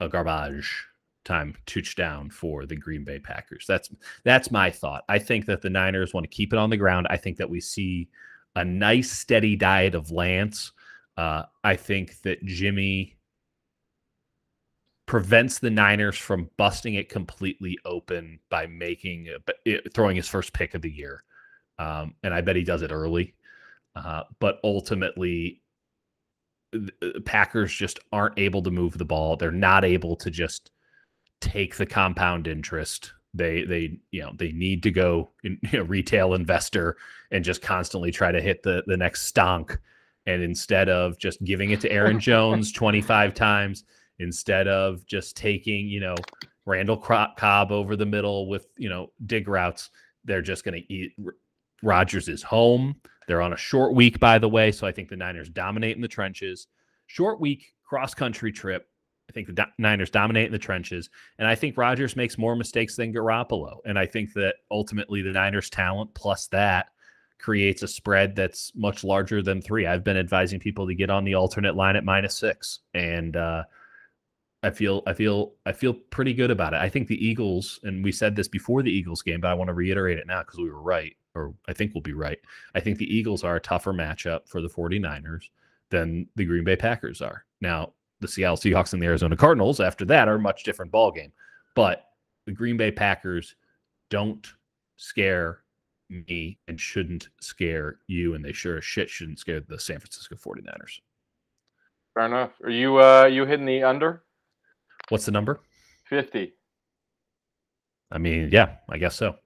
a 0.00 0.08
garbage 0.08 0.86
time 1.24 1.54
touchdown 1.66 2.30
for 2.30 2.64
the 2.66 2.76
Green 2.76 3.04
Bay 3.04 3.18
Packers. 3.18 3.64
That's 3.66 3.90
that's 4.24 4.50
my 4.50 4.70
thought. 4.70 5.04
I 5.08 5.18
think 5.18 5.46
that 5.46 5.62
the 5.62 5.70
Niners 5.70 6.14
want 6.14 6.24
to 6.24 6.34
keep 6.34 6.52
it 6.52 6.58
on 6.58 6.70
the 6.70 6.76
ground. 6.76 7.06
I 7.10 7.16
think 7.16 7.38
that 7.38 7.50
we 7.50 7.60
see 7.60 8.08
a 8.54 8.64
nice 8.64 9.10
steady 9.10 9.56
diet 9.56 9.94
of 9.94 10.10
Lance. 10.10 10.72
Uh, 11.16 11.44
I 11.62 11.76
think 11.76 12.20
that 12.22 12.44
Jimmy 12.44 13.16
prevents 15.06 15.58
the 15.58 15.70
Niners 15.70 16.16
from 16.16 16.50
busting 16.56 16.94
it 16.94 17.08
completely 17.08 17.78
open 17.84 18.38
by 18.50 18.66
making 18.66 19.28
it- 19.64 19.92
throwing 19.94 20.16
his 20.16 20.28
first 20.28 20.52
pick 20.52 20.74
of 20.74 20.82
the 20.82 20.90
year, 20.90 21.24
um, 21.78 22.14
and 22.22 22.32
I 22.32 22.40
bet 22.40 22.56
he 22.56 22.64
does 22.64 22.82
it 22.82 22.92
early. 22.92 23.34
Uh, 23.94 24.24
but 24.40 24.60
ultimately, 24.64 25.62
the 26.72 27.22
Packers 27.24 27.72
just 27.72 28.00
aren't 28.12 28.38
able 28.38 28.62
to 28.62 28.70
move 28.70 28.98
the 28.98 29.04
ball. 29.04 29.36
They're 29.36 29.52
not 29.52 29.84
able 29.84 30.16
to 30.16 30.30
just 30.30 30.70
take 31.40 31.76
the 31.76 31.86
compound 31.86 32.46
interest. 32.48 33.12
They 33.32 33.64
they 33.64 33.98
you 34.10 34.22
know 34.22 34.32
they 34.36 34.52
need 34.52 34.82
to 34.84 34.90
go 34.90 35.30
in, 35.44 35.58
you 35.72 35.78
know, 35.78 35.84
retail 35.84 36.34
investor 36.34 36.96
and 37.30 37.44
just 37.44 37.62
constantly 37.62 38.10
try 38.10 38.32
to 38.32 38.40
hit 38.40 38.62
the 38.62 38.82
the 38.86 38.96
next 38.96 39.32
stonk. 39.32 39.78
And 40.26 40.42
instead 40.42 40.88
of 40.88 41.18
just 41.18 41.44
giving 41.44 41.70
it 41.70 41.80
to 41.82 41.92
Aaron 41.92 42.18
Jones 42.28 42.72
25 42.72 43.34
times, 43.34 43.84
instead 44.18 44.68
of 44.68 45.04
just 45.06 45.36
taking, 45.36 45.88
you 45.88 46.00
know, 46.00 46.14
Randall 46.66 46.96
Cobb 46.96 47.72
over 47.72 47.96
the 47.96 48.06
middle 48.06 48.48
with, 48.48 48.66
you 48.76 48.88
know, 48.88 49.10
dig 49.26 49.48
routes, 49.48 49.90
they're 50.24 50.42
just 50.42 50.64
going 50.64 50.80
to 50.80 50.92
eat. 50.92 51.12
Rodgers 51.82 52.28
is 52.28 52.42
home. 52.42 52.96
They're 53.26 53.42
on 53.42 53.52
a 53.52 53.58
short 53.58 53.94
week, 53.94 54.18
by 54.20 54.38
the 54.38 54.48
way. 54.48 54.72
So 54.72 54.86
I 54.86 54.92
think 54.92 55.08
the 55.08 55.16
Niners 55.16 55.48
dominate 55.48 55.96
in 55.96 56.02
the 56.02 56.08
trenches. 56.08 56.66
Short 57.06 57.40
week, 57.40 57.74
cross 57.84 58.14
country 58.14 58.52
trip. 58.52 58.88
I 59.28 59.32
think 59.32 59.46
the 59.46 59.52
Do- 59.54 59.64
Niners 59.78 60.10
dominate 60.10 60.46
in 60.46 60.52
the 60.52 60.58
trenches. 60.58 61.10
And 61.38 61.48
I 61.48 61.54
think 61.54 61.76
Rodgers 61.76 62.16
makes 62.16 62.38
more 62.38 62.56
mistakes 62.56 62.96
than 62.96 63.12
Garoppolo. 63.12 63.78
And 63.84 63.98
I 63.98 64.06
think 64.06 64.32
that 64.34 64.56
ultimately 64.70 65.22
the 65.22 65.32
Niners' 65.32 65.70
talent 65.70 66.14
plus 66.14 66.46
that 66.48 66.88
creates 67.38 67.82
a 67.82 67.88
spread 67.88 68.36
that's 68.36 68.72
much 68.74 69.04
larger 69.04 69.42
than 69.42 69.60
three. 69.60 69.86
I've 69.86 70.04
been 70.04 70.16
advising 70.16 70.60
people 70.60 70.86
to 70.86 70.94
get 70.94 71.10
on 71.10 71.24
the 71.24 71.34
alternate 71.34 71.74
line 71.74 71.96
at 71.96 72.04
minus 72.04 72.36
six. 72.36 72.80
And, 72.94 73.36
uh, 73.36 73.64
I 74.64 74.70
feel 74.70 75.02
I 75.06 75.12
feel 75.12 75.52
I 75.66 75.72
feel 75.72 75.92
pretty 75.92 76.32
good 76.32 76.50
about 76.50 76.72
it. 76.72 76.80
I 76.80 76.88
think 76.88 77.06
the 77.06 77.22
Eagles, 77.22 77.78
and 77.82 78.02
we 78.02 78.10
said 78.10 78.34
this 78.34 78.48
before 78.48 78.82
the 78.82 78.90
Eagles 78.90 79.20
game, 79.20 79.40
but 79.40 79.50
I 79.50 79.54
want 79.54 79.68
to 79.68 79.74
reiterate 79.74 80.16
it 80.16 80.26
now 80.26 80.40
because 80.40 80.58
we 80.58 80.70
were 80.70 80.80
right, 80.80 81.14
or 81.34 81.54
I 81.68 81.74
think 81.74 81.92
we'll 81.92 82.00
be 82.00 82.14
right. 82.14 82.38
I 82.74 82.80
think 82.80 82.96
the 82.96 83.14
Eagles 83.14 83.44
are 83.44 83.56
a 83.56 83.60
tougher 83.60 83.92
matchup 83.92 84.48
for 84.48 84.62
the 84.62 84.68
49ers 84.68 85.50
than 85.90 86.26
the 86.34 86.46
Green 86.46 86.64
Bay 86.64 86.76
Packers 86.76 87.20
are. 87.20 87.44
Now, 87.60 87.92
the 88.20 88.28
Seattle 88.28 88.56
Seahawks 88.56 88.94
and 88.94 89.02
the 89.02 89.06
Arizona 89.06 89.36
Cardinals 89.36 89.80
after 89.80 90.06
that 90.06 90.28
are 90.28 90.36
a 90.36 90.40
much 90.40 90.64
different 90.64 90.90
ball 90.90 91.12
game. 91.12 91.32
But 91.74 92.06
the 92.46 92.52
Green 92.52 92.78
Bay 92.78 92.90
Packers 92.90 93.56
don't 94.08 94.50
scare 94.96 95.58
me 96.08 96.58
and 96.68 96.80
shouldn't 96.80 97.28
scare 97.38 97.98
you, 98.06 98.34
and 98.34 98.42
they 98.42 98.52
sure 98.52 98.78
as 98.78 98.84
shit 98.84 99.10
shouldn't 99.10 99.40
scare 99.40 99.60
the 99.60 99.78
San 99.78 100.00
Francisco 100.00 100.36
49ers. 100.36 101.00
Fair 102.14 102.26
enough. 102.26 102.52
Are 102.62 102.70
you 102.70 102.96
uh 102.98 103.24
you 103.24 103.44
hitting 103.44 103.66
the 103.66 103.82
under 103.82 104.23
What's 105.08 105.26
the 105.26 105.32
number? 105.32 105.60
50? 106.08 106.52
I 108.10 108.18
mean, 108.18 108.50
yeah, 108.52 108.76
I 108.88 108.98
guess 108.98 109.16
so. 109.16 109.36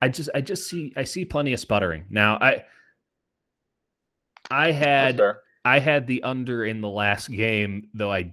I 0.00 0.08
just 0.08 0.28
I 0.34 0.40
just 0.42 0.68
see 0.68 0.92
I 0.96 1.04
see 1.04 1.24
plenty 1.24 1.52
of 1.52 1.60
sputtering. 1.60 2.04
Now 2.10 2.36
I 2.40 2.64
I 4.50 4.70
had 4.70 5.16
fair. 5.16 5.40
I 5.64 5.80
had 5.80 6.06
the 6.06 6.22
under 6.22 6.64
in 6.64 6.80
the 6.80 6.88
last 6.88 7.28
game, 7.28 7.88
though 7.92 8.12
I, 8.12 8.30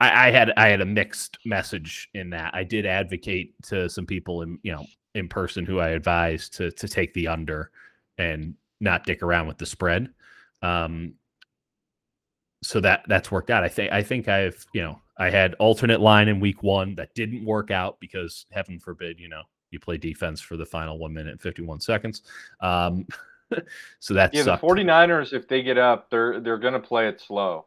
I 0.00 0.30
had 0.30 0.52
I 0.56 0.68
had 0.68 0.80
a 0.80 0.86
mixed 0.86 1.36
message 1.44 2.08
in 2.14 2.30
that. 2.30 2.54
I 2.54 2.64
did 2.64 2.86
advocate 2.86 3.54
to 3.64 3.88
some 3.90 4.06
people 4.06 4.40
in 4.40 4.58
you 4.62 4.72
know 4.72 4.86
in 5.14 5.28
person 5.28 5.66
who 5.66 5.78
I 5.78 5.90
advised 5.90 6.54
to 6.54 6.70
to 6.70 6.88
take 6.88 7.12
the 7.12 7.28
under 7.28 7.70
and 8.16 8.54
not 8.80 9.04
dick 9.04 9.22
around 9.22 9.46
with 9.46 9.58
the 9.58 9.66
spread. 9.66 10.08
Um, 10.62 11.14
so 12.64 12.80
that 12.80 13.04
that's 13.08 13.30
worked 13.30 13.50
out. 13.50 13.62
I 13.62 13.68
think 13.68 13.92
I 13.92 14.02
think 14.02 14.28
I've 14.28 14.64
you 14.72 14.82
know 14.82 15.00
I 15.18 15.30
had 15.30 15.54
alternate 15.54 16.00
line 16.00 16.28
in 16.28 16.40
week 16.40 16.62
one 16.62 16.94
that 16.96 17.14
didn't 17.14 17.44
work 17.44 17.70
out 17.70 18.00
because 18.00 18.46
heaven 18.50 18.78
forbid 18.78 19.20
you 19.20 19.28
know 19.28 19.42
you 19.70 19.78
play 19.78 19.98
defense 19.98 20.40
for 20.40 20.56
the 20.56 20.66
final 20.66 20.98
one 20.98 21.12
minute 21.12 21.32
and 21.32 21.40
fifty 21.40 21.62
one 21.62 21.80
seconds. 21.80 22.22
Um, 22.60 23.06
so 24.00 24.14
that's 24.14 24.34
Yeah, 24.34 24.42
the 24.42 24.56
sucked. 24.56 24.62
49ers 24.64 25.32
if 25.32 25.46
they 25.46 25.62
get 25.62 25.78
up, 25.78 26.10
they're 26.10 26.40
they're 26.40 26.58
going 26.58 26.72
to 26.74 26.80
play 26.80 27.08
it 27.08 27.20
slow. 27.20 27.66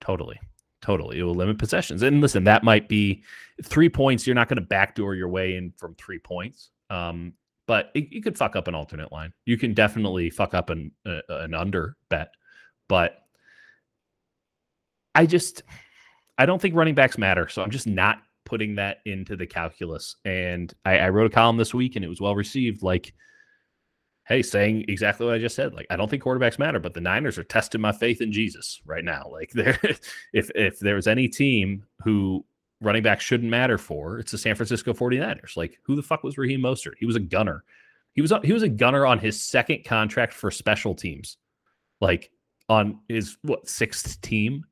Totally. 0.00 0.40
Totally. 0.80 1.18
It 1.18 1.22
will 1.22 1.34
limit 1.34 1.58
possessions. 1.58 2.02
And 2.02 2.20
listen, 2.20 2.44
that 2.44 2.62
might 2.62 2.88
be 2.88 3.22
three 3.62 3.88
points. 3.88 4.26
You're 4.26 4.34
not 4.34 4.48
going 4.48 4.60
to 4.60 4.66
backdoor 4.66 5.14
your 5.14 5.28
way 5.28 5.56
in 5.56 5.72
from 5.78 5.94
three 5.94 6.18
points. 6.18 6.70
Um, 6.90 7.32
but 7.66 7.90
it, 7.94 8.12
you 8.12 8.20
could 8.20 8.36
fuck 8.36 8.54
up 8.54 8.68
an 8.68 8.74
alternate 8.74 9.10
line. 9.10 9.32
You 9.46 9.56
can 9.56 9.72
definitely 9.72 10.28
fuck 10.28 10.52
up 10.52 10.68
an 10.68 10.92
uh, 11.06 11.20
an 11.30 11.54
under 11.54 11.96
bet. 12.10 12.32
But 12.88 13.23
I 15.14 15.26
just 15.26 15.62
I 16.38 16.46
don't 16.46 16.60
think 16.60 16.74
running 16.74 16.94
backs 16.94 17.18
matter. 17.18 17.48
So 17.48 17.62
I'm 17.62 17.70
just 17.70 17.86
not 17.86 18.18
putting 18.44 18.74
that 18.76 18.98
into 19.06 19.36
the 19.36 19.46
calculus. 19.46 20.16
And 20.24 20.72
I, 20.84 20.98
I 20.98 21.08
wrote 21.10 21.26
a 21.26 21.34
column 21.34 21.56
this 21.56 21.74
week 21.74 21.96
and 21.96 22.04
it 22.04 22.08
was 22.08 22.20
well 22.20 22.34
received. 22.34 22.82
Like, 22.82 23.14
hey, 24.26 24.42
saying 24.42 24.86
exactly 24.88 25.26
what 25.26 25.34
I 25.34 25.38
just 25.38 25.56
said. 25.56 25.74
Like, 25.74 25.86
I 25.90 25.96
don't 25.96 26.10
think 26.10 26.22
quarterbacks 26.22 26.58
matter, 26.58 26.78
but 26.78 26.94
the 26.94 27.00
Niners 27.00 27.38
are 27.38 27.44
testing 27.44 27.80
my 27.80 27.92
faith 27.92 28.20
in 28.20 28.32
Jesus 28.32 28.80
right 28.84 29.04
now. 29.04 29.28
Like, 29.30 29.50
there, 29.54 29.78
if 30.32 30.50
if 30.54 30.78
there 30.78 30.96
was 30.96 31.06
any 31.06 31.28
team 31.28 31.84
who 32.02 32.44
running 32.80 33.02
back 33.02 33.20
shouldn't 33.20 33.50
matter 33.50 33.78
for, 33.78 34.18
it's 34.18 34.32
the 34.32 34.38
San 34.38 34.56
Francisco 34.56 34.92
49ers. 34.92 35.56
Like, 35.56 35.78
who 35.84 35.96
the 35.96 36.02
fuck 36.02 36.24
was 36.24 36.36
Raheem 36.36 36.60
Mostert? 36.60 36.94
He 36.98 37.06
was 37.06 37.16
a 37.16 37.20
gunner. 37.20 37.64
He 38.14 38.22
was 38.22 38.32
he 38.42 38.52
was 38.52 38.62
a 38.62 38.68
gunner 38.68 39.06
on 39.06 39.18
his 39.18 39.42
second 39.42 39.84
contract 39.84 40.32
for 40.32 40.50
special 40.50 40.94
teams. 40.94 41.36
Like, 42.00 42.30
on 42.68 43.00
his 43.08 43.36
what 43.42 43.68
sixth 43.68 44.20
team. 44.20 44.64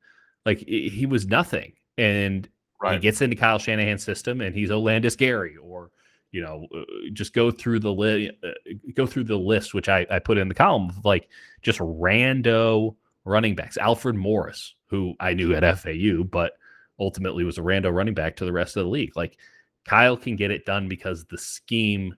Like 0.45 0.59
he 0.59 1.05
was 1.05 1.27
nothing, 1.27 1.73
and 1.97 2.47
right. 2.81 2.95
he 2.95 2.99
gets 2.99 3.21
into 3.21 3.35
Kyle 3.35 3.59
Shanahan's 3.59 4.03
system, 4.03 4.41
and 4.41 4.53
he's 4.55 4.69
Olandis 4.69 5.17
Gary, 5.17 5.55
or 5.57 5.91
you 6.31 6.41
know, 6.41 6.67
uh, 6.75 6.81
just 7.13 7.33
go 7.33 7.51
through 7.51 7.79
the 7.79 7.93
li- 7.93 8.31
uh, 8.43 8.73
go 8.95 9.05
through 9.05 9.23
the 9.23 9.37
list, 9.37 9.73
which 9.73 9.87
I, 9.87 10.05
I 10.09 10.19
put 10.19 10.37
in 10.37 10.49
the 10.49 10.55
column 10.55 10.89
of 10.89 11.05
like 11.05 11.29
just 11.61 11.79
rando 11.79 12.95
running 13.23 13.55
backs. 13.55 13.77
Alfred 13.77 14.15
Morris, 14.15 14.75
who 14.87 15.13
I 15.19 15.33
knew 15.33 15.53
at 15.53 15.79
FAU, 15.79 16.23
but 16.23 16.53
ultimately 16.99 17.43
was 17.43 17.57
a 17.57 17.61
rando 17.61 17.93
running 17.93 18.13
back 18.15 18.35
to 18.37 18.45
the 18.45 18.51
rest 18.51 18.75
of 18.75 18.83
the 18.83 18.89
league. 18.89 19.15
Like 19.15 19.37
Kyle 19.85 20.17
can 20.17 20.35
get 20.35 20.51
it 20.51 20.65
done 20.65 20.87
because 20.87 21.25
the 21.25 21.37
scheme 21.37 22.15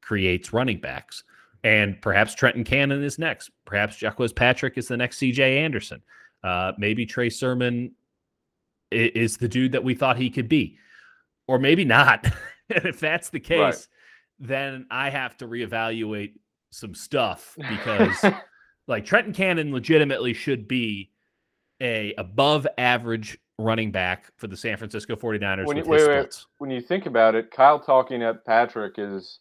creates 0.00 0.52
running 0.52 0.80
backs. 0.80 1.24
And 1.64 2.00
perhaps 2.02 2.34
Trenton 2.34 2.64
Cannon 2.64 3.04
is 3.04 3.18
next. 3.18 3.50
Perhaps 3.64 4.02
Jaquez 4.02 4.32
Patrick 4.32 4.76
is 4.76 4.88
the 4.88 4.96
next 4.96 5.20
CJ 5.20 5.38
Anderson. 5.38 6.02
Uh, 6.42 6.72
maybe 6.78 7.06
Trey 7.06 7.30
Sermon 7.30 7.92
is 8.90 9.36
the 9.36 9.48
dude 9.48 9.72
that 9.72 9.84
we 9.84 9.94
thought 9.94 10.16
he 10.16 10.30
could 10.30 10.48
be. 10.48 10.78
Or 11.46 11.58
maybe 11.58 11.84
not. 11.84 12.24
and 12.70 12.84
if 12.84 13.00
that's 13.00 13.30
the 13.30 13.40
case, 13.40 13.58
right. 13.58 13.86
then 14.38 14.86
I 14.90 15.10
have 15.10 15.36
to 15.38 15.46
reevaluate 15.46 16.34
some 16.70 16.94
stuff 16.94 17.56
because 17.68 18.24
like 18.88 19.04
Trenton 19.04 19.32
Cannon 19.32 19.72
legitimately 19.72 20.32
should 20.32 20.66
be 20.66 21.10
a 21.80 22.14
above 22.14 22.66
average 22.78 23.38
running 23.58 23.90
back 23.90 24.32
for 24.36 24.46
the 24.46 24.56
San 24.56 24.76
Francisco 24.76 25.14
49ers 25.14 25.66
when 25.66 25.76
you, 25.76 25.84
wait, 25.84 26.08
wait, 26.08 26.44
when 26.58 26.70
you 26.70 26.80
think 26.80 27.06
about 27.06 27.34
it, 27.34 27.50
Kyle 27.50 27.78
talking 27.78 28.22
at 28.22 28.44
Patrick 28.46 28.94
is 28.98 29.40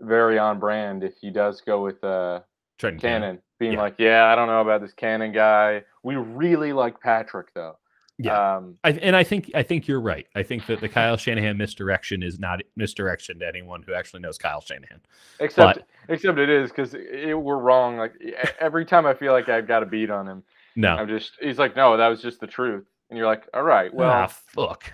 very 0.00 0.38
on 0.38 0.58
brand 0.58 1.02
if 1.02 1.14
he 1.20 1.30
does 1.30 1.60
go 1.60 1.82
with 1.82 2.02
uh 2.04 2.40
Trenton 2.78 3.00
Cannon, 3.00 3.22
Cannon 3.22 3.42
being 3.60 3.74
yeah. 3.74 3.82
like, 3.82 3.94
"Yeah, 3.98 4.24
I 4.24 4.34
don't 4.34 4.48
know 4.48 4.60
about 4.60 4.80
this 4.80 4.92
Cannon 4.92 5.30
guy. 5.30 5.84
We 6.02 6.16
really 6.16 6.72
like 6.72 7.00
Patrick 7.00 7.54
though." 7.54 7.76
Yeah, 8.18 8.56
um, 8.56 8.76
I, 8.82 8.90
and 8.90 9.14
I 9.14 9.22
think 9.22 9.52
I 9.54 9.62
think 9.62 9.86
you're 9.86 10.00
right. 10.00 10.26
I 10.34 10.42
think 10.42 10.66
that 10.66 10.80
the 10.80 10.88
Kyle 10.88 11.16
Shanahan 11.16 11.56
misdirection 11.56 12.22
is 12.22 12.40
not 12.40 12.60
misdirection 12.74 13.38
to 13.38 13.46
anyone 13.46 13.82
who 13.82 13.94
actually 13.94 14.20
knows 14.20 14.36
Kyle 14.36 14.60
Shanahan. 14.60 15.00
Except, 15.38 15.78
but, 15.78 16.12
except 16.12 16.38
it 16.38 16.50
is 16.50 16.70
because 16.70 16.92
we're 16.92 17.58
wrong. 17.58 17.96
Like 17.96 18.14
every 18.58 18.84
time 18.84 19.06
I 19.06 19.14
feel 19.14 19.32
like 19.32 19.48
I've 19.48 19.68
got 19.68 19.84
a 19.84 19.86
beat 19.86 20.10
on 20.10 20.26
him. 20.26 20.42
No, 20.74 20.96
I'm 20.96 21.08
just. 21.08 21.32
He's 21.40 21.58
like, 21.58 21.76
no, 21.76 21.96
that 21.96 22.08
was 22.08 22.20
just 22.20 22.40
the 22.40 22.46
truth, 22.46 22.86
and 23.08 23.16
you're 23.16 23.26
like, 23.26 23.46
all 23.54 23.62
right, 23.62 23.92
well, 23.94 24.10
ah, 24.10 24.26
fuck. 24.26 24.92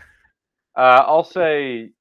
Uh, 0.76 1.02
I'll 1.06 1.24
say 1.24 1.92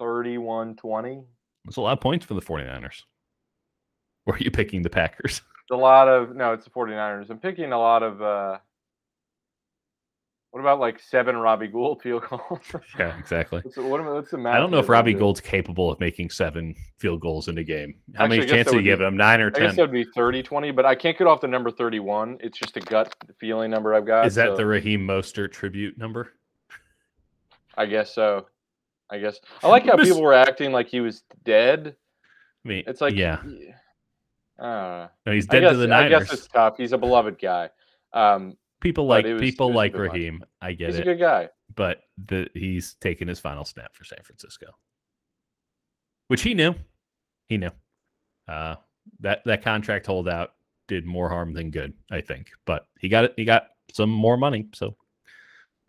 31-20. 0.00 1.24
That's 1.64 1.76
a 1.76 1.80
lot 1.80 1.92
of 1.92 2.00
points 2.00 2.24
for 2.24 2.34
the 2.34 2.40
49ers. 2.40 3.02
Or 4.26 4.34
are 4.34 4.38
you 4.38 4.52
picking 4.52 4.82
the 4.82 4.90
Packers? 4.90 5.42
a 5.72 5.76
lot 5.76 6.06
of 6.06 6.36
no, 6.36 6.52
it's 6.52 6.64
the 6.64 6.70
49ers. 6.70 7.28
I'm 7.28 7.38
picking 7.38 7.72
a 7.72 7.78
lot 7.78 8.02
of 8.04 8.22
uh 8.22 8.58
what 10.52 10.60
about 10.60 10.80
like 10.80 11.00
seven 11.00 11.36
Robbie 11.36 11.68
Gould 11.68 12.02
field 12.02 12.24
goals? 12.28 12.60
yeah, 12.98 13.18
exactly. 13.18 13.60
What's, 13.64 13.78
what, 13.78 14.04
what's 14.04 14.30
the 14.30 14.38
I 14.38 14.58
don't 14.58 14.70
know 14.70 14.78
if 14.78 14.88
Robbie 14.88 15.14
Gould's 15.14 15.40
capable 15.40 15.90
of 15.90 15.98
making 15.98 16.28
seven 16.28 16.74
field 16.98 17.20
goals 17.20 17.48
in 17.48 17.56
a 17.56 17.64
game. 17.64 17.94
How 18.14 18.24
Actually, 18.24 18.38
many 18.38 18.50
chances 18.50 18.72
do 18.72 18.78
you 18.78 18.84
give 18.84 19.00
him? 19.00 19.16
Nine 19.16 19.40
or 19.40 19.50
ten? 19.50 19.62
I 19.62 19.66
guess 19.66 19.76
that 19.76 19.82
would 19.82 19.92
be 19.92 20.04
30 20.14 20.42
20, 20.42 20.70
but 20.70 20.84
I 20.84 20.94
can't 20.94 21.16
get 21.16 21.26
off 21.26 21.40
the 21.40 21.48
number 21.48 21.70
31. 21.70 22.36
It's 22.40 22.58
just 22.58 22.76
a 22.76 22.80
gut 22.80 23.14
feeling 23.40 23.70
number 23.70 23.94
I've 23.94 24.06
got. 24.06 24.26
Is 24.26 24.34
that 24.34 24.50
so. 24.50 24.56
the 24.56 24.66
Raheem 24.66 25.06
Mostert 25.06 25.52
tribute 25.52 25.96
number? 25.96 26.34
I 27.76 27.86
guess 27.86 28.14
so. 28.14 28.46
I 29.10 29.18
guess. 29.18 29.38
I 29.62 29.68
like 29.68 29.86
how 29.86 29.96
people 29.96 30.22
were 30.22 30.34
acting 30.34 30.70
like 30.70 30.88
he 30.88 31.00
was 31.00 31.22
dead. 31.44 31.96
I 32.64 32.68
mean, 32.68 32.84
it's 32.86 33.00
like, 33.00 33.14
yeah. 33.14 33.42
Uh, 34.58 35.08
no, 35.26 35.32
he's 35.32 35.46
dead 35.46 35.60
guess, 35.60 35.72
to 35.72 35.76
the 35.78 35.86
Niners. 35.86 36.14
I 36.14 36.18
guess 36.18 36.32
it's 36.32 36.48
tough. 36.48 36.76
He's 36.76 36.92
a 36.92 36.98
beloved 36.98 37.40
guy. 37.40 37.70
Um, 38.12 38.56
people 38.80 39.06
like 39.06 39.24
was, 39.24 39.40
people 39.40 39.72
like 39.72 39.94
Raheem. 39.94 40.44
I 40.60 40.72
get 40.72 40.88
he's 40.88 40.96
it. 40.96 40.98
He's 40.98 41.00
a 41.00 41.14
good 41.14 41.20
guy, 41.20 41.48
but 41.74 42.02
the 42.26 42.48
he's 42.54 42.94
taking 43.00 43.28
his 43.28 43.40
final 43.40 43.64
snap 43.64 43.94
for 43.94 44.04
San 44.04 44.20
Francisco, 44.22 44.66
which 46.28 46.42
he 46.42 46.54
knew. 46.54 46.74
He 47.48 47.58
knew. 47.58 47.70
Uh, 48.48 48.76
that 49.20 49.42
that 49.46 49.62
contract 49.62 50.06
holdout 50.06 50.52
did 50.88 51.06
more 51.06 51.28
harm 51.28 51.54
than 51.54 51.70
good, 51.70 51.94
I 52.10 52.20
think. 52.20 52.48
But 52.66 52.86
he 52.98 53.08
got 53.08 53.24
it. 53.24 53.34
He 53.36 53.44
got 53.44 53.68
some 53.92 54.10
more 54.10 54.36
money, 54.36 54.68
so 54.74 54.96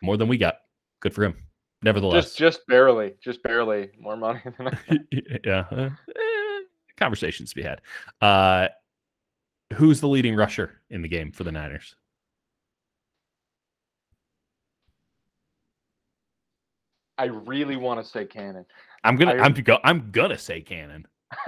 more 0.02 0.16
than 0.16 0.28
we 0.28 0.38
got. 0.38 0.56
Good 1.00 1.14
for 1.14 1.24
him. 1.24 1.36
Nevertheless, 1.82 2.24
just 2.24 2.38
just 2.38 2.66
barely, 2.66 3.14
just 3.22 3.42
barely 3.42 3.90
more 3.98 4.16
money 4.16 4.40
than 4.58 4.68
I. 4.68 4.78
yeah. 5.44 5.90
Conversations 6.96 7.50
to 7.50 7.56
be 7.56 7.62
had. 7.62 7.80
Uh, 8.20 8.68
who's 9.74 10.00
the 10.00 10.08
leading 10.08 10.36
rusher 10.36 10.80
in 10.90 11.02
the 11.02 11.08
game 11.08 11.32
for 11.32 11.44
the 11.44 11.52
Niners? 11.52 11.94
I 17.16 17.24
really 17.24 17.76
want 17.76 18.04
to 18.04 18.10
say 18.10 18.24
Cannon. 18.24 18.66
I'm 19.04 19.16
gonna. 19.16 19.34
I, 19.34 19.46
am 19.46 19.52
go, 19.52 19.78
I'm 19.84 20.10
gonna 20.10 20.38
say 20.38 20.60
Cannon. 20.60 21.06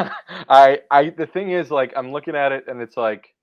I. 0.49 0.81
I. 0.91 1.11
The 1.11 1.27
thing 1.27 1.51
is, 1.51 1.71
like, 1.71 1.93
I'm 1.97 2.13
looking 2.13 2.37
at 2.37 2.53
it, 2.53 2.65
and 2.69 2.81
it's 2.81 2.97
like, 2.97 3.35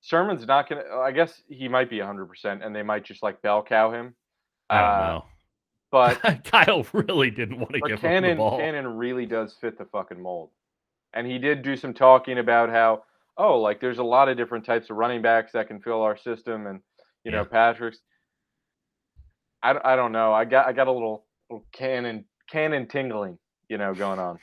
Sermon's 0.00 0.46
not 0.46 0.68
gonna. 0.68 0.82
I 1.00 1.12
guess 1.12 1.42
he 1.48 1.68
might 1.68 1.90
be 1.90 1.98
100, 1.98 2.26
percent 2.26 2.62
and 2.62 2.74
they 2.74 2.82
might 2.82 3.04
just 3.04 3.22
like 3.22 3.42
bell 3.42 3.62
cow 3.62 3.92
him. 3.92 4.14
I 4.70 4.80
don't 4.80 4.90
uh, 4.90 5.06
know. 5.06 5.24
But 5.92 6.42
Kyle 6.44 6.84
really 6.94 7.30
didn't 7.30 7.60
want 7.60 7.74
to 7.74 7.80
give 7.80 8.00
Cannon, 8.00 8.24
him 8.24 8.30
the 8.30 8.36
ball. 8.36 8.58
Cannon 8.58 8.96
really 8.96 9.26
does 9.26 9.54
fit 9.60 9.78
the 9.78 9.84
fucking 9.84 10.20
mold. 10.20 10.50
And 11.12 11.26
he 11.26 11.38
did 11.38 11.62
do 11.62 11.76
some 11.76 11.92
talking 11.92 12.38
about 12.38 12.70
how, 12.70 13.04
oh, 13.36 13.60
like 13.60 13.78
there's 13.80 13.98
a 13.98 14.02
lot 14.02 14.30
of 14.30 14.38
different 14.38 14.64
types 14.64 14.88
of 14.88 14.96
running 14.96 15.20
backs 15.20 15.52
that 15.52 15.68
can 15.68 15.80
fill 15.80 16.00
our 16.00 16.16
system. 16.16 16.66
And, 16.66 16.80
you 17.24 17.30
yeah. 17.30 17.38
know, 17.38 17.44
Patrick's. 17.44 17.98
I, 19.62 19.76
I 19.84 19.94
don't 19.94 20.10
know. 20.10 20.32
I 20.32 20.44
got 20.44 20.66
I 20.66 20.72
got 20.72 20.88
a 20.88 20.92
little, 20.92 21.24
little 21.48 21.64
cannon 21.72 22.24
cannon 22.50 22.88
tingling, 22.88 23.38
you 23.68 23.78
know, 23.78 23.94
going 23.94 24.18
on. 24.18 24.40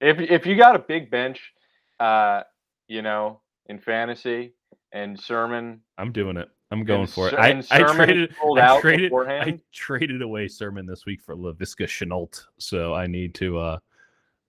If 0.00 0.18
if 0.18 0.44
you 0.44 0.56
got 0.56 0.74
a 0.74 0.80
big 0.80 1.08
bench, 1.08 1.52
uh, 2.00 2.42
you 2.88 3.02
know, 3.02 3.42
in 3.66 3.78
fantasy 3.78 4.54
and 4.92 5.20
Sermon, 5.20 5.82
I'm 5.98 6.10
doing 6.10 6.36
it. 6.36 6.48
I'm 6.70 6.84
going 6.84 7.06
for 7.06 7.28
it. 7.28 7.34
I, 7.34 7.62
I, 7.70 7.82
traded, 7.94 8.34
I 8.58 8.80
traded, 8.80 9.12
I 9.12 9.60
traded 9.72 10.22
away 10.22 10.48
Sermon 10.48 10.86
this 10.86 11.06
week 11.06 11.22
for 11.22 11.36
Laviska 11.36 11.86
Shenault, 11.86 12.44
so 12.58 12.94
I 12.94 13.06
need 13.06 13.34
to, 13.34 13.58
uh, 13.58 13.78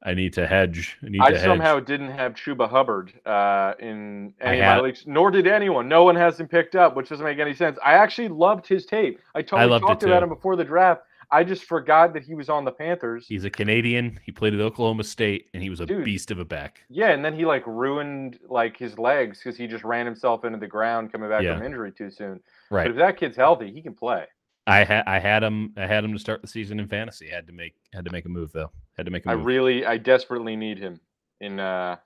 I 0.03 0.13
need 0.13 0.33
to 0.33 0.47
hedge. 0.47 0.97
I, 1.03 1.09
need 1.09 1.21
I 1.21 1.31
to 1.31 1.39
somehow 1.39 1.75
hedge. 1.75 1.85
didn't 1.85 2.11
have 2.11 2.33
Chuba 2.33 2.69
Hubbard 2.69 3.13
uh, 3.25 3.73
in 3.79 4.33
any 4.39 4.59
of 4.59 4.65
my 4.65 4.79
leagues, 4.79 5.03
nor 5.05 5.29
did 5.29 5.45
anyone. 5.47 5.87
No 5.87 6.03
one 6.03 6.15
has 6.15 6.39
him 6.39 6.47
picked 6.47 6.75
up, 6.75 6.95
which 6.95 7.09
doesn't 7.09 7.25
make 7.25 7.39
any 7.39 7.53
sense. 7.53 7.77
I 7.83 7.93
actually 7.93 8.29
loved 8.29 8.67
his 8.67 8.85
tape. 8.85 9.19
I 9.35 9.41
totally 9.41 9.75
I 9.75 9.79
talked 9.79 10.03
about 10.03 10.23
him 10.23 10.29
before 10.29 10.55
the 10.55 10.63
draft. 10.63 11.01
I 11.31 11.43
just 11.43 11.63
forgot 11.63 12.13
that 12.13 12.23
he 12.23 12.35
was 12.35 12.49
on 12.49 12.65
the 12.65 12.71
Panthers. 12.71 13.25
He's 13.27 13.45
a 13.45 13.49
Canadian. 13.49 14.19
He 14.23 14.31
played 14.31 14.53
at 14.53 14.59
Oklahoma 14.59 15.03
State, 15.03 15.47
and 15.53 15.61
he 15.61 15.69
was 15.69 15.79
a 15.79 15.85
Dude, 15.85 16.05
beast 16.05 16.31
of 16.31 16.39
a 16.39 16.45
back. 16.45 16.81
Yeah, 16.89 17.09
and 17.09 17.23
then 17.23 17.35
he 17.35 17.45
like 17.45 17.65
ruined 17.65 18.39
like 18.49 18.77
his 18.77 18.97
legs 18.97 19.39
because 19.39 19.57
he 19.57 19.67
just 19.67 19.83
ran 19.83 20.05
himself 20.05 20.45
into 20.45 20.57
the 20.57 20.67
ground 20.67 21.11
coming 21.11 21.29
back 21.29 21.43
yeah. 21.43 21.55
from 21.55 21.65
injury 21.65 21.91
too 21.91 22.09
soon. 22.09 22.39
Right. 22.69 22.83
But 22.83 22.91
if 22.91 22.97
that 22.97 23.17
kid's 23.17 23.37
healthy, 23.37 23.71
he 23.71 23.81
can 23.81 23.93
play. 23.93 24.25
I 24.67 24.83
had 24.83 25.03
I 25.05 25.19
had 25.19 25.43
him 25.43 25.73
I 25.77 25.85
had 25.85 26.03
him 26.03 26.13
to 26.13 26.19
start 26.19 26.41
the 26.41 26.47
season 26.47 26.79
in 26.79 26.87
fantasy. 26.87 27.29
Had 27.29 27.47
to 27.47 27.53
make 27.53 27.75
had 27.93 28.05
to 28.05 28.11
make 28.11 28.25
a 28.25 28.29
move 28.29 28.51
though. 28.51 28.71
Had 28.97 29.05
to 29.05 29.11
make 29.11 29.25
a 29.25 29.29
move. 29.29 29.41
I 29.41 29.43
really 29.43 29.85
I 29.85 29.97
desperately 29.97 30.55
need 30.55 30.79
him 30.79 30.99
in 31.39 31.59
uh 31.59 31.97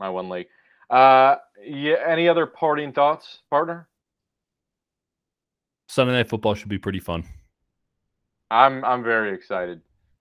my 0.00 0.08
one 0.08 0.28
league. 0.28 0.48
Uh 0.90 1.36
yeah, 1.64 1.96
any 2.06 2.28
other 2.28 2.46
parting 2.46 2.92
thoughts, 2.92 3.40
partner? 3.50 3.88
Sunday 5.88 6.14
night 6.14 6.28
football 6.28 6.54
should 6.54 6.68
be 6.68 6.78
pretty 6.78 7.00
fun. 7.00 7.24
I'm 8.52 8.84
I'm 8.84 9.02
very 9.02 9.34
excited. 9.34 9.80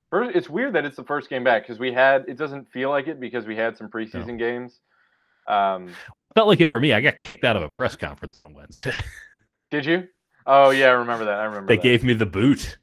First, 0.10 0.36
it's 0.36 0.50
weird 0.50 0.74
that 0.74 0.86
it's 0.86 0.96
the 0.96 1.04
first 1.04 1.30
game 1.30 1.44
back 1.44 1.64
because 1.64 1.80
we 1.80 1.92
had 1.92 2.26
it 2.28 2.38
doesn't 2.38 2.72
feel 2.72 2.90
like 2.90 3.08
it 3.08 3.20
because 3.20 3.46
we 3.46 3.56
had 3.56 3.78
some 3.78 3.90
preseason 3.90 4.28
no. 4.28 4.38
games. 4.38 4.80
Um, 5.48 5.94
felt 6.34 6.48
like 6.48 6.62
it 6.62 6.72
for 6.72 6.80
me. 6.80 6.94
I 6.94 7.02
got 7.02 7.16
kicked 7.24 7.44
out 7.44 7.58
of 7.58 7.64
a 7.64 7.70
press 7.78 7.96
conference 7.98 8.42
on 8.46 8.54
Wednesday. 8.54 8.94
Did 9.70 9.86
you? 9.86 10.08
Oh 10.46 10.70
yeah, 10.70 10.88
I 10.88 10.92
remember 10.92 11.26
that. 11.26 11.40
I 11.40 11.44
remember. 11.44 11.68
They 11.68 11.76
that. 11.76 11.84
gave 11.84 12.04
me 12.04 12.14
the 12.14 12.26
boot. 12.26 12.78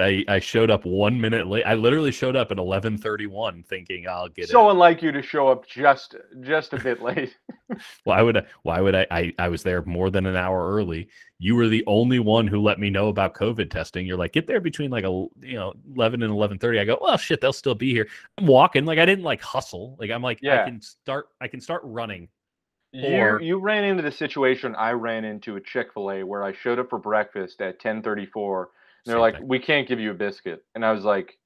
I, 0.00 0.24
I 0.28 0.38
showed 0.38 0.70
up 0.70 0.84
one 0.84 1.20
minute 1.20 1.46
late. 1.46 1.64
I 1.64 1.74
literally 1.74 2.12
showed 2.12 2.36
up 2.36 2.50
at 2.50 2.58
eleven 2.58 2.98
thirty 2.98 3.26
one, 3.26 3.62
thinking 3.62 4.06
I'll 4.08 4.28
get 4.28 4.44
it. 4.44 4.50
so 4.50 4.68
it. 4.68 4.72
unlike 4.72 5.02
you 5.02 5.12
to 5.12 5.22
show 5.22 5.48
up 5.48 5.66
just 5.66 6.16
just 6.40 6.72
a 6.72 6.78
bit 6.78 7.02
late. 7.02 7.36
why 8.04 8.22
would 8.22 8.36
I? 8.36 8.44
Why 8.62 8.80
would 8.80 8.94
I, 8.94 9.06
I? 9.10 9.34
I 9.38 9.48
was 9.48 9.62
there 9.62 9.82
more 9.82 10.10
than 10.10 10.26
an 10.26 10.36
hour 10.36 10.72
early. 10.72 11.08
You 11.38 11.54
were 11.54 11.68
the 11.68 11.84
only 11.86 12.18
one 12.18 12.46
who 12.46 12.60
let 12.60 12.78
me 12.78 12.90
know 12.90 13.08
about 13.08 13.34
COVID 13.34 13.70
testing. 13.70 14.06
You're 14.06 14.16
like, 14.16 14.32
get 14.32 14.46
there 14.46 14.60
between 14.60 14.90
like 14.90 15.04
a 15.04 15.26
you 15.40 15.54
know 15.54 15.74
eleven 15.94 16.22
and 16.22 16.32
eleven 16.32 16.58
thirty. 16.58 16.78
I 16.78 16.84
go, 16.84 16.98
well, 17.00 17.16
shit, 17.16 17.40
they'll 17.40 17.52
still 17.52 17.74
be 17.74 17.92
here. 17.92 18.08
I'm 18.38 18.46
walking. 18.46 18.84
Like 18.84 18.98
I 18.98 19.06
didn't 19.06 19.24
like 19.24 19.40
hustle. 19.40 19.96
Like 19.98 20.10
I'm 20.10 20.22
like, 20.22 20.40
yeah. 20.42 20.62
I 20.62 20.64
can 20.64 20.80
start. 20.80 21.28
I 21.40 21.48
can 21.48 21.60
start 21.60 21.82
running. 21.84 22.28
Or, 22.94 23.38
you 23.40 23.48
you 23.48 23.58
ran 23.58 23.84
into 23.84 24.02
the 24.02 24.10
situation 24.10 24.74
I 24.74 24.92
ran 24.92 25.24
into 25.24 25.56
at 25.56 25.64
Chick 25.64 25.92
Fil 25.92 26.10
A 26.10 26.22
where 26.22 26.42
I 26.42 26.54
showed 26.54 26.78
up 26.78 26.88
for 26.88 26.98
breakfast 26.98 27.60
at 27.60 27.78
ten 27.78 28.02
thirty 28.02 28.24
four 28.24 28.70
they're 29.06 29.20
like, 29.20 29.36
thing. 29.36 29.48
we 29.48 29.58
can't 29.58 29.88
give 29.88 30.00
you 30.00 30.10
a 30.10 30.14
biscuit. 30.14 30.64
And 30.74 30.84
I 30.84 30.92
was 30.92 31.04
like, 31.04 31.38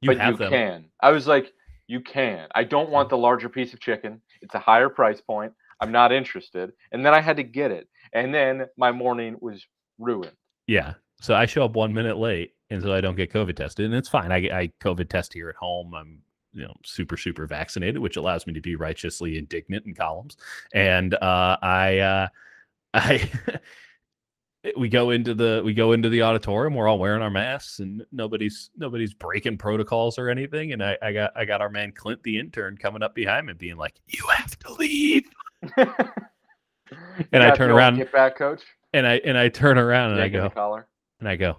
you 0.00 0.14
but 0.14 0.26
you 0.26 0.36
them. 0.36 0.50
can. 0.50 0.84
I 1.00 1.10
was 1.10 1.26
like, 1.26 1.52
You 1.86 2.00
can. 2.00 2.48
I 2.54 2.64
don't 2.64 2.90
want 2.90 3.08
the 3.08 3.18
larger 3.18 3.48
piece 3.48 3.72
of 3.72 3.80
chicken. 3.80 4.20
It's 4.42 4.54
a 4.54 4.58
higher 4.58 4.88
price 4.88 5.20
point. 5.20 5.52
I'm 5.80 5.92
not 5.92 6.12
interested. 6.12 6.72
And 6.92 7.04
then 7.04 7.14
I 7.14 7.20
had 7.20 7.36
to 7.36 7.42
get 7.42 7.70
it. 7.70 7.88
And 8.12 8.34
then 8.34 8.66
my 8.76 8.92
morning 8.92 9.36
was 9.40 9.66
ruined. 9.98 10.32
Yeah. 10.66 10.94
So 11.20 11.34
I 11.34 11.46
show 11.46 11.64
up 11.64 11.72
one 11.72 11.92
minute 11.92 12.16
late, 12.16 12.54
and 12.70 12.82
so 12.82 12.94
I 12.94 13.00
don't 13.00 13.16
get 13.16 13.32
COVID 13.32 13.54
tested, 13.54 13.84
and 13.84 13.94
it's 13.94 14.08
fine. 14.08 14.32
I, 14.32 14.36
I 14.36 14.72
COVID 14.80 15.08
test 15.08 15.34
here 15.34 15.50
at 15.50 15.56
home. 15.56 15.94
I'm 15.94 16.18
you 16.52 16.62
know 16.62 16.74
super 16.84 17.16
super 17.16 17.46
vaccinated, 17.46 17.98
which 17.98 18.16
allows 18.16 18.46
me 18.46 18.54
to 18.54 18.60
be 18.60 18.74
righteously 18.74 19.36
indignant 19.36 19.86
in 19.86 19.94
columns. 19.94 20.38
And 20.72 21.14
uh, 21.14 21.58
I 21.60 21.98
uh, 21.98 22.28
I 22.94 23.30
Eh, 24.64 24.72
we 24.76 24.88
go 24.88 25.10
into 25.10 25.34
the 25.34 25.62
we 25.64 25.74
go 25.74 25.92
into 25.92 26.08
the 26.08 26.22
auditorium. 26.22 26.74
We're 26.74 26.88
all 26.88 26.98
wearing 26.98 27.22
our 27.22 27.30
masks, 27.30 27.80
and 27.80 28.04
nobody's 28.12 28.70
nobody's 28.76 29.14
breaking 29.14 29.58
protocols 29.58 30.18
or 30.18 30.28
anything. 30.28 30.72
And 30.72 30.82
I, 30.82 30.98
I 31.02 31.12
got 31.12 31.32
I 31.36 31.44
got 31.44 31.60
our 31.60 31.70
man 31.70 31.92
Clint, 31.92 32.22
the 32.22 32.38
intern, 32.38 32.76
coming 32.76 33.02
up 33.02 33.14
behind 33.14 33.46
me, 33.46 33.54
being 33.54 33.76
like, 33.76 34.00
"You 34.06 34.26
have 34.36 34.58
to 34.60 34.72
leave." 34.74 35.28
and 35.76 37.42
I 37.42 37.54
turn 37.54 37.70
around, 37.70 37.96
get 37.96 38.12
back, 38.12 38.36
coach. 38.36 38.62
And 38.92 39.06
I 39.06 39.14
and 39.24 39.38
I 39.38 39.48
turn 39.48 39.78
around 39.78 40.12
and 40.12 40.18
yeah, 40.18 40.24
I 40.24 40.28
go, 40.28 40.50
collar 40.50 40.86
and 41.20 41.28
I 41.28 41.36
go, 41.36 41.58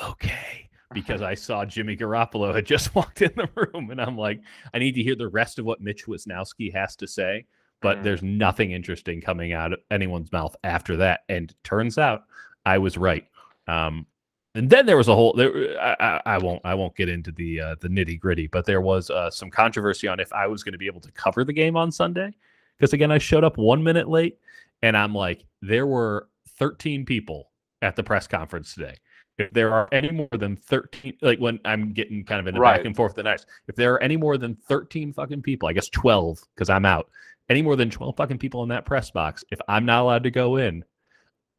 okay, 0.00 0.68
because 0.92 1.22
I 1.22 1.34
saw 1.34 1.64
Jimmy 1.64 1.96
Garoppolo 1.96 2.54
had 2.54 2.66
just 2.66 2.94
walked 2.94 3.22
in 3.22 3.32
the 3.36 3.48
room, 3.54 3.90
and 3.90 4.00
I'm 4.00 4.16
like, 4.16 4.40
I 4.74 4.78
need 4.78 4.94
to 4.96 5.02
hear 5.02 5.14
the 5.14 5.28
rest 5.28 5.58
of 5.58 5.64
what 5.64 5.80
Mitch 5.80 6.06
Wishnowsky 6.06 6.72
has 6.72 6.96
to 6.96 7.06
say, 7.06 7.46
but 7.82 7.98
mm. 7.98 8.02
there's 8.04 8.22
nothing 8.22 8.72
interesting 8.72 9.20
coming 9.20 9.52
out 9.52 9.72
of 9.72 9.80
anyone's 9.90 10.32
mouth 10.32 10.56
after 10.64 10.96
that. 10.96 11.20
And 11.28 11.54
turns 11.64 11.98
out 11.98 12.24
I 12.64 12.78
was 12.78 12.96
right. 12.96 13.26
Um, 13.68 14.06
and 14.54 14.68
then 14.68 14.84
there 14.86 14.96
was 14.96 15.08
a 15.08 15.14
whole. 15.14 15.32
There, 15.32 15.80
I, 15.80 16.20
I, 16.26 16.38
won't. 16.38 16.60
I 16.64 16.74
won't 16.74 16.94
get 16.94 17.08
into 17.08 17.32
the 17.32 17.60
uh, 17.60 17.76
the 17.80 17.88
nitty 17.88 18.20
gritty, 18.20 18.46
but 18.46 18.66
there 18.66 18.82
was 18.82 19.08
uh, 19.08 19.30
some 19.30 19.50
controversy 19.50 20.08
on 20.08 20.20
if 20.20 20.32
I 20.32 20.46
was 20.46 20.62
going 20.62 20.72
to 20.72 20.78
be 20.78 20.86
able 20.86 21.00
to 21.00 21.12
cover 21.12 21.42
the 21.42 21.54
game 21.54 21.74
on 21.74 21.90
Sunday, 21.90 22.34
because 22.76 22.92
again, 22.92 23.10
I 23.10 23.16
showed 23.16 23.44
up 23.44 23.56
one 23.56 23.82
minute 23.82 24.10
late, 24.10 24.38
and 24.82 24.94
I'm 24.94 25.14
like, 25.14 25.44
there 25.62 25.86
were 25.86 26.28
13 26.58 27.06
people 27.06 27.50
at 27.80 27.96
the 27.96 28.02
press 28.02 28.26
conference 28.26 28.74
today. 28.74 28.96
If 29.38 29.50
there 29.52 29.72
are 29.72 29.88
any 29.92 30.10
more 30.10 30.28
than 30.32 30.56
13, 30.56 31.14
like 31.22 31.38
when 31.38 31.58
I'm 31.64 31.92
getting 31.94 32.22
kind 32.22 32.38
of 32.38 32.46
in 32.46 32.54
the 32.54 32.60
right. 32.60 32.76
back 32.76 32.84
and 32.84 32.94
forth 32.94 33.14
the 33.14 33.38
if 33.66 33.74
there 33.74 33.94
are 33.94 34.02
any 34.02 34.16
more 34.16 34.36
than 34.36 34.54
13 34.54 35.14
fucking 35.14 35.42
people, 35.42 35.68
I 35.68 35.72
guess 35.72 35.88
12 35.88 36.38
because 36.54 36.68
I'm 36.68 36.84
out, 36.84 37.08
any 37.48 37.62
more 37.62 37.76
than 37.76 37.90
12 37.90 38.16
fucking 38.16 38.38
people 38.38 38.62
in 38.62 38.68
that 38.70 38.84
press 38.84 39.10
box, 39.10 39.44
if 39.50 39.60
I'm 39.68 39.84
not 39.84 40.02
allowed 40.02 40.24
to 40.24 40.30
go 40.30 40.56
in, 40.56 40.84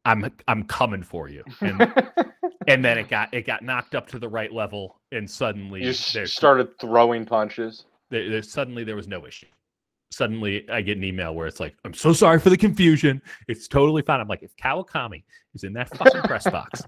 I'm 0.04 0.30
I'm 0.48 0.64
coming 0.64 1.02
for 1.02 1.28
you. 1.28 1.44
And, 1.60 1.80
and 2.68 2.84
then 2.84 2.98
it 2.98 3.08
got 3.08 3.32
it 3.32 3.46
got 3.46 3.62
knocked 3.62 3.94
up 3.94 4.08
to 4.08 4.18
the 4.18 4.28
right 4.28 4.52
level, 4.52 5.00
and 5.12 5.30
suddenly 5.30 5.82
you 5.82 5.92
started 5.92 6.78
throwing 6.78 7.24
punches. 7.24 7.86
There, 8.10 8.28
there, 8.28 8.42
suddenly 8.42 8.84
there 8.84 8.96
was 8.96 9.08
no 9.08 9.26
issue 9.26 9.46
suddenly 10.14 10.68
I 10.70 10.80
get 10.80 10.96
an 10.96 11.04
email 11.04 11.34
where 11.34 11.46
it's 11.46 11.60
like, 11.60 11.74
I'm 11.84 11.94
so 11.94 12.12
sorry 12.12 12.38
for 12.38 12.50
the 12.50 12.56
confusion. 12.56 13.20
It's 13.48 13.68
totally 13.68 14.02
fine. 14.02 14.20
I'm 14.20 14.28
like, 14.28 14.42
if 14.42 14.56
Kawakami 14.56 15.24
is 15.54 15.64
in 15.64 15.72
that 15.74 15.94
fucking 15.96 16.22
press 16.22 16.48
box, 16.50 16.82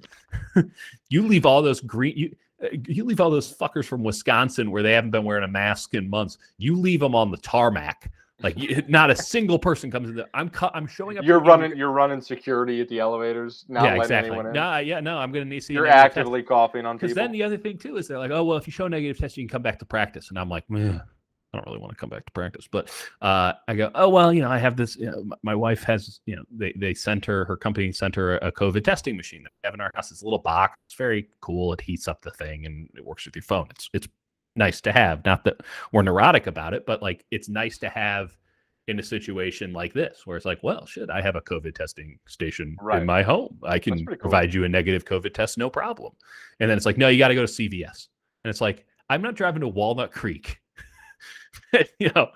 you 1.09 1.27
leave 1.27 1.45
all 1.45 1.61
those 1.63 1.81
green, 1.81 2.17
you, 2.17 2.37
uh, 2.63 2.69
you 2.87 3.05
leave 3.05 3.21
all 3.21 3.31
those 3.31 3.53
fuckers 3.53 3.85
from 3.85 4.03
Wisconsin 4.03 4.71
where 4.71 4.83
they 4.83 4.93
haven't 4.93 5.11
been 5.11 5.25
wearing 5.25 5.45
a 5.45 5.49
mask 5.49 5.95
in 5.95 6.09
months. 6.09 6.39
You 6.57 6.77
leave 6.77 7.01
them 7.01 7.15
on 7.15 7.31
the 7.31 7.37
tarmac. 7.39 8.11
Like 8.43 8.89
not 8.89 9.11
a 9.11 9.17
single 9.17 9.59
person 9.59 9.91
comes 9.91 10.11
in. 10.11 10.17
There. 10.17 10.29
I'm 10.35 10.51
cu- 10.51 10.69
I'm 10.75 10.87
showing 10.87 11.17
up. 11.17 11.25
You're 11.25 11.41
running. 11.41 11.75
You're 11.77 11.91
running 11.91 12.21
security 12.21 12.83
at 12.83 12.89
the 12.89 13.01
elevators. 13.01 13.65
Not 13.69 13.85
yeah, 13.85 13.95
exactly. 13.95 14.37
No, 14.53 14.77
yeah, 14.79 15.01
no. 15.01 15.17
I'm 15.17 15.33
gonna 15.33 15.47
need 15.47 15.61
to 15.61 15.67
see. 15.67 15.73
You're 15.73 15.87
actively 15.87 16.43
test. 16.43 16.49
coughing 16.49 16.85
on 16.85 16.97
people. 16.97 17.09
Because 17.09 17.15
then 17.15 17.33
the 17.33 17.43
other 17.43 17.57
thing 17.57 17.79
too 17.79 17.97
is 17.97 18.09
they're 18.09 18.19
like, 18.19 18.31
oh 18.31 18.45
well, 18.45 18.59
if 18.59 18.67
you 18.67 18.73
show 18.73 18.89
negative 18.89 19.19
test, 19.19 19.39
you 19.39 19.45
can 19.45 19.49
come 19.49 19.63
back 19.63 19.79
to 19.79 19.87
practice. 19.87 20.29
And 20.29 20.39
I'm 20.39 20.51
like, 20.51 20.69
Meh. 20.69 20.99
I 21.53 21.59
don't 21.59 21.67
really 21.67 21.79
want 21.79 21.93
to 21.93 21.97
come 21.97 22.11
back 22.11 22.27
to 22.27 22.33
practice, 22.33 22.69
but 22.71 22.91
uh, 23.23 23.55
I 23.69 23.75
go, 23.75 23.91
oh 23.95 24.11
well, 24.11 24.33
you 24.33 24.43
know, 24.43 24.51
I 24.51 24.59
have 24.59 24.77
this. 24.77 24.97
You 24.97 25.11
know, 25.11 25.25
my 25.43 25.55
wife 25.55 25.83
has, 25.85 26.21
you 26.27 26.37
know, 26.37 26.43
they 26.51 26.75
they 26.77 26.93
sent 26.93 27.25
her, 27.25 27.47
her 27.47 27.57
company 27.57 27.91
sent 27.93 28.15
her 28.17 28.37
a 28.39 28.53
COVID 28.53 28.85
testing 28.85 29.17
machine 29.17 29.45
that 29.45 29.53
we 29.63 29.67
have 29.67 29.75
in 29.75 29.81
our 29.81 29.91
house. 29.95 30.11
It's 30.11 30.21
a 30.21 30.25
little 30.25 30.41
box. 30.41 30.77
It's 30.87 30.97
very 30.97 31.29
cool. 31.41 31.73
It 31.73 31.81
heats 31.81 32.09
up 32.09 32.21
the 32.21 32.33
thing 32.33 32.67
and 32.67 32.91
it 32.95 33.05
works 33.05 33.25
with 33.25 33.35
your 33.35 33.45
phone. 33.45 33.69
It's 33.71 33.89
it's 33.95 34.09
nice 34.57 34.81
to 34.83 34.93
have. 34.93 35.25
Not 35.25 35.45
that 35.45 35.61
we're 35.93 36.03
neurotic 36.03 36.47
about 36.47 36.75
it, 36.75 36.87
but 36.87 37.03
like 37.03 37.25
it's 37.31 37.49
nice 37.49 37.79
to 37.79 37.89
have 37.89 38.37
in 38.89 39.01
a 39.01 39.03
situation 39.03 39.73
like 39.73 39.93
this 39.93 40.23
where 40.25 40.37
it's 40.37 40.47
like, 40.47 40.63
well, 40.63 40.87
shit, 40.87 41.11
I 41.11 41.21
have 41.21 41.35
a 41.35 41.41
COVID 41.41 41.75
testing 41.75 42.19
station 42.27 42.77
right. 42.81 43.01
in 43.01 43.07
my 43.07 43.23
home. 43.23 43.59
I 43.65 43.79
can 43.79 44.07
cool. 44.07 44.17
provide 44.17 44.55
you 44.55 44.65
a 44.65 44.69
negative 44.69 45.05
COVID 45.05 45.35
test, 45.35 45.59
no 45.59 45.69
problem. 45.69 46.13
And 46.61 46.71
then 46.71 46.77
it's 46.77 46.87
like, 46.87 46.97
no, 46.97 47.09
you 47.09 47.19
got 47.19 47.29
to 47.29 47.35
go 47.35 47.45
to 47.45 47.53
CVS. 47.53 48.09
And 48.45 48.51
it's 48.51 48.61
like, 48.61 48.87
I'm 49.11 49.23
not 49.23 49.35
driving 49.35 49.61
to 49.61 49.69
Walnut 49.69 50.13
Creek 50.13 50.61
you 51.99 52.11
know, 52.15 52.29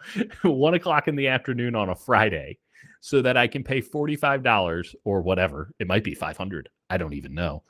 one 0.42 0.74
o'clock 0.74 1.08
in 1.08 1.16
the 1.16 1.28
afternoon 1.28 1.74
on 1.74 1.88
a 1.88 1.94
Friday 1.94 2.58
so 3.00 3.22
that 3.22 3.36
I 3.36 3.46
can 3.46 3.64
pay 3.64 3.80
$45 3.80 4.94
or 5.04 5.22
whatever. 5.22 5.72
It 5.78 5.86
might 5.86 6.04
be 6.04 6.14
500. 6.14 6.68
I 6.88 6.96
don't 6.96 7.14
even 7.14 7.34
know. 7.34 7.62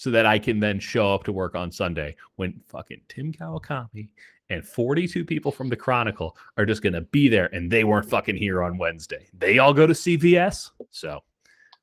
So 0.00 0.10
that 0.12 0.24
I 0.24 0.38
can 0.38 0.60
then 0.60 0.80
show 0.80 1.12
up 1.12 1.24
to 1.24 1.32
work 1.32 1.54
on 1.54 1.70
Sunday 1.70 2.16
when 2.36 2.58
fucking 2.68 3.02
Tim 3.10 3.34
Kawakami 3.34 4.08
and 4.48 4.66
42 4.66 5.26
people 5.26 5.52
from 5.52 5.68
the 5.68 5.76
Chronicle 5.76 6.38
are 6.56 6.64
just 6.64 6.80
going 6.80 6.94
to 6.94 7.02
be 7.02 7.28
there 7.28 7.54
and 7.54 7.70
they 7.70 7.84
weren't 7.84 8.08
fucking 8.08 8.38
here 8.38 8.62
on 8.62 8.78
Wednesday. 8.78 9.28
They 9.36 9.58
all 9.58 9.74
go 9.74 9.86
to 9.86 9.92
CVS. 9.92 10.70
So 10.90 11.20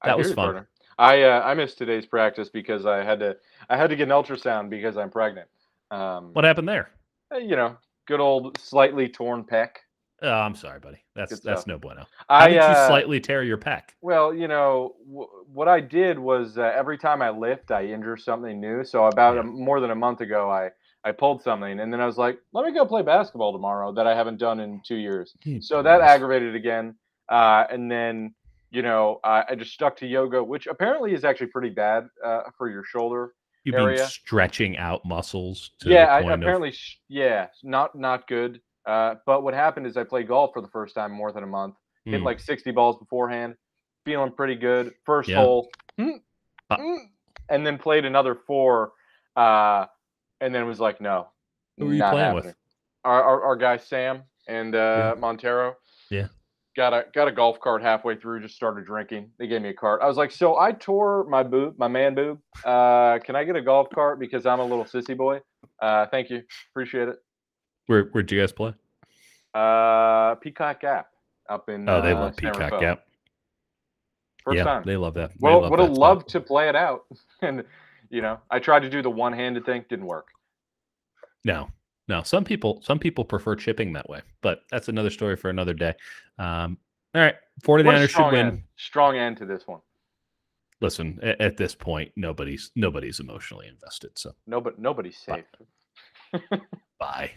that 0.03 0.17
was 0.17 0.33
fun. 0.33 0.65
I 0.97 1.21
uh, 1.21 1.41
I 1.41 1.53
missed 1.53 1.77
today's 1.77 2.07
practice 2.07 2.49
because 2.49 2.87
I 2.87 3.03
had 3.03 3.19
to 3.19 3.37
I 3.69 3.77
had 3.77 3.91
to 3.91 3.95
get 3.95 4.05
an 4.05 4.09
ultrasound 4.09 4.71
because 4.71 4.97
I'm 4.97 5.11
pregnant. 5.11 5.47
Um, 5.91 6.33
what 6.33 6.43
happened 6.43 6.67
there? 6.67 6.89
Eh, 7.31 7.37
you 7.37 7.55
know, 7.55 7.77
good 8.07 8.19
old 8.19 8.59
slightly 8.59 9.07
torn 9.07 9.43
pec. 9.43 9.67
Oh, 10.21 10.31
I'm 10.31 10.55
sorry, 10.55 10.79
buddy. 10.79 10.97
That's 11.15 11.39
that's 11.41 11.67
no 11.67 11.77
bueno. 11.77 12.07
How 12.27 12.35
I, 12.35 12.47
did 12.47 12.55
you 12.55 12.61
uh, 12.61 12.87
slightly 12.87 13.19
tear 13.19 13.43
your 13.43 13.57
pec? 13.57 13.83
Well, 14.01 14.33
you 14.33 14.47
know 14.47 14.95
w- 15.05 15.29
what 15.53 15.67
I 15.67 15.79
did 15.79 16.17
was 16.17 16.57
uh, 16.57 16.71
every 16.75 16.97
time 16.97 17.21
I 17.21 17.29
lift, 17.29 17.69
I 17.69 17.85
injure 17.85 18.17
something 18.17 18.59
new. 18.59 18.83
So 18.83 19.05
about 19.05 19.35
yeah. 19.35 19.41
a, 19.41 19.43
more 19.43 19.79
than 19.79 19.91
a 19.91 19.95
month 19.95 20.21
ago, 20.21 20.49
I 20.49 20.71
I 21.03 21.11
pulled 21.11 21.43
something, 21.43 21.79
and 21.79 21.93
then 21.93 22.01
I 22.01 22.07
was 22.07 22.17
like, 22.17 22.39
let 22.51 22.65
me 22.65 22.73
go 22.73 22.85
play 22.85 23.03
basketball 23.03 23.53
tomorrow 23.53 23.93
that 23.93 24.07
I 24.07 24.15
haven't 24.15 24.37
done 24.37 24.59
in 24.59 24.81
two 24.85 24.95
years. 24.95 25.35
so 25.61 25.83
that 25.83 26.01
aggravated 26.01 26.55
again, 26.55 26.95
uh, 27.29 27.65
and 27.69 27.89
then 27.89 28.33
you 28.71 28.81
know 28.81 29.19
I, 29.23 29.43
I, 29.49 29.55
just 29.55 29.71
stuck 29.71 29.95
to 29.97 30.07
yoga, 30.07 30.43
which 30.43 30.65
apparently 30.65 31.13
is 31.13 31.23
actually 31.23 31.47
pretty 31.47 31.69
bad 31.69 32.07
uh, 32.25 32.41
for 32.57 32.71
your 32.71 32.83
shoulder. 32.83 33.33
You 33.65 33.73
area. 33.75 33.99
mean 33.99 34.07
stretching 34.07 34.77
out 34.77 35.05
muscles? 35.05 35.71
yeah, 35.85 36.05
I, 36.05 36.21
apparently, 36.21 36.69
of... 36.69 36.75
yeah, 37.07 37.47
not 37.63 37.93
not 37.93 38.27
good. 38.27 38.61
Uh, 38.87 39.15
but 39.25 39.43
what 39.43 39.53
happened 39.53 39.85
is 39.85 39.97
I 39.97 40.03
played 40.03 40.27
golf 40.27 40.51
for 40.53 40.61
the 40.61 40.67
first 40.69 40.95
time 40.95 41.11
more 41.11 41.31
than 41.31 41.43
a 41.43 41.47
month. 41.47 41.75
Mm. 42.07 42.11
Hit 42.11 42.19
hmm. 42.19 42.25
like 42.25 42.39
60 42.39 42.71
balls 42.71 42.97
beforehand, 42.97 43.55
feeling 44.05 44.31
pretty 44.31 44.55
good. 44.55 44.93
First 45.05 45.29
yeah. 45.29 45.41
hole, 45.41 45.69
mm, 45.99 46.21
mm, 46.71 46.97
and 47.49 47.67
then 47.67 47.77
played 47.77 48.05
another 48.05 48.33
four, 48.33 48.93
uh, 49.35 49.85
and 50.39 50.55
then 50.55 50.65
was 50.65 50.79
like, 50.79 51.01
no, 51.01 51.27
who 51.77 51.89
are 51.89 51.93
you 51.93 52.01
playing 52.01 52.17
happening. 52.17 52.45
with? 52.45 52.55
Our, 53.03 53.23
our, 53.23 53.43
our 53.43 53.55
guy 53.57 53.77
Sam 53.77 54.23
and 54.47 54.73
uh, 54.73 55.13
yeah. 55.15 55.19
Montero. 55.19 55.75
Yeah 56.09 56.27
got 56.77 56.93
a 56.93 57.05
got 57.13 57.27
a 57.27 57.31
golf 57.31 57.59
cart 57.59 57.81
halfway 57.81 58.15
through, 58.15 58.39
just 58.39 58.55
started 58.55 58.85
drinking. 58.85 59.31
They 59.39 59.47
gave 59.47 59.61
me 59.63 59.69
a 59.69 59.73
cart. 59.73 59.99
I 60.01 60.07
was 60.07 60.15
like, 60.15 60.31
so 60.31 60.57
I 60.57 60.71
tore 60.71 61.25
my 61.27 61.43
boob, 61.43 61.77
my 61.77 61.87
man 61.89 62.13
boob. 62.13 62.39
Uh, 62.63 63.17
can 63.19 63.35
I 63.35 63.43
get 63.43 63.55
a 63.57 63.61
golf 63.61 63.89
cart 63.93 64.19
because 64.19 64.45
I'm 64.45 64.59
a 64.59 64.63
little 64.63 64.85
sissy 64.85 65.17
boy? 65.17 65.41
Uh, 65.81 66.05
thank 66.05 66.29
you, 66.29 66.43
appreciate 66.71 67.09
it. 67.09 67.17
Where 67.87 68.05
where'd 68.11 68.31
you 68.31 68.39
guys 68.39 68.51
play? 68.51 68.73
Uh, 69.53 70.35
Peacock 70.35 70.81
Gap 70.81 71.07
up 71.49 71.69
in. 71.69 71.87
Oh, 71.89 72.01
they 72.01 72.11
uh, 72.11 72.19
love 72.19 72.37
Peacock 72.37 72.79
Gap. 72.79 73.03
First 74.43 74.57
yeah, 74.57 74.63
time. 74.63 74.83
they 74.85 74.95
love 74.95 75.15
that. 75.15 75.31
well, 75.39 75.69
would 75.69 75.79
have 75.79 75.91
loved 75.91 76.29
to 76.29 76.39
play 76.39 76.69
it 76.69 76.75
out, 76.75 77.05
and 77.41 77.63
you 78.09 78.21
know, 78.21 78.39
I 78.49 78.59
tried 78.59 78.81
to 78.81 78.89
do 78.89 79.01
the 79.01 79.09
one-handed 79.09 79.65
thing, 79.65 79.83
didn't 79.89 80.05
work. 80.05 80.27
No, 81.43 81.69
no, 82.07 82.23
some 82.23 82.43
people 82.43 82.81
some 82.83 82.99
people 82.99 83.25
prefer 83.25 83.55
chipping 83.55 83.93
that 83.93 84.09
way, 84.09 84.21
but 84.41 84.61
that's 84.71 84.87
another 84.87 85.09
story 85.09 85.35
for 85.35 85.49
another 85.49 85.73
day. 85.73 85.93
Um, 86.39 86.77
all 87.13 87.21
right, 87.21 87.35
49ers 87.63 88.09
should 88.09 88.31
win. 88.31 88.47
End. 88.47 88.63
Strong 88.75 89.17
end 89.17 89.37
to 89.37 89.45
this 89.45 89.63
one. 89.65 89.79
Listen, 90.79 91.19
at, 91.23 91.41
at, 91.41 91.57
this 91.57 91.73
point, 91.73 92.11
nobody's 92.15 92.71
nobody's 92.75 93.19
emotionally 93.19 93.67
invested. 93.67 94.11
So 94.15 94.33
nobody 94.45 94.75
nobody's 94.79 95.17
safe. 95.17 95.45
Bye. 96.31 96.59
Bye. 96.99 97.31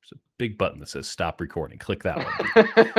There's 0.00 0.12
a 0.12 0.16
big 0.38 0.56
button 0.56 0.80
that 0.80 0.88
says 0.88 1.06
stop 1.06 1.40
recording. 1.40 1.78
Click 1.78 2.02
that 2.04 2.16
one. 2.16 2.88